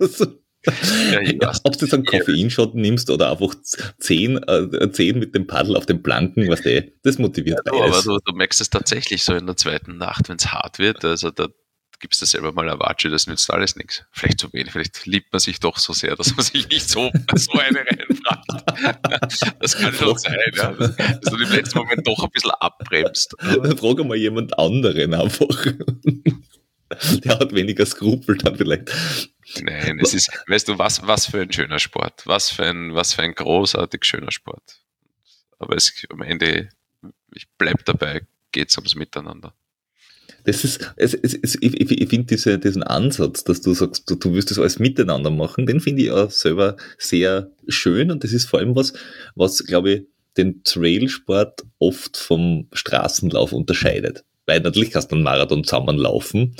so. 0.00 0.26
ja, 1.12 1.20
ja, 1.20 1.52
Ob 1.64 1.76
du 1.76 1.86
jetzt 1.86 1.94
einen 1.94 2.04
Koffeinshot 2.04 2.76
nimmst 2.76 3.10
oder 3.10 3.32
einfach 3.32 3.54
10, 3.98 4.36
äh, 4.44 4.92
10 4.92 5.18
mit 5.18 5.34
dem 5.34 5.48
Paddel 5.48 5.76
auf 5.76 5.86
dem 5.86 6.04
Planken, 6.04 6.48
was 6.48 6.62
der, 6.62 6.84
das 7.02 7.18
motiviert 7.18 7.60
ja, 7.66 7.72
beides. 7.72 8.06
Aber 8.06 8.18
du, 8.18 8.20
du, 8.24 8.36
merkst 8.36 8.60
es 8.60 8.70
tatsächlich 8.70 9.24
so 9.24 9.34
in 9.34 9.46
der 9.46 9.56
zweiten 9.56 9.96
Nacht, 9.96 10.28
wenn 10.28 10.36
es 10.36 10.52
hart 10.52 10.78
wird. 10.78 11.04
Also 11.04 11.30
da, 11.32 11.48
gibst 12.02 12.20
du 12.20 12.26
selber 12.26 12.52
mal 12.52 12.68
eine 12.68 12.80
Watsche, 12.80 13.08
das 13.10 13.28
nützt 13.28 13.50
alles 13.50 13.76
nichts. 13.76 14.04
Vielleicht 14.10 14.40
zu 14.40 14.52
wenig, 14.52 14.72
vielleicht 14.72 15.06
liebt 15.06 15.32
man 15.32 15.38
sich 15.38 15.60
doch 15.60 15.78
so 15.78 15.92
sehr, 15.92 16.16
dass 16.16 16.34
man 16.36 16.44
sich 16.44 16.68
nicht 16.68 16.88
so, 16.88 17.10
so 17.34 17.52
eine 17.52 17.78
reinfragt. 17.78 19.54
Das 19.60 19.78
kann 19.78 19.94
schon 19.94 20.18
sein, 20.18 20.36
ja. 20.54 20.72
dass, 20.72 20.96
dass 20.96 21.20
du 21.20 21.36
im 21.36 21.50
letzten 21.50 21.78
Moment 21.78 22.06
doch 22.06 22.22
ein 22.24 22.30
bisschen 22.30 22.50
abbremst. 22.50 23.36
Dann 23.40 23.78
frage 23.78 24.04
mal 24.04 24.16
jemand 24.16 24.58
anderen 24.58 25.14
einfach. 25.14 25.66
Der 27.24 27.38
hat 27.38 27.54
weniger 27.54 27.86
Skrupel 27.86 28.36
dann 28.36 28.56
vielleicht. 28.56 28.90
Nein, 29.62 29.98
es 30.00 30.12
ist, 30.12 30.30
weißt 30.48 30.68
du, 30.68 30.78
was, 30.78 31.06
was 31.06 31.26
für 31.26 31.40
ein 31.40 31.52
schöner 31.52 31.78
Sport. 31.78 32.26
Was 32.26 32.50
für 32.50 32.66
ein, 32.66 32.94
was 32.94 33.14
für 33.14 33.22
ein 33.22 33.34
großartig 33.34 34.04
schöner 34.04 34.32
Sport. 34.32 34.82
Aber 35.58 35.76
es, 35.76 35.94
am 36.10 36.22
Ende, 36.22 36.68
ich 37.32 37.46
bleib 37.56 37.84
dabei, 37.84 38.26
geht's 38.50 38.76
ums 38.76 38.94
Miteinander. 38.94 39.54
Das 40.44 40.64
ist, 40.64 40.92
es, 40.96 41.14
es, 41.14 41.34
es, 41.34 41.56
ich, 41.60 41.80
ich 41.80 42.08
finde 42.08 42.26
diese, 42.26 42.58
diesen 42.58 42.82
Ansatz, 42.82 43.44
dass 43.44 43.60
du 43.60 43.74
sagst, 43.74 44.10
du, 44.10 44.16
du 44.16 44.34
wirst 44.34 44.50
das 44.50 44.58
alles 44.58 44.78
miteinander 44.78 45.30
machen, 45.30 45.66
den 45.66 45.80
finde 45.80 46.02
ich 46.02 46.10
auch 46.10 46.30
selber 46.30 46.76
sehr 46.98 47.50
schön 47.68 48.10
und 48.10 48.24
das 48.24 48.32
ist 48.32 48.46
vor 48.46 48.58
allem 48.58 48.74
was, 48.74 48.92
was, 49.34 49.64
glaube 49.64 49.92
ich, 49.92 50.02
den 50.36 50.64
Trailsport 50.64 51.62
oft 51.78 52.16
vom 52.16 52.68
Straßenlauf 52.72 53.52
unterscheidet. 53.52 54.24
Weil 54.46 54.60
natürlich 54.60 54.90
kannst 54.90 55.12
du 55.12 55.16
einen 55.16 55.24
Marathon 55.24 55.64
zusammenlaufen 55.64 56.56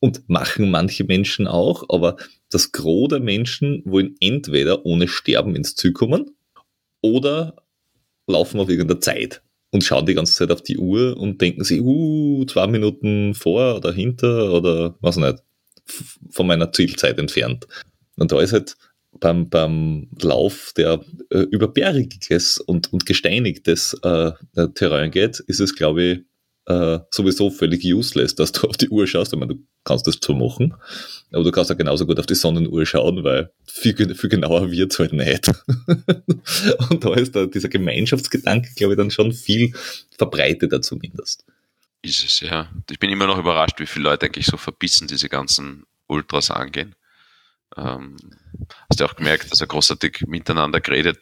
und 0.00 0.28
machen 0.28 0.70
manche 0.70 1.04
Menschen 1.04 1.46
auch, 1.46 1.84
aber 1.88 2.16
das 2.50 2.72
Gros 2.72 3.08
der 3.08 3.20
Menschen 3.20 3.82
wollen 3.84 4.14
entweder 4.20 4.84
ohne 4.84 5.08
Sterben 5.08 5.56
ins 5.56 5.74
Ziel 5.74 5.92
kommen 5.92 6.30
oder 7.00 7.56
laufen 8.26 8.60
auf 8.60 8.68
irgendeiner 8.68 9.00
Zeit 9.00 9.42
und 9.76 9.84
schauen 9.84 10.06
die 10.06 10.14
ganze 10.14 10.32
Zeit 10.32 10.50
auf 10.50 10.62
die 10.62 10.78
Uhr 10.78 11.18
und 11.18 11.42
denken 11.42 11.62
sich, 11.62 11.82
uh, 11.82 12.46
zwei 12.46 12.66
Minuten 12.66 13.34
vor 13.34 13.76
oder 13.76 13.92
hinter 13.92 14.50
oder 14.54 14.96
was 15.00 15.18
nicht, 15.18 15.36
von 16.30 16.46
meiner 16.46 16.72
Zielzeit 16.72 17.18
entfernt. 17.18 17.66
Und 18.16 18.32
da 18.32 18.40
ist 18.40 18.54
halt 18.54 18.74
beim, 19.20 19.50
beim 19.50 20.08
Lauf, 20.18 20.72
der 20.78 21.04
äh, 21.28 21.40
über 21.50 21.68
bergiges 21.68 22.58
und, 22.58 22.90
und 22.90 23.04
gesteinigtes 23.04 23.92
äh, 24.02 24.32
Terrain 24.74 25.10
geht, 25.10 25.40
ist 25.40 25.60
es, 25.60 25.76
glaube 25.76 26.02
ich, 26.02 26.18
äh, 26.66 26.98
sowieso 27.10 27.50
völlig 27.50 27.84
useless, 27.84 28.34
dass 28.34 28.52
du 28.52 28.66
auf 28.66 28.76
die 28.76 28.88
Uhr 28.88 29.06
schaust. 29.06 29.32
Ich 29.32 29.38
meine, 29.38 29.54
du 29.54 29.62
kannst 29.84 30.06
das 30.06 30.18
zwar 30.18 30.36
machen, 30.36 30.74
aber 31.32 31.44
du 31.44 31.52
kannst 31.52 31.70
auch 31.70 31.76
genauso 31.76 32.06
gut 32.06 32.18
auf 32.18 32.26
die 32.26 32.34
Sonnenuhr 32.34 32.84
schauen, 32.84 33.22
weil 33.22 33.52
viel, 33.66 34.14
viel 34.14 34.30
genauer 34.30 34.70
wird 34.70 34.92
es 34.92 34.98
halt 34.98 35.12
nicht. 35.12 35.48
und 36.90 37.04
da 37.04 37.14
ist 37.14 37.36
da 37.36 37.46
dieser 37.46 37.68
Gemeinschaftsgedanke, 37.68 38.70
glaube 38.74 38.94
ich, 38.94 38.96
dann 38.98 39.10
schon 39.10 39.32
viel 39.32 39.72
verbreiteter 40.18 40.82
zumindest. 40.82 41.44
Ist 42.02 42.24
es, 42.24 42.40
ja. 42.40 42.68
Ich 42.90 42.98
bin 42.98 43.10
immer 43.10 43.26
noch 43.26 43.38
überrascht, 43.38 43.78
wie 43.78 43.86
viele 43.86 44.10
Leute 44.10 44.26
eigentlich 44.26 44.46
so 44.46 44.56
verbissen 44.56 45.06
diese 45.06 45.28
ganzen 45.28 45.84
Ultras 46.08 46.50
angehen. 46.50 46.94
Ähm, 47.76 48.16
hast 48.88 49.00
du 49.00 49.04
auch 49.04 49.16
gemerkt, 49.16 49.52
dass 49.52 49.60
er 49.60 49.66
großartig 49.66 50.24
miteinander 50.26 50.80
geredet 50.80 51.18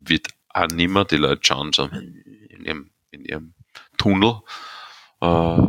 wird 0.00 0.28
auch 0.50 0.68
nimmer. 0.68 1.04
Die 1.04 1.16
Leute 1.16 1.40
schauen 1.44 1.72
so 1.72 1.84
in 1.84 2.64
ihrem, 2.64 2.90
in 3.10 3.24
ihrem 3.24 3.54
Tunnel. 3.96 4.40
Äh, 5.20 5.66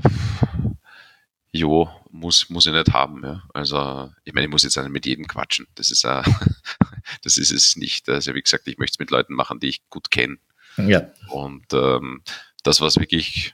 jo, 1.51 1.89
muss, 2.12 2.49
muss 2.49 2.66
ich 2.66 2.74
nicht 2.74 2.93
haben. 2.93 3.24
Ja. 3.24 3.43
Also, 3.53 4.12
ich 4.24 4.34
meine, 4.34 4.45
ich 4.45 4.51
muss 4.51 4.64
jetzt 4.64 4.78
nicht 4.78 4.89
mit 4.89 5.05
jedem 5.05 5.28
quatschen. 5.28 5.68
Das 5.76 5.91
ist, 5.91 6.03
äh, 6.03 6.24
das 7.24 7.38
ist 7.38 7.51
es 7.51 7.76
nicht. 7.76 8.10
Also, 8.10 8.34
wie 8.34 8.41
gesagt, 8.41 8.68
ich 8.68 8.78
möchte 8.78 8.95
es 8.95 8.99
mit 8.99 9.12
Leuten 9.12 9.34
machen, 9.34 9.60
die 9.60 9.70
ich 9.70 9.89
gut 9.89 10.12
kenne. 10.12 10.38
Ja. 10.78 11.10
Und 11.30 11.74
ähm, 11.74 12.22
das, 12.64 12.82
was 12.82 12.97
wirklich 12.97 13.53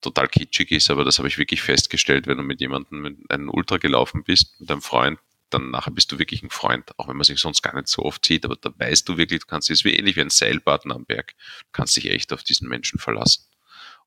total 0.00 0.28
kitschig 0.28 0.70
ist, 0.70 0.90
aber 0.90 1.04
das 1.04 1.18
habe 1.18 1.28
ich 1.28 1.38
wirklich 1.38 1.62
festgestellt, 1.62 2.26
wenn 2.26 2.38
du 2.38 2.42
mit 2.42 2.60
jemandem 2.60 3.00
mit 3.02 3.30
einem 3.30 3.48
Ultra 3.48 3.78
gelaufen 3.78 4.24
bist, 4.24 4.60
mit 4.60 4.70
einem 4.70 4.82
Freund, 4.82 5.18
dann 5.50 5.70
nachher 5.70 5.92
bist 5.92 6.10
du 6.12 6.18
wirklich 6.18 6.42
ein 6.42 6.50
Freund, 6.50 6.98
auch 6.98 7.08
wenn 7.08 7.16
man 7.16 7.24
sich 7.24 7.40
sonst 7.40 7.62
gar 7.62 7.74
nicht 7.74 7.88
so 7.88 8.02
oft 8.02 8.24
sieht, 8.24 8.44
aber 8.44 8.56
da 8.56 8.72
weißt 8.76 9.08
du 9.08 9.16
wirklich, 9.16 9.40
du 9.40 9.46
kannst, 9.46 9.70
es 9.70 9.80
ist 9.80 9.84
wie 9.84 9.94
ähnlich 9.94 10.16
wie 10.16 10.20
ein 10.20 10.30
Seilbaden 10.30 10.92
am 10.92 11.06
Berg, 11.06 11.34
du 11.36 11.68
kannst 11.72 11.96
dich 11.96 12.10
echt 12.10 12.32
auf 12.32 12.42
diesen 12.42 12.68
Menschen 12.68 12.98
verlassen. 12.98 13.44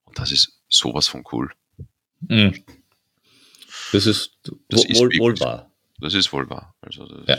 Und 0.10 0.20
das 0.20 0.32
ist 0.32 0.60
sowas 0.68 1.08
von 1.08 1.24
cool. 1.32 1.52
Mhm. 2.22 2.64
Das 3.92 4.06
ist, 4.06 4.38
das 4.68 4.84
wohl, 5.00 5.14
ist 5.14 5.20
wohl 5.20 5.40
wahr. 5.40 5.72
Das 6.00 6.14
ist 6.14 6.32
wohl 6.34 6.50
wahr. 6.50 6.76
Also 6.82 7.08
ja. 7.28 7.38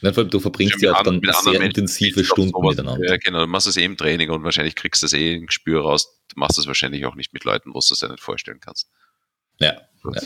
Nein, 0.00 0.28
du 0.28 0.38
verbringst 0.38 0.82
ja 0.82 0.92
auch 0.92 1.02
dann 1.02 1.20
sehr 1.42 1.62
intensive 1.62 2.24
Stunden 2.24 2.50
sowas, 2.50 2.76
miteinander. 2.76 3.08
Ja, 3.08 3.16
genau. 3.16 3.40
Du 3.40 3.46
machst 3.46 3.66
das 3.66 3.78
eh 3.78 3.84
im 3.84 3.96
Training 3.96 4.30
und 4.30 4.44
wahrscheinlich 4.44 4.74
kriegst 4.74 5.02
du 5.02 5.06
das 5.06 5.14
eh 5.14 5.36
ein 5.36 5.46
Gespür 5.46 5.80
raus. 5.80 6.20
Du 6.28 6.38
machst 6.38 6.58
das 6.58 6.66
wahrscheinlich 6.66 7.06
auch 7.06 7.14
nicht 7.14 7.32
mit 7.32 7.44
Leuten, 7.44 7.70
wo 7.70 7.80
du 7.80 7.86
das 7.88 8.00
ja 8.00 8.08
nicht 8.08 8.22
vorstellen 8.22 8.60
kannst. 8.60 8.90
Ja. 9.58 9.72
ja. 9.72 9.80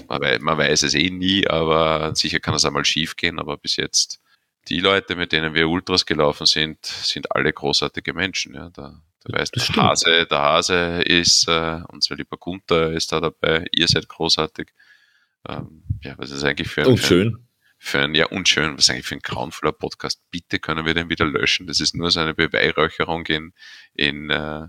Man, 0.08 0.20
weiß, 0.20 0.40
man, 0.40 0.58
weiß, 0.58 0.82
es 0.82 0.94
eh 0.94 1.10
nie, 1.10 1.46
aber 1.46 2.14
sicher 2.16 2.40
kann 2.40 2.54
es 2.54 2.64
einmal 2.64 2.84
schief 2.84 3.14
gehen. 3.14 3.38
Aber 3.38 3.56
bis 3.56 3.76
jetzt, 3.76 4.20
die 4.68 4.80
Leute, 4.80 5.14
mit 5.14 5.30
denen 5.30 5.54
wir 5.54 5.68
Ultras 5.68 6.06
gelaufen 6.06 6.46
sind, 6.46 6.84
sind 6.84 7.30
alle 7.30 7.52
großartige 7.52 8.14
Menschen. 8.14 8.54
Ja. 8.54 8.70
Da, 8.70 9.00
Du 9.24 9.32
weißt, 9.32 9.56
der 9.56 9.76
Hase, 9.76 10.26
der 10.26 10.38
Hase 10.38 11.02
ist, 11.02 11.48
äh, 11.48 11.80
unser 11.88 12.16
lieber 12.16 12.36
Gunther 12.36 12.92
ist 12.92 13.12
da 13.12 13.20
dabei, 13.20 13.66
ihr 13.72 13.88
seid 13.88 14.08
großartig. 14.08 14.70
Ähm, 15.48 15.82
ja, 16.02 16.14
was 16.18 16.30
ist 16.30 16.44
eigentlich 16.44 16.68
für 16.68 16.82
ein, 16.82 16.88
und 16.88 16.98
schön. 16.98 17.48
Für 17.78 18.00
ein, 18.00 18.14
ja, 18.14 18.26
unschön, 18.26 18.74
was 18.74 18.84
ist 18.84 18.90
eigentlich 18.90 19.06
für 19.06 19.16
ein 19.16 19.22
grauenvoller 19.22 19.72
Podcast? 19.72 20.20
Bitte 20.30 20.58
können 20.58 20.86
wir 20.86 20.94
den 20.94 21.08
wieder 21.08 21.26
löschen. 21.26 21.66
Das 21.66 21.80
ist 21.80 21.94
nur 21.94 22.10
so 22.10 22.20
eine 22.20 22.34
Beweihräucherung 22.34 23.26
in, 23.26 23.52
in 23.94 24.30
äh, 24.30 24.68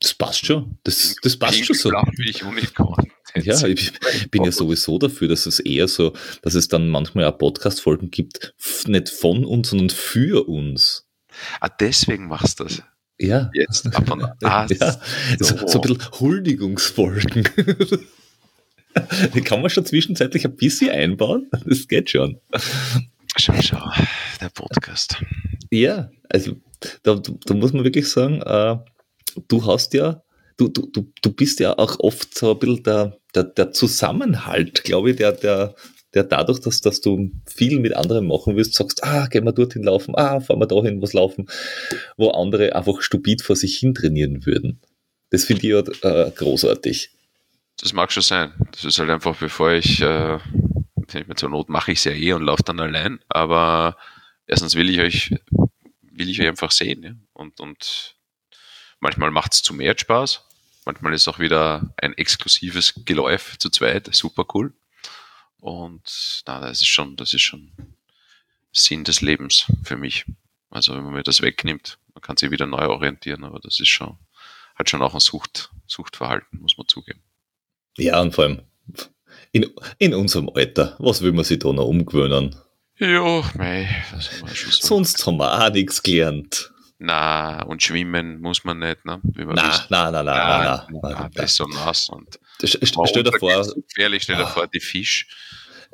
das 0.00 0.14
passt 0.14 0.44
schon. 0.44 0.78
Das, 0.84 1.16
das 1.22 1.38
passt 1.38 1.64
schon 1.64 1.76
so. 1.76 1.92
Ich 2.24 2.44
Unicorn. 2.44 3.10
Ja, 3.36 3.66
ich 3.66 3.92
bin 4.30 4.44
ja 4.44 4.52
sowieso 4.52 4.98
dafür, 4.98 5.28
dass 5.28 5.46
es 5.46 5.58
eher 5.58 5.88
so, 5.88 6.12
dass 6.42 6.54
es 6.54 6.68
dann 6.68 6.88
manchmal 6.88 7.24
auch 7.24 7.36
Podcast-Folgen 7.36 8.10
gibt, 8.10 8.54
nicht 8.86 9.08
von 9.08 9.44
uns, 9.44 9.70
sondern 9.70 9.90
für 9.90 10.46
uns. 10.46 11.08
Ah, 11.60 11.68
deswegen 11.68 12.28
machst 12.28 12.60
du 12.60 12.64
das. 12.64 12.82
Ja. 13.18 13.50
Jetzt 13.54 13.86
davon. 13.92 14.24
Ah, 14.42 14.66
ja. 14.68 15.00
So, 15.38 15.66
so, 15.66 15.80
ein 15.80 15.88
bisschen 15.88 16.20
Huldigungsfolgen. 16.20 17.48
Die 19.34 19.40
kann 19.40 19.60
man 19.60 19.70
schon 19.70 19.84
zwischenzeitlich 19.84 20.44
ein 20.44 20.54
bisschen 20.56 20.90
einbauen. 20.90 21.50
Das 21.66 21.88
geht 21.88 22.10
schon. 22.10 22.38
Schau, 23.36 23.54
schau, 23.60 23.90
der 24.40 24.50
Podcast. 24.50 25.20
Ja, 25.70 26.10
also 26.28 26.56
da, 27.02 27.16
da 27.16 27.54
muss 27.54 27.72
man 27.72 27.82
wirklich 27.82 28.08
sagen, 28.08 28.40
äh, 28.42 28.76
du 29.48 29.66
hast 29.66 29.94
ja, 29.94 30.22
du, 30.56 30.68
du, 30.68 30.86
du, 30.92 31.12
du 31.20 31.32
bist 31.32 31.58
ja 31.58 31.76
auch 31.76 31.98
oft 31.98 32.38
so 32.38 32.52
ein 32.52 32.58
bisschen 32.60 32.84
der, 32.84 33.18
der, 33.34 33.44
der 33.44 33.72
Zusammenhalt, 33.72 34.84
glaube 34.84 35.10
ich, 35.10 35.16
der, 35.16 35.32
der, 35.32 35.74
der 36.14 36.24
dadurch, 36.24 36.60
dass, 36.60 36.80
dass 36.80 37.00
du 37.00 37.32
viel 37.46 37.80
mit 37.80 37.94
anderen 37.94 38.26
machen 38.26 38.56
willst, 38.56 38.74
sagst, 38.74 39.02
ah, 39.04 39.26
gehen 39.26 39.44
wir 39.44 39.52
dorthin 39.52 39.82
laufen, 39.82 40.14
ah, 40.16 40.40
fahren 40.40 40.60
wir 40.60 40.66
dahin 40.66 41.02
was 41.02 41.12
laufen, 41.12 41.46
wo 42.16 42.30
andere 42.30 42.74
einfach 42.74 43.02
stupid 43.02 43.42
vor 43.42 43.56
sich 43.56 43.76
hin 43.78 43.94
trainieren 43.94 44.46
würden. 44.46 44.80
Das 45.30 45.44
finde 45.44 45.66
ich 45.66 45.72
ja 45.72 46.26
äh, 46.26 46.30
großartig. 46.30 47.10
Das 47.80 47.92
mag 47.92 48.12
schon 48.12 48.22
sein. 48.22 48.52
Das 48.70 48.84
ist 48.84 48.98
halt 48.98 49.10
einfach, 49.10 49.36
bevor 49.36 49.72
ich, 49.72 50.00
äh, 50.00 50.38
mit 51.26 51.38
zur 51.38 51.50
Not 51.50 51.68
mache 51.68 51.92
ich 51.92 51.98
es 51.98 52.04
ja 52.04 52.12
eh 52.12 52.32
und 52.32 52.42
laufe 52.42 52.62
dann 52.62 52.80
allein, 52.80 53.20
aber 53.28 53.96
erstens 54.46 54.74
will 54.74 54.90
ich 54.90 55.00
euch, 55.00 55.34
will 56.02 56.28
ich 56.28 56.40
euch 56.40 56.48
einfach 56.48 56.70
sehen, 56.70 57.02
ja? 57.02 57.12
und, 57.32 57.60
und 57.60 58.16
manchmal 59.00 59.30
macht 59.30 59.54
es 59.54 59.62
zu 59.62 59.74
mehr 59.74 59.94
Spaß, 59.96 60.44
manchmal 60.86 61.12
ist 61.14 61.28
auch 61.28 61.38
wieder 61.38 61.94
ein 61.96 62.14
exklusives 62.14 62.94
Geläuf 63.04 63.58
zu 63.58 63.70
zweit, 63.70 64.08
super 64.14 64.44
cool. 64.54 64.72
Und 65.64 66.42
na, 66.46 66.60
das 66.60 66.82
ist 66.82 66.88
schon, 66.88 67.16
das 67.16 67.32
ist 67.32 67.40
schon 67.40 67.72
Sinn 68.70 69.02
des 69.02 69.22
Lebens 69.22 69.64
für 69.82 69.96
mich. 69.96 70.26
Also 70.68 70.94
wenn 70.94 71.02
man 71.02 71.14
mir 71.14 71.22
das 71.22 71.40
wegnimmt, 71.40 71.98
man 72.12 72.20
kann 72.20 72.36
sich 72.36 72.50
wieder 72.50 72.66
neu 72.66 72.86
orientieren, 72.86 73.44
aber 73.44 73.60
das 73.60 73.80
ist 73.80 73.88
schon, 73.88 74.18
hat 74.74 74.90
schon 74.90 75.00
auch 75.00 75.14
ein 75.14 75.20
Sucht, 75.20 75.70
Suchtverhalten, 75.86 76.60
muss 76.60 76.76
man 76.76 76.86
zugeben. 76.86 77.22
Ja, 77.96 78.20
und 78.20 78.34
vor 78.34 78.44
allem 78.44 78.60
in, 79.52 79.72
in 79.96 80.12
unserem 80.12 80.50
Alter, 80.54 80.96
was 80.98 81.22
will 81.22 81.32
man 81.32 81.46
sich 81.46 81.60
da 81.60 81.72
noch 81.72 81.86
umgewöhnen? 81.86 82.54
Ja, 82.98 83.42
mei, 83.54 83.88
was 84.12 84.32
haben 84.32 84.46
wir 84.46 84.54
schon 84.54 84.70
so. 84.70 84.86
Sonst 84.86 85.26
haben 85.26 85.38
wir 85.38 85.64
auch 85.64 85.70
nichts 85.70 86.02
gelernt. 86.02 86.74
Na, 86.98 87.62
und 87.62 87.82
schwimmen 87.82 88.38
muss 88.42 88.64
man 88.64 88.80
nicht, 88.80 89.02
ne? 89.06 89.18
Wie 89.22 89.46
man 89.46 89.54
na, 89.54 89.86
na, 89.88 90.10
na, 90.10 90.22
na, 90.22 90.34
na, 90.34 90.86
na, 90.90 91.08
na, 91.08 91.30
Das 91.32 91.52
ist 91.52 91.56
so 91.56 91.66
nass 91.66 92.10
und 92.10 92.38
stell 92.62 93.22
dir 93.22 93.32
vor. 93.38 93.66
Gefährlich, 93.88 94.22
stell 94.22 94.36
dir 94.36 94.46
ah. 94.46 94.48
vor, 94.48 94.66
die 94.66 94.80
Fisch. 94.80 95.26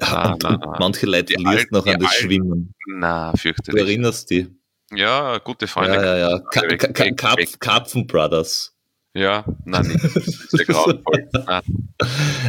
Ja, 0.01 0.37
na, 0.43 0.57
na, 0.57 0.77
manche 0.79 1.07
Leute 1.07 1.35
verlierst 1.35 1.73
noch 1.73 1.87
an 1.87 1.99
das 1.99 2.11
Alten, 2.11 2.23
Schwimmen. 2.23 2.75
Na, 2.87 3.33
fürchterlich. 3.37 3.83
Du 3.83 3.87
erinnerst 3.87 4.31
dich. 4.31 4.47
Ja, 4.93 5.39
gute 5.39 5.67
Freunde. 5.67 5.97
Ja, 5.97 6.17
ja, 6.17 6.31
ja. 6.31 6.39
Ka 6.51 6.77
Ka 6.77 7.11
Ka 7.13 7.37
Karpfen 7.59 8.07
Brothers. 8.07 8.75
Ja, 9.13 9.45
nein, 9.65 9.89
nicht. 9.89 10.05
Das 10.05 10.17
ist 10.17 10.53
ja 10.53 10.65
grauenvoll. 10.65 11.29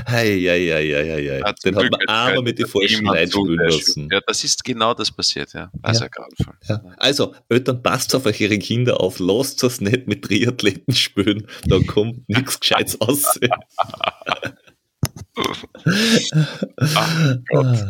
Hei, 0.08 0.38
hei, 0.38 0.70
hei, 0.70 0.88
hei, 0.94 1.42
hei. 1.44 1.54
Den 1.66 1.76
hat 1.76 1.90
man 1.92 2.08
aber 2.08 2.44
mit 2.44 2.60
den 2.60 2.68
falschen 2.68 3.10
einspülen 3.10 3.68
lassen. 3.68 4.10
Ja, 4.12 4.22
das 4.28 4.44
ist 4.44 4.64
genau 4.64 4.94
das 4.94 5.12
passiert, 5.12 5.54
ja. 5.54 5.72
Also 5.82 6.04
ja. 6.04 6.10
grauenvoll. 6.10 6.54
Ja. 6.68 6.84
Also, 6.98 7.34
Eltern, 7.50 7.82
passt 7.82 8.14
auf 8.14 8.28
eure 8.28 8.60
Kinder 8.60 9.02
auf, 9.02 9.18
lasst 9.18 9.64
es 9.64 9.82
nicht 9.82 10.08
mit 10.08 10.24
Triathleten 10.24 10.94
spülen, 10.94 11.48
da 11.66 11.80
kommt 11.80 12.30
nichts 12.30 12.60
Gescheites 12.60 13.02
aus. 13.02 13.24
Ach 16.78 17.38
Gott. 17.50 17.86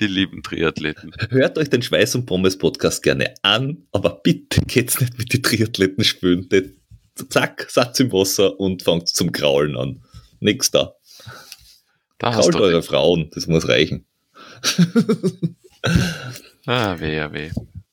Die 0.00 0.06
lieben 0.08 0.42
Triathleten. 0.42 1.12
Hört 1.30 1.56
euch 1.56 1.70
den 1.70 1.80
Schweiß 1.80 2.16
und 2.16 2.26
Pommes 2.26 2.58
Podcast 2.58 3.02
gerne 3.02 3.32
an, 3.42 3.86
aber 3.92 4.20
bitte 4.22 4.60
geht's 4.66 5.00
nicht 5.00 5.16
mit 5.16 5.32
den 5.32 5.42
Triathleten 5.42 6.04
spülen 6.04 6.48
zack, 7.14 7.66
Satz 7.70 8.00
im 8.00 8.12
Wasser 8.12 8.58
und 8.58 8.82
fangt 8.82 9.08
zum 9.08 9.32
Kraulen 9.32 9.76
an. 9.76 10.02
Nix 10.40 10.70
da. 10.70 10.94
da 12.18 12.30
Krault 12.30 12.54
eure 12.56 12.76
recht. 12.78 12.88
Frauen, 12.88 13.30
das 13.34 13.46
muss 13.46 13.68
reichen. 13.68 14.06
ah, 16.66 16.98
weh, 16.98 17.16
ja, 17.16 17.32
weh. 17.32 17.50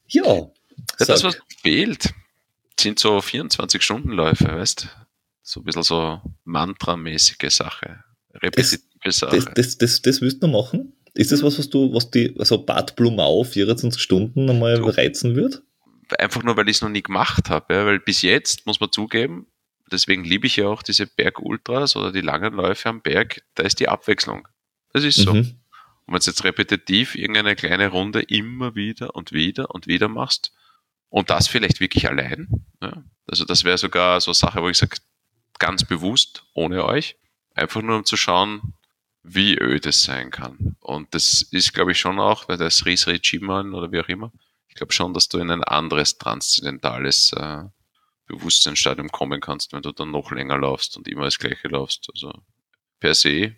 Ja. 0.07 0.23
ja 0.23 0.51
das, 0.97 1.23
was 1.23 1.37
fehlt, 1.61 2.13
sind 2.79 2.99
so 2.99 3.17
24-Stunden-Läufe, 3.17 4.45
weißt 4.45 4.89
So 5.43 5.61
ein 5.61 5.63
bisschen 5.63 5.83
so 5.83 6.19
mantramäßige 6.43 7.49
Sache, 7.49 8.03
repetitive 8.33 8.81
das, 9.03 9.17
Sache. 9.17 9.35
Das, 9.35 9.45
das, 9.53 9.77
das, 9.77 10.01
das 10.01 10.21
willst 10.21 10.41
du 10.41 10.47
machen? 10.47 10.93
Ist 11.13 11.31
das 11.31 11.43
was, 11.43 11.59
was 11.59 11.69
du, 11.69 11.93
was 11.93 12.09
die, 12.09 12.33
also 12.39 12.63
Bad 12.63 12.95
Blumau 12.95 13.43
24 13.43 14.01
Stunden 14.01 14.49
einmal 14.49 14.77
du, 14.77 14.85
reizen 14.85 15.35
wird? 15.35 15.61
Einfach 16.19 16.43
nur, 16.43 16.57
weil 16.57 16.69
ich 16.69 16.77
es 16.77 16.81
noch 16.81 16.89
nie 16.89 17.03
gemacht 17.03 17.49
habe. 17.49 17.73
Ja, 17.73 17.85
weil 17.85 17.99
bis 17.99 18.21
jetzt, 18.21 18.65
muss 18.65 18.79
man 18.79 18.91
zugeben, 18.91 19.47
deswegen 19.91 20.23
liebe 20.23 20.47
ich 20.47 20.57
ja 20.57 20.67
auch 20.67 20.83
diese 20.83 21.07
Bergultras 21.07 21.95
oder 21.95 22.11
die 22.11 22.21
langen 22.21 22.53
Läufe 22.53 22.89
am 22.89 23.01
Berg, 23.01 23.43
da 23.55 23.63
ist 23.63 23.79
die 23.79 23.89
Abwechslung. 23.89 24.47
Das 24.93 25.03
ist 25.03 25.17
so. 25.17 25.33
Mhm. 25.33 25.61
Und 26.05 26.13
wenn 26.15 26.19
du 26.19 26.25
jetzt 26.25 26.43
repetitiv 26.43 27.15
irgendeine 27.15 27.55
kleine 27.55 27.89
Runde 27.89 28.21
immer 28.21 28.75
wieder 28.75 29.15
und 29.15 29.31
wieder 29.31 29.73
und 29.73 29.87
wieder 29.87 30.07
machst 30.07 30.51
und 31.09 31.29
das 31.29 31.47
vielleicht 31.47 31.79
wirklich 31.79 32.09
allein, 32.09 32.47
ja, 32.81 33.03
also 33.27 33.45
das 33.45 33.63
wäre 33.63 33.77
sogar 33.77 34.19
so 34.19 34.31
eine 34.31 34.35
Sache, 34.35 34.61
wo 34.61 34.69
ich 34.69 34.77
sage, 34.77 34.97
ganz 35.59 35.83
bewusst, 35.83 36.43
ohne 36.53 36.83
euch, 36.85 37.15
einfach 37.53 37.81
nur 37.81 37.97
um 37.97 38.05
zu 38.05 38.17
schauen, 38.17 38.73
wie 39.23 39.57
öd 39.57 39.85
es 39.85 40.03
sein 40.03 40.31
kann. 40.31 40.75
Und 40.79 41.13
das 41.13 41.43
ist, 41.43 41.73
glaube 41.73 41.91
ich, 41.91 41.99
schon 41.99 42.19
auch, 42.19 42.49
weil 42.49 42.57
das 42.57 42.85
Ries 42.85 43.07
Regiman 43.07 43.73
oder 43.73 43.91
wie 43.91 43.99
auch 43.99 44.07
immer, 44.07 44.31
ich 44.71 44.75
glaube 44.75 44.93
schon, 44.93 45.13
dass 45.13 45.27
du 45.27 45.37
in 45.37 45.51
ein 45.51 45.65
anderes 45.65 46.17
transzendentales 46.17 47.33
äh, 47.33 47.63
Bewusstseinsstadium 48.27 49.09
kommen 49.09 49.41
kannst, 49.41 49.73
wenn 49.73 49.81
du 49.81 49.91
dann 49.91 50.11
noch 50.11 50.31
länger 50.31 50.57
laufst 50.57 50.95
und 50.95 51.09
immer 51.09 51.25
das 51.25 51.37
gleiche 51.37 51.67
laufst. 51.67 52.09
Also 52.13 52.33
per 53.01 53.13
se, 53.13 53.53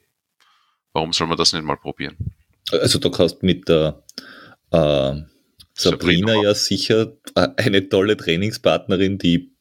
warum 0.92 1.14
soll 1.14 1.28
man 1.28 1.38
das 1.38 1.54
nicht 1.54 1.64
mal 1.64 1.78
probieren? 1.78 2.18
Also 2.72 2.98
du 2.98 3.12
kannst 3.12 3.44
mit 3.44 3.70
der 3.70 4.04
äh, 4.72 4.78
Sabrina, 4.78 5.28
Sabrina 5.76 6.34
ja 6.42 6.56
sicher 6.56 7.14
äh, 7.36 7.50
eine 7.58 7.88
tolle 7.90 8.18
Trainingspartnerin, 8.18 9.20
die 9.20 9.56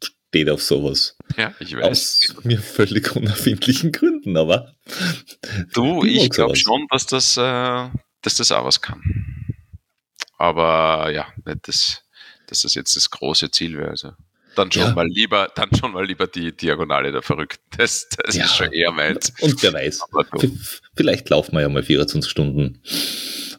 steht 0.00 0.48
auf 0.48 0.62
sowas. 0.62 1.16
Ja, 1.36 1.52
ich 1.58 1.74
weiß. 1.74 1.82
Aus 1.82 2.44
mir 2.44 2.60
völlig 2.60 3.16
unerfindlichen 3.16 3.90
Gründen, 3.90 4.36
aber. 4.36 4.76
Du, 5.74 6.04
ich 6.04 6.30
glaube 6.30 6.54
schon, 6.54 6.86
dass 6.90 7.06
das, 7.06 7.36
äh, 7.36 7.90
dass 8.22 8.36
das 8.36 8.52
auch 8.52 8.64
was 8.64 8.80
kann. 8.80 9.02
Aber 10.38 11.10
ja, 11.10 11.26
nicht 11.44 11.68
das, 11.68 12.02
dass 12.46 12.62
das 12.62 12.74
jetzt 12.74 12.96
das 12.96 13.10
große 13.10 13.50
Ziel 13.50 13.78
wäre. 13.78 13.90
Also 13.90 14.12
dann 14.56 14.72
schon 14.72 14.82
ja. 14.82 14.94
mal 14.94 15.06
lieber, 15.06 15.50
dann 15.54 15.68
schon 15.74 15.92
mal 15.92 16.04
lieber 16.04 16.26
die 16.26 16.56
Diagonale 16.56 17.12
der 17.12 17.22
Verrückten. 17.22 17.62
Das, 17.76 18.08
das 18.08 18.36
ja. 18.36 18.44
ist 18.44 18.56
schon 18.56 18.72
eher 18.72 18.90
meins. 18.90 19.32
Und 19.40 19.62
wer 19.62 19.72
weiß, 19.74 20.00
vielleicht 20.96 21.28
laufen 21.28 21.52
wir 21.52 21.60
ja 21.60 21.68
mal 21.68 21.82
24 21.82 22.30
Stunden 22.30 22.80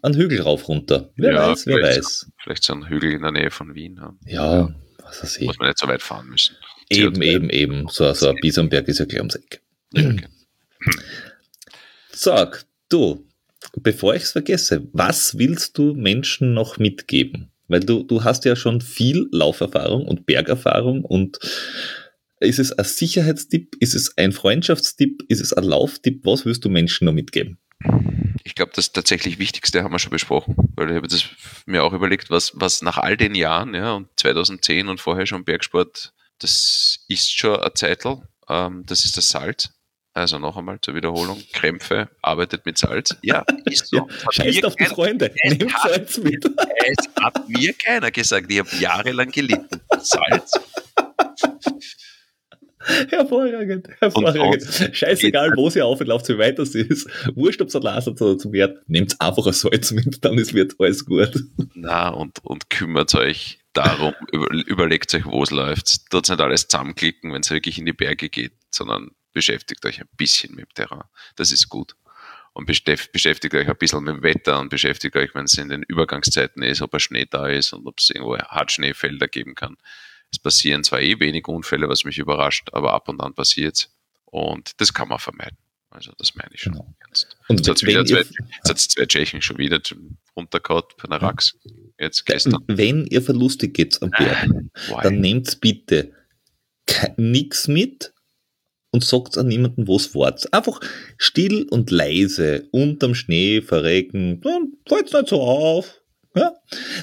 an 0.01 0.15
Hügel 0.15 0.41
rauf 0.41 0.67
runter. 0.67 1.11
Wer 1.15 1.33
ja, 1.33 1.49
weiß, 1.49 1.67
wer 1.67 1.83
weiß. 1.83 2.31
Vielleicht 2.41 2.63
so 2.63 2.73
ein 2.73 2.87
Hügel 2.89 3.11
in 3.11 3.21
der 3.21 3.31
Nähe 3.31 3.51
von 3.51 3.75
Wien. 3.75 4.01
Ja, 4.25 4.73
was 5.03 5.23
weiß 5.23 5.37
ich. 5.37 5.45
Muss 5.45 5.59
man 5.59 5.67
nicht 5.67 5.77
so 5.77 5.87
weit 5.87 6.01
fahren 6.01 6.27
müssen. 6.27 6.55
Eben, 6.89 7.21
eben, 7.21 7.49
eben. 7.49 7.87
So, 7.89 8.11
so 8.13 8.29
ein 8.29 8.35
Biesenberg 8.41 8.87
ist 8.87 8.99
ja 8.99 9.05
gleich 9.05 9.19
ums 9.19 9.35
Eck. 9.35 9.61
Okay. 9.93 10.27
Sag, 12.11 12.65
du, 12.89 13.27
bevor 13.81 14.15
ich 14.15 14.23
es 14.23 14.31
vergesse, 14.31 14.87
was 14.93 15.37
willst 15.37 15.77
du 15.77 15.93
Menschen 15.93 16.53
noch 16.53 16.77
mitgeben? 16.77 17.51
Weil 17.67 17.81
du, 17.81 18.03
du 18.03 18.23
hast 18.23 18.45
ja 18.45 18.55
schon 18.55 18.81
viel 18.81 19.27
Lauferfahrung 19.31 20.07
und 20.07 20.25
Bergerfahrung 20.25 21.03
und 21.03 21.39
ist 22.39 22.59
es 22.59 22.71
ein 22.71 22.85
Sicherheitstipp? 22.85 23.75
Ist 23.79 23.95
es 23.95 24.17
ein 24.17 24.31
Freundschaftstipp? 24.31 25.23
Ist 25.27 25.41
es 25.41 25.53
ein 25.53 25.63
Lauftipp? 25.63 26.23
Was 26.23 26.45
willst 26.45 26.63
du 26.63 26.69
Menschen 26.69 27.05
noch 27.05 27.13
mitgeben? 27.13 27.57
Ich 28.43 28.55
glaube, 28.55 28.71
das 28.75 28.91
tatsächlich 28.91 29.39
Wichtigste 29.39 29.83
haben 29.83 29.91
wir 29.91 29.99
schon 29.99 30.11
besprochen, 30.11 30.55
weil 30.75 30.89
ich 30.89 30.95
habe 30.95 31.07
mir 31.65 31.83
auch 31.83 31.93
überlegt, 31.93 32.29
was, 32.29 32.53
was 32.55 32.81
nach 32.81 32.97
all 32.97 33.17
den 33.17 33.35
Jahren, 33.35 33.73
ja, 33.73 33.93
und 33.93 34.07
2010 34.17 34.87
und 34.87 35.01
vorher 35.01 35.25
schon 35.25 35.43
Bergsport, 35.43 36.13
das 36.39 36.99
ist 37.07 37.37
schon 37.37 37.59
ein 37.59 37.71
Zeitl, 37.75 38.21
ähm, 38.47 38.83
das 38.85 39.05
ist 39.05 39.17
das 39.17 39.29
Salz. 39.29 39.76
Also 40.17 40.39
noch 40.39 40.57
einmal 40.57 40.81
zur 40.81 40.95
Wiederholung. 40.95 41.39
Krämpfe, 41.53 42.09
arbeitet 42.23 42.65
mit 42.65 42.75
Salz. 42.75 43.15
Ja, 43.21 43.45
ist 43.65 43.85
so. 43.85 43.97
Ja, 43.97 44.31
scheißt 44.31 44.65
auf 44.65 44.75
die 44.75 44.85
Freunde. 44.85 45.31
Nehmt 45.43 45.71
Salz 45.83 46.17
mit. 46.17 46.43
Es 46.43 47.07
hat 47.21 47.47
mir 47.47 47.71
keiner 47.73 48.09
gesagt. 48.09 48.51
Ich 48.51 48.57
habe 48.57 48.69
jahrelang 48.79 49.29
gelitten. 49.29 49.79
Salz. 49.99 50.53
Hervorragend, 53.09 53.89
hervorragend. 53.99 54.63
Scheißegal, 54.91 55.51
wo 55.55 55.69
sie 55.69 55.83
auf 55.83 55.99
und 56.01 56.07
lauft, 56.07 56.29
wie 56.29 56.37
weit 56.39 56.57
das 56.57 56.73
ist. 56.73 57.07
Wurscht, 57.35 57.61
ob 57.61 57.67
es 57.67 57.75
ein 57.75 57.83
Laser 57.83 58.19
oder 58.19 58.39
zum 58.39 58.53
Wert. 58.53 58.79
Nehmt 58.87 59.21
einfach 59.21 59.45
ein 59.45 59.53
Salz 59.53 59.91
mit, 59.91 60.25
dann 60.25 60.39
ist, 60.39 60.55
wird 60.55 60.73
alles 60.79 61.05
gut. 61.05 61.43
Na, 61.75 62.09
und, 62.09 62.43
und 62.43 62.71
kümmert 62.71 63.13
euch 63.13 63.59
darum, 63.73 64.15
über, 64.31 64.51
überlegt 64.65 65.13
euch, 65.13 65.25
wo 65.25 65.43
es 65.43 65.51
läuft. 65.51 66.11
Dort 66.11 66.27
nicht 66.27 66.41
alles 66.41 66.67
zusammenklicken, 66.67 67.33
wenn 67.33 67.41
es 67.41 67.51
wirklich 67.51 67.77
in 67.77 67.85
die 67.85 67.93
Berge 67.93 68.29
geht, 68.29 68.53
sondern 68.71 69.11
beschäftigt 69.37 69.85
euch 69.85 70.01
ein 70.01 70.09
bisschen 70.17 70.55
mit 70.55 70.65
dem 70.65 70.73
Terrain. 70.73 71.03
Das 71.35 71.51
ist 71.51 71.69
gut. 71.69 71.95
Und 72.53 72.65
beschäftigt 72.65 73.53
euch 73.53 73.69
ein 73.69 73.77
bisschen 73.77 74.03
mit 74.03 74.15
dem 74.15 74.23
Wetter 74.23 74.59
und 74.59 74.69
beschäftigt 74.69 75.15
euch, 75.15 75.35
wenn 75.35 75.45
es 75.45 75.59
in 75.59 75.69
den 75.69 75.83
Übergangszeiten 75.83 76.63
ist, 76.63 76.81
ob 76.81 76.91
ein 76.95 76.99
Schnee 76.99 77.27
da 77.29 77.47
ist 77.47 77.71
und 77.71 77.85
ob 77.85 77.99
es 77.99 78.09
irgendwo 78.09 78.35
Hartschneefelder 78.35 79.27
geben 79.27 79.53
kann. 79.53 79.77
Es 80.31 80.39
passieren 80.39 80.83
zwar 80.83 81.01
eh 81.01 81.19
wenig 81.19 81.47
Unfälle, 81.47 81.87
was 81.87 82.03
mich 82.03 82.17
überrascht, 82.17 82.69
aber 82.73 82.93
ab 82.93 83.09
und 83.09 83.21
an 83.21 83.35
passiert 83.35 83.75
es. 83.75 83.95
Und 84.25 84.71
das 84.81 84.91
kann 84.91 85.07
man 85.07 85.19
vermeiden. 85.19 85.57
Also 85.91 86.11
das 86.17 86.33
meine 86.33 86.49
ich 86.51 86.61
schon 86.61 86.73
genau. 86.73 86.95
ernst. 87.05 87.37
Und 87.47 87.59
Jetzt 87.59 87.69
hat 87.69 87.77
zwei, 87.77 87.91
ihr, 87.91 88.01
jetzt 88.01 88.33
hat's 88.67 88.87
zwei 88.87 89.05
Tschechen 89.05 89.43
schon 89.43 89.59
wieder 89.59 89.79
runtergehauen 90.35 90.83
bei 90.97 91.03
einer 91.05 91.21
Rax. 91.21 91.55
Jetzt 91.99 92.25
gestern. 92.25 92.63
wenn 92.65 93.05
ihr 93.05 93.21
verlustig 93.21 93.75
geht 93.75 94.01
am 94.01 94.09
Berg, 94.09 94.49
Wow. 94.89 95.01
dann 95.03 95.21
nehmt 95.21 95.61
bitte 95.61 96.11
nichts 97.17 97.67
mit 97.67 98.13
und 98.97 99.03
sagt 99.03 99.37
an 99.37 99.47
niemanden, 99.47 99.87
was 99.87 100.15
wart. 100.15 100.51
Einfach 100.51 100.81
still 101.17 101.67
und 101.69 101.91
leise, 101.91 102.67
unterm 102.71 103.13
Schnee 103.13 103.61
verrecken, 103.61 104.41
dann 104.41 104.73
fällt's 104.87 105.13
nicht 105.13 105.27
so 105.27 105.39
auf. 105.39 106.01
Ja? 106.35 106.53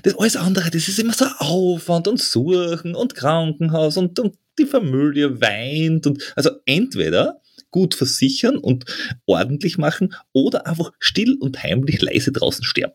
Das 0.02 0.18
alles 0.18 0.36
andere, 0.36 0.70
das 0.70 0.88
ist 0.88 0.98
immer 0.98 1.12
so 1.12 1.26
Aufwand 1.38 2.08
und 2.08 2.20
Suchen 2.20 2.96
und 2.96 3.14
Krankenhaus 3.14 3.96
und, 3.96 4.18
und 4.18 4.34
die 4.58 4.66
Familie 4.66 5.40
weint 5.40 6.08
und 6.08 6.20
also 6.34 6.50
entweder 6.66 7.40
gut 7.70 7.94
versichern 7.94 8.56
und 8.56 8.84
ordentlich 9.26 9.78
machen 9.78 10.14
oder 10.32 10.66
einfach 10.66 10.90
still 10.98 11.36
und 11.40 11.62
heimlich 11.62 12.02
leise 12.02 12.32
draußen 12.32 12.64
sterben. 12.64 12.94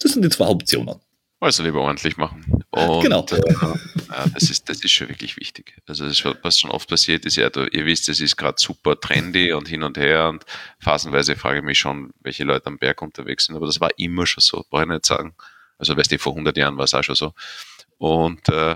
Das 0.00 0.12
sind 0.12 0.22
die 0.22 0.28
zwei 0.28 0.48
Optionen. 0.48 0.96
Also 1.40 1.62
lieber 1.62 1.80
ordentlich 1.80 2.16
machen. 2.16 2.64
Und, 2.70 3.02
Genau. 3.44 3.74
Äh, 3.74 4.30
das, 4.34 4.50
ist, 4.50 4.68
das 4.68 4.82
ist 4.82 4.90
schon 4.90 5.08
wirklich 5.08 5.36
wichtig. 5.36 5.76
Also 5.86 6.06
das, 6.06 6.24
was 6.42 6.58
schon 6.58 6.70
oft 6.70 6.88
passiert 6.88 7.24
ist, 7.26 7.36
ja, 7.36 7.48
du, 7.48 7.66
ihr 7.66 7.86
wisst, 7.86 8.08
es 8.08 8.20
ist 8.20 8.36
gerade 8.36 8.56
super 8.58 8.98
trendy 8.98 9.52
und 9.52 9.68
hin 9.68 9.82
und 9.84 9.96
her 9.96 10.28
und 10.28 10.44
phasenweise 10.80 11.36
frage 11.36 11.58
ich 11.58 11.64
mich 11.64 11.78
schon, 11.78 12.10
welche 12.20 12.44
Leute 12.44 12.66
am 12.66 12.78
Berg 12.78 13.02
unterwegs 13.02 13.46
sind, 13.46 13.56
aber 13.56 13.66
das 13.66 13.80
war 13.80 13.90
immer 13.98 14.26
schon 14.26 14.40
so, 14.40 14.64
brauche 14.68 14.82
ich 14.82 14.88
nicht 14.88 15.06
sagen. 15.06 15.34
Also 15.78 15.96
weißt 15.96 16.10
du, 16.10 16.18
vor 16.18 16.32
100 16.32 16.56
Jahren 16.56 16.76
war 16.76 16.84
es 16.84 16.94
auch 16.94 17.04
schon 17.04 17.14
so. 17.14 17.32
Und 17.98 18.48
äh, 18.48 18.74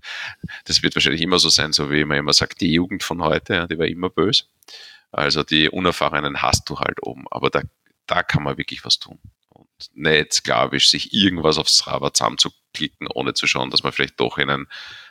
das 0.64 0.82
wird 0.82 0.96
wahrscheinlich 0.96 1.22
immer 1.22 1.38
so 1.38 1.50
sein, 1.50 1.72
so 1.72 1.90
wie 1.90 2.04
man 2.04 2.18
immer 2.18 2.32
sagt, 2.32 2.60
die 2.60 2.72
Jugend 2.72 3.04
von 3.04 3.22
heute, 3.22 3.68
die 3.68 3.78
war 3.78 3.86
immer 3.86 4.10
böse. 4.10 4.44
Also 5.12 5.42
die 5.42 5.68
Unerfahrenen 5.68 6.42
hast 6.42 6.68
du 6.68 6.78
halt 6.78 6.98
oben, 7.02 7.26
aber 7.30 7.50
da, 7.50 7.62
da 8.06 8.22
kann 8.22 8.42
man 8.42 8.58
wirklich 8.58 8.84
was 8.84 8.98
tun. 8.98 9.20
Nicht 9.94 10.32
sklavisch 10.32 10.88
sich 10.88 11.12
irgendwas 11.12 11.58
aufs 11.58 11.78
Strava 11.78 12.12
zusammenzuklicken, 12.12 13.08
ohne 13.14 13.34
zu 13.34 13.46
schauen, 13.46 13.70
dass 13.70 13.82
man 13.82 13.92
vielleicht 13.92 14.20
doch 14.20 14.38
in 14.38 14.50
ein 14.50 14.66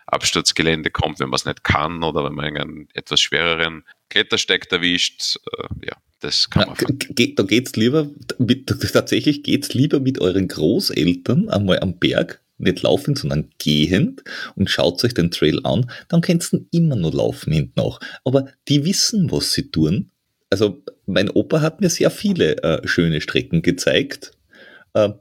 Absturzgelände 0.07 0.89
kommt, 0.89 1.19
wenn 1.19 1.29
man 1.29 1.37
es 1.37 1.45
nicht 1.45 1.63
kann 1.63 2.03
oder 2.03 2.23
wenn 2.25 2.33
man 2.33 2.45
einen 2.45 2.87
etwas 2.93 3.21
schwereren 3.21 3.83
Klettersteig 4.09 4.71
erwischt. 4.71 5.37
Äh, 5.57 5.87
ja, 5.87 5.97
das 6.19 6.49
kann 6.49 6.67
man. 6.67 6.77
Ge- 6.97 7.33
da 7.35 7.43
geht's 7.43 7.75
lieber, 7.75 8.09
mit, 8.37 8.67
tatsächlich 8.67 9.43
geht's 9.43 9.73
lieber 9.73 9.99
mit 9.99 10.19
euren 10.19 10.47
Großeltern 10.47 11.49
einmal 11.49 11.79
am 11.79 11.97
Berg, 11.97 12.41
nicht 12.57 12.81
laufend, 12.81 13.19
sondern 13.19 13.49
gehend 13.57 14.23
und 14.55 14.69
schaut 14.69 15.03
euch 15.03 15.13
den 15.13 15.31
Trail 15.31 15.59
an, 15.63 15.89
dann 16.09 16.21
könntest 16.21 16.53
du 16.53 16.67
immer 16.71 16.95
nur 16.95 17.13
laufen 17.13 17.53
hinten 17.53 17.79
auch. 17.79 17.99
Aber 18.25 18.47
die 18.67 18.83
wissen, 18.85 19.31
was 19.31 19.53
sie 19.53 19.71
tun. 19.71 20.11
Also 20.49 20.83
mein 21.05 21.29
Opa 21.29 21.61
hat 21.61 21.79
mir 21.79 21.89
sehr 21.89 22.11
viele 22.11 22.61
äh, 22.63 22.85
schöne 22.85 23.21
Strecken 23.21 23.61
gezeigt, 23.61 24.33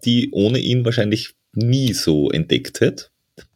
die 0.05 0.31
ohne 0.33 0.59
ihn 0.59 0.85
wahrscheinlich 0.85 1.35
nie 1.53 1.93
so 1.93 2.31
entdeckt 2.31 2.81
hätte. 2.81 3.07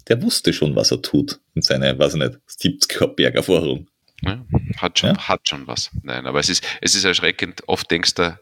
Der 0.08 0.20
wusste 0.22 0.52
schon, 0.52 0.76
was 0.76 0.90
er 0.90 1.00
tut 1.02 1.40
in 1.54 1.62
seiner, 1.62 1.98
weiß 1.98 2.14
ich 2.14 2.20
nicht, 2.20 2.38
70er 2.48 3.06
Bergerfahrung. 3.08 3.88
Ja, 4.22 4.44
hat, 4.78 4.98
schon, 4.98 5.10
Ja. 5.10 5.28
hat 5.28 5.48
schon 5.48 5.66
was. 5.66 5.90
Nein, 6.02 6.26
aber 6.26 6.40
es 6.40 6.48
ist, 6.48 6.64
es 6.80 6.94
ist 6.94 7.04
erschreckend. 7.04 7.62
Oft 7.68 7.90
denkst 7.90 8.14
du, 8.14 8.38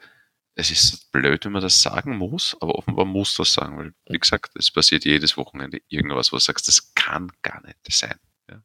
es 0.54 0.70
ist 0.70 1.10
blöd, 1.12 1.44
wenn 1.44 1.52
man 1.52 1.62
das 1.62 1.80
sagen 1.82 2.16
muss, 2.18 2.56
aber 2.60 2.74
offenbar 2.74 3.04
muss 3.06 3.34
das 3.36 3.52
sagen, 3.54 3.78
weil, 3.78 3.94
wie 4.08 4.18
gesagt, 4.18 4.52
es 4.56 4.70
passiert 4.70 5.04
jedes 5.04 5.36
Wochenende 5.36 5.80
irgendwas, 5.88 6.32
wo 6.32 6.36
du 6.36 6.42
sagst, 6.42 6.68
das 6.68 6.94
kann 6.94 7.32
gar 7.42 7.62
nicht 7.64 7.78
sein. 7.90 8.16
Ja. 8.50 8.62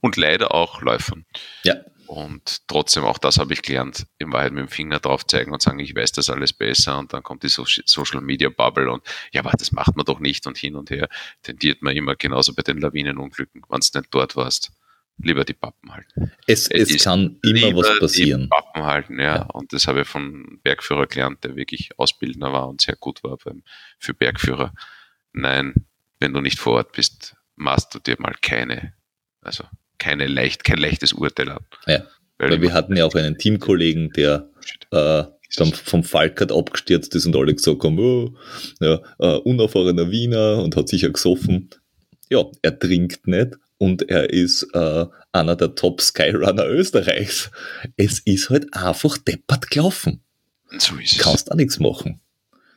Und 0.00 0.16
leider 0.16 0.52
auch 0.52 0.82
Läufern. 0.82 1.26
Ja. 1.64 1.76
Und 2.08 2.66
trotzdem, 2.68 3.04
auch 3.04 3.18
das 3.18 3.38
habe 3.38 3.52
ich 3.52 3.60
gelernt, 3.60 4.06
in 4.18 4.32
Wahrheit 4.32 4.52
mit 4.52 4.62
dem 4.62 4.68
Finger 4.68 4.98
drauf 4.98 5.26
zeigen 5.26 5.52
und 5.52 5.60
sagen, 5.60 5.78
ich 5.78 5.94
weiß 5.94 6.12
das 6.12 6.30
alles 6.30 6.54
besser 6.54 6.98
und 6.98 7.12
dann 7.12 7.22
kommt 7.22 7.42
die 7.42 7.48
So- 7.48 7.66
Social 7.66 8.22
Media 8.22 8.48
Bubble 8.48 8.90
und 8.90 9.02
ja, 9.30 9.42
aber 9.42 9.50
das 9.58 9.72
macht 9.72 9.94
man 9.94 10.06
doch 10.06 10.18
nicht 10.18 10.46
und 10.46 10.56
hin 10.56 10.74
und 10.74 10.88
her 10.90 11.08
tendiert 11.42 11.82
man 11.82 11.94
immer 11.94 12.16
genauso 12.16 12.54
bei 12.54 12.62
den 12.62 12.78
Lawinenunglücken, 12.78 13.62
wenn 13.68 13.80
du 13.80 13.98
nicht 13.98 14.14
dort 14.14 14.36
warst. 14.36 14.72
Lieber 15.18 15.44
die 15.44 15.52
Pappen 15.52 15.92
halten. 15.92 16.32
Es, 16.46 16.68
Es 16.70 16.82
es 16.82 16.90
ist 16.92 17.04
kann 17.04 17.38
immer 17.42 17.76
was 17.76 17.92
Die 17.92 17.98
passieren. 17.98 18.48
Pappen 18.48 18.84
halten, 18.84 19.18
ja. 19.18 19.36
Ja. 19.36 19.42
Und 19.52 19.72
das 19.72 19.86
habe 19.86 20.02
ich 20.02 20.08
von 20.08 20.22
einem 20.22 20.60
Bergführer 20.62 21.06
gelernt, 21.08 21.42
der 21.44 21.56
wirklich 21.56 21.90
Ausbildner 21.98 22.52
war 22.52 22.68
und 22.68 22.80
sehr 22.80 22.96
gut 22.96 23.22
war 23.24 23.36
beim, 23.36 23.64
für 23.98 24.14
Bergführer. 24.14 24.72
Nein, 25.32 25.74
wenn 26.20 26.32
du 26.32 26.40
nicht 26.40 26.58
vor 26.58 26.74
Ort 26.74 26.92
bist, 26.92 27.36
machst 27.56 27.92
du 27.94 27.98
dir 27.98 28.16
mal 28.20 28.34
keine, 28.40 28.94
also 29.42 29.64
keine 29.98 30.26
leicht, 30.26 30.64
kein 30.64 30.78
leichtes 30.78 31.12
Urteil 31.12 31.50
an. 31.50 31.64
Ja, 31.86 32.04
Weil 32.38 32.60
wir 32.60 32.72
hatten 32.72 32.96
ja 32.96 33.04
auch 33.04 33.14
einen 33.14 33.38
Teamkollegen, 33.38 34.10
der 34.12 34.48
äh, 34.90 35.24
dann 35.56 35.72
vom 35.72 36.04
Falkert 36.04 36.52
abgestürzt 36.52 37.14
ist 37.14 37.26
und 37.26 37.36
alle 37.36 37.54
gesagt 37.54 37.82
haben, 37.82 37.98
oh, 37.98 38.34
ja, 38.80 39.00
äh, 39.18 39.36
unerfahrener 39.38 40.10
Wiener 40.10 40.62
und 40.62 40.76
hat 40.76 40.88
sicher 40.88 41.10
gesoffen. 41.10 41.70
Ja, 42.28 42.44
er 42.62 42.78
trinkt 42.78 43.26
nicht 43.26 43.56
und 43.78 44.08
er 44.10 44.30
ist 44.30 44.64
äh, 44.74 45.06
einer 45.32 45.56
der 45.56 45.74
Top 45.74 46.02
Skyrunner 46.02 46.66
Österreichs. 46.66 47.50
Es 47.96 48.18
ist 48.20 48.50
halt 48.50 48.72
einfach 48.74 49.16
deppert 49.18 49.70
gelaufen. 49.70 50.22
so 50.78 50.96
ist 50.96 51.12
es. 51.12 51.18
Kannst 51.18 51.50
auch 51.50 51.56
nichts 51.56 51.78
machen. 51.78 52.20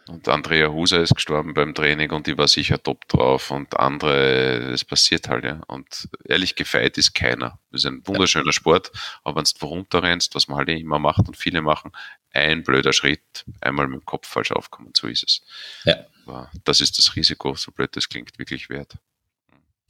Und 0.08 0.28
Andrea 0.28 0.68
Huser 0.70 1.02
ist 1.02 1.16
gestorben 1.16 1.54
beim 1.54 1.74
Training 1.74 2.12
und 2.12 2.28
die 2.28 2.38
war 2.38 2.48
sicher 2.48 2.82
top 2.82 3.08
drauf 3.08 3.52
und 3.52 3.80
andere, 3.80 4.72
es 4.74 4.84
passiert 4.84 5.30
halt, 5.30 5.44
ja. 5.46 5.62
Und 5.68 6.10
ehrlich 6.26 6.56
gefeit 6.56 6.98
ist 6.98 7.14
keiner. 7.14 7.60
Das 7.72 7.82
ist 7.82 7.86
ein 7.86 8.02
wunderschöner 8.06 8.52
Sport, 8.52 8.92
aber 9.24 9.38
wenn 9.40 9.46
du 9.60 9.66
runterrennst, 9.66 10.34
was 10.36 10.48
man 10.48 10.58
halt 10.58 10.70
immer 10.70 11.00
macht 11.00 11.28
und 11.28 11.38
viele 11.38 11.62
machen, 11.62 11.92
ein 12.34 12.64
blöder 12.64 12.94
Schritt, 12.94 13.46
einmal 13.62 13.88
mit 13.88 14.02
dem 14.02 14.06
Kopf 14.06 14.28
falsch 14.28 14.52
aufkommen, 14.52 14.92
so 14.98 15.08
ist 15.08 15.24
es. 15.24 15.42
Ja. 15.86 16.06
Aber 16.26 16.50
das 16.64 16.82
ist 16.82 16.98
das 16.98 17.16
Risiko, 17.16 17.56
so 17.56 17.72
blöd 17.72 17.96
das 17.96 18.10
klingt, 18.10 18.38
wirklich 18.40 18.70
wert. 18.70 18.96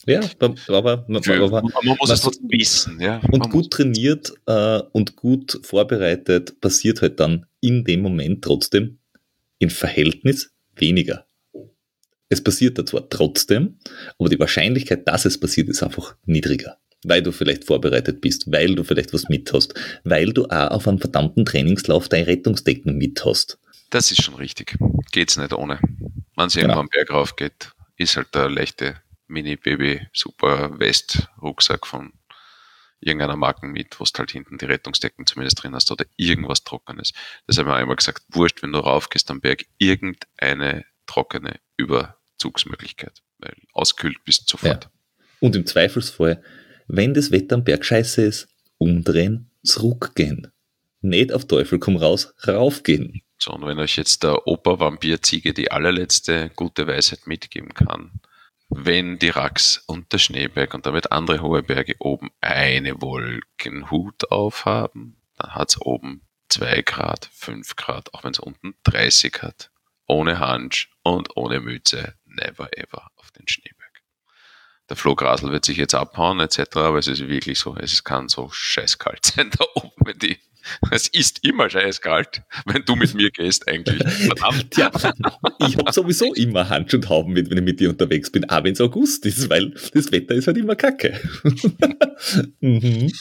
Ja, 0.05 0.19
aber, 0.39 0.55
aber, 0.67 1.23
Für, 1.23 1.43
aber 1.43 1.61
man 1.61 1.85
muss 1.85 1.97
was- 2.01 2.11
es 2.11 2.21
trotzdem 2.21 2.49
wissen, 2.49 2.99
ja. 2.99 3.17
und 3.31 3.39
Man 3.39 3.49
gut 3.51 3.71
trainiert 3.71 4.33
äh, 4.47 4.81
und 4.93 5.15
gut 5.15 5.59
vorbereitet 5.63 6.59
passiert 6.59 7.01
halt 7.03 7.19
dann 7.19 7.45
in 7.59 7.83
dem 7.83 8.01
Moment 8.01 8.43
trotzdem 8.43 8.97
im 9.61 9.69
Verhältnis 9.69 10.51
weniger. 10.75 11.25
Es 12.29 12.43
passiert 12.43 12.77
da 12.77 12.85
zwar 12.85 13.07
trotzdem, 13.09 13.77
aber 14.17 14.29
die 14.29 14.39
Wahrscheinlichkeit, 14.39 15.07
dass 15.07 15.25
es 15.25 15.37
passiert, 15.39 15.69
ist 15.69 15.83
einfach 15.83 16.15
niedriger. 16.25 16.77
Weil 17.03 17.21
du 17.21 17.31
vielleicht 17.31 17.65
vorbereitet 17.65 18.21
bist, 18.21 18.51
weil 18.51 18.73
du 18.75 18.83
vielleicht 18.83 19.13
was 19.13 19.27
mit 19.29 19.51
hast, 19.53 19.73
weil 20.03 20.33
du 20.33 20.45
auch 20.45 20.71
auf 20.71 20.87
einem 20.87 20.99
verdammten 20.99 21.45
Trainingslauf 21.45 22.09
deine 22.09 22.27
Rettungsdecken 22.27 22.97
mit 22.97 23.23
hast. 23.25 23.59
Das 23.89 24.11
ist 24.11 24.21
schon 24.23 24.35
richtig. 24.35 24.75
Geht's 25.11 25.37
nicht 25.37 25.53
ohne. 25.53 25.79
Wenn 26.35 26.47
es 26.47 26.53
Genau. 26.53 26.65
irgendwo 26.67 26.79
am 26.81 26.89
Berg 26.89 27.09
rauf 27.11 27.35
geht, 27.35 27.71
ist 27.97 28.15
halt 28.17 28.33
der 28.33 28.49
leichte 28.49 28.95
Mini-Baby-Super-West-Rucksack 29.27 31.85
von 31.87 32.13
irgendeiner 33.01 33.35
Marken 33.35 33.71
mit, 33.71 33.99
wo 33.99 34.05
du 34.05 34.19
halt 34.19 34.31
hinten 34.31 34.57
die 34.57 34.65
Rettungsdecken 34.65 35.25
zumindest 35.25 35.61
drin 35.61 35.75
hast 35.75 35.91
oder 35.91 36.05
irgendwas 36.15 36.63
Trockenes. 36.63 37.13
Das 37.47 37.57
haben 37.57 37.67
wir 37.67 37.75
einmal 37.75 37.95
gesagt, 37.95 38.23
wurscht, 38.29 38.63
wenn 38.63 38.71
du 38.71 38.79
raufgehst 38.79 39.29
am 39.31 39.41
Berg, 39.41 39.65
irgendeine 39.77 40.85
trockene 41.07 41.59
Überzugsmöglichkeit, 41.77 43.21
weil 43.39 43.55
auskühlt 43.73 44.23
bist 44.23 44.43
du 44.43 44.57
sofort. 44.57 44.89
Und 45.39 45.55
im 45.55 45.65
Zweifelsfall, 45.65 46.41
wenn 46.87 47.13
das 47.13 47.31
Wetter 47.31 47.55
am 47.55 47.63
Berg 47.63 47.83
scheiße 47.83 48.21
ist, 48.21 48.47
umdrehen, 48.77 49.49
zurückgehen. 49.63 50.51
Nicht 51.01 51.33
auf 51.33 51.47
Teufel 51.47 51.79
komm 51.79 51.97
raus, 51.97 52.33
raufgehen. 52.47 53.21
So, 53.39 53.51
und 53.51 53.65
wenn 53.65 53.79
euch 53.79 53.97
jetzt 53.97 54.21
der 54.21 54.47
Opa 54.47 54.79
Vampir 54.79 55.21
Ziege 55.23 55.53
die 55.53 55.71
allerletzte 55.71 56.51
gute 56.55 56.85
Weisheit 56.85 57.25
mitgeben 57.25 57.73
kann, 57.73 58.21
wenn 58.73 59.19
die 59.19 59.29
Rax 59.29 59.83
und 59.85 60.11
der 60.13 60.17
Schneeberg 60.17 60.73
und 60.73 60.85
damit 60.85 61.11
andere 61.11 61.41
hohe 61.41 61.61
Berge 61.61 61.95
oben 61.99 62.31
eine 62.39 63.01
Wolkenhut 63.01 64.31
aufhaben, 64.31 65.17
dann 65.37 65.55
hat's 65.55 65.79
oben 65.79 66.21
zwei 66.47 66.81
Grad, 66.81 67.29
fünf 67.33 67.75
Grad, 67.75 68.13
auch 68.13 68.23
wenn 68.23 68.31
es 68.31 68.39
unten 68.39 68.75
30 68.83 69.41
hat. 69.41 69.71
Ohne 70.07 70.39
Hansch 70.39 70.89
und 71.03 71.35
ohne 71.37 71.59
Mütze, 71.59 72.15
never 72.25 72.69
ever 72.77 73.11
auf 73.17 73.31
den 73.31 73.47
Schneeberg. 73.47 74.01
Der 74.89 74.97
Flo 74.97 75.15
Grasel 75.15 75.51
wird 75.51 75.65
sich 75.65 75.77
jetzt 75.77 75.95
abhauen 75.95 76.39
etc., 76.39 76.77
aber 76.77 76.97
es 76.97 77.07
ist 77.07 77.27
wirklich 77.27 77.59
so, 77.59 77.75
es 77.75 78.03
kann 78.03 78.29
so 78.29 78.49
scheißkalt 78.51 79.25
sein 79.25 79.51
da 79.51 79.65
oben, 79.75 80.05
wenn 80.05 80.19
die 80.19 80.39
es 80.91 81.07
ist 81.07 81.43
immer 81.43 81.69
scheißkalt, 81.69 82.43
wenn 82.65 82.83
du 82.85 82.95
mit 82.95 83.13
mir 83.13 83.31
gehst, 83.31 83.67
eigentlich. 83.67 84.01
Verdammt. 84.03 84.71
Tja, 84.71 84.91
ich 85.67 85.77
habe 85.77 85.91
sowieso 85.91 86.33
immer 86.33 86.69
Handschuhe 86.69 86.99
und 86.99 87.09
Hauben 87.09 87.33
mit, 87.33 87.49
wenn 87.49 87.57
ich 87.57 87.63
mit 87.63 87.79
dir 87.79 87.89
unterwegs 87.89 88.31
bin, 88.31 88.49
auch 88.49 88.63
wenn 88.63 88.73
es 88.73 88.81
August 88.81 89.25
ist, 89.25 89.49
weil 89.49 89.73
das 89.93 90.11
Wetter 90.11 90.35
ist 90.35 90.47
halt 90.47 90.57
immer 90.57 90.75
kacke. 90.75 91.19
mhm. 92.59 93.11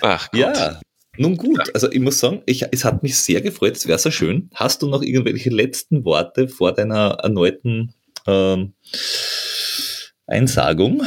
Ach 0.00 0.30
Gott. 0.30 0.40
Ja, 0.40 0.80
nun 1.16 1.36
gut. 1.36 1.74
Also 1.74 1.90
ich 1.90 2.00
muss 2.00 2.18
sagen, 2.18 2.42
ich, 2.46 2.64
es 2.70 2.84
hat 2.84 3.02
mich 3.02 3.18
sehr 3.18 3.40
gefreut, 3.40 3.76
es 3.76 3.86
wäre 3.86 3.98
so 3.98 4.10
schön. 4.10 4.50
Hast 4.54 4.82
du 4.82 4.88
noch 4.88 5.02
irgendwelche 5.02 5.50
letzten 5.50 6.04
Worte 6.04 6.48
vor 6.48 6.72
deiner 6.72 7.18
erneuten 7.22 7.94
ähm, 8.26 8.74
Einsagung, 10.26 11.02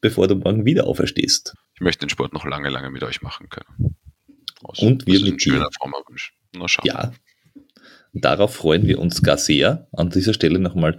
bevor 0.00 0.28
du 0.28 0.36
morgen 0.36 0.64
wieder 0.64 0.86
auferstehst? 0.86 1.54
Ich 1.74 1.80
möchte 1.80 2.06
den 2.06 2.10
Sport 2.10 2.32
noch 2.32 2.44
lange, 2.44 2.68
lange 2.68 2.90
mit 2.90 3.02
euch 3.02 3.22
machen 3.22 3.48
können. 3.48 3.96
Also, 4.68 4.86
Und 4.86 5.06
wir 5.06 5.20
mit 5.20 5.42
schöner. 5.42 5.68
Na 6.56 6.68
schauen. 6.68 6.86
Ja, 6.86 7.12
darauf 8.12 8.54
freuen 8.54 8.86
wir 8.86 8.98
uns 8.98 9.22
gar 9.22 9.38
sehr. 9.38 9.88
An 9.92 10.10
dieser 10.10 10.34
Stelle 10.34 10.58
nochmal 10.58 10.98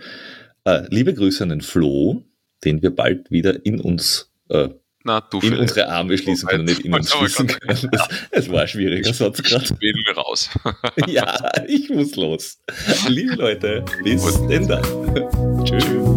äh, 0.66 0.84
liebe 0.90 1.14
Grüße 1.14 1.44
an 1.44 1.50
den 1.50 1.62
Flo, 1.62 2.24
den 2.64 2.82
wir 2.82 2.94
bald 2.94 3.32
wieder 3.32 3.66
in 3.66 3.80
uns 3.80 4.32
äh, 4.50 4.70
Na, 5.04 5.22
du 5.22 5.40
in 5.40 5.58
unsere 5.58 5.88
Arme 5.88 6.18
schließen 6.18 6.50
können, 6.50 6.66
nicht 6.66 6.82
in 6.82 6.94
uns 6.94 7.12
schließen 7.12 7.48
können. 7.48 7.90
Das, 7.92 8.10
das 8.32 8.52
war 8.52 8.62
ein 8.62 8.68
schwieriger 8.68 9.14
Satz 9.14 9.42
gerade. 9.44 9.70
Wählen 9.80 10.02
wir 10.06 10.18
raus. 10.18 10.50
Ja, 11.08 11.52
ich 11.68 11.90
muss 11.90 12.16
los. 12.16 12.60
Liebe 13.08 13.36
Leute, 13.36 13.86
bis 14.04 14.48
denn 14.48 14.68
dann. 14.68 14.84
Tschüss. 15.66 16.15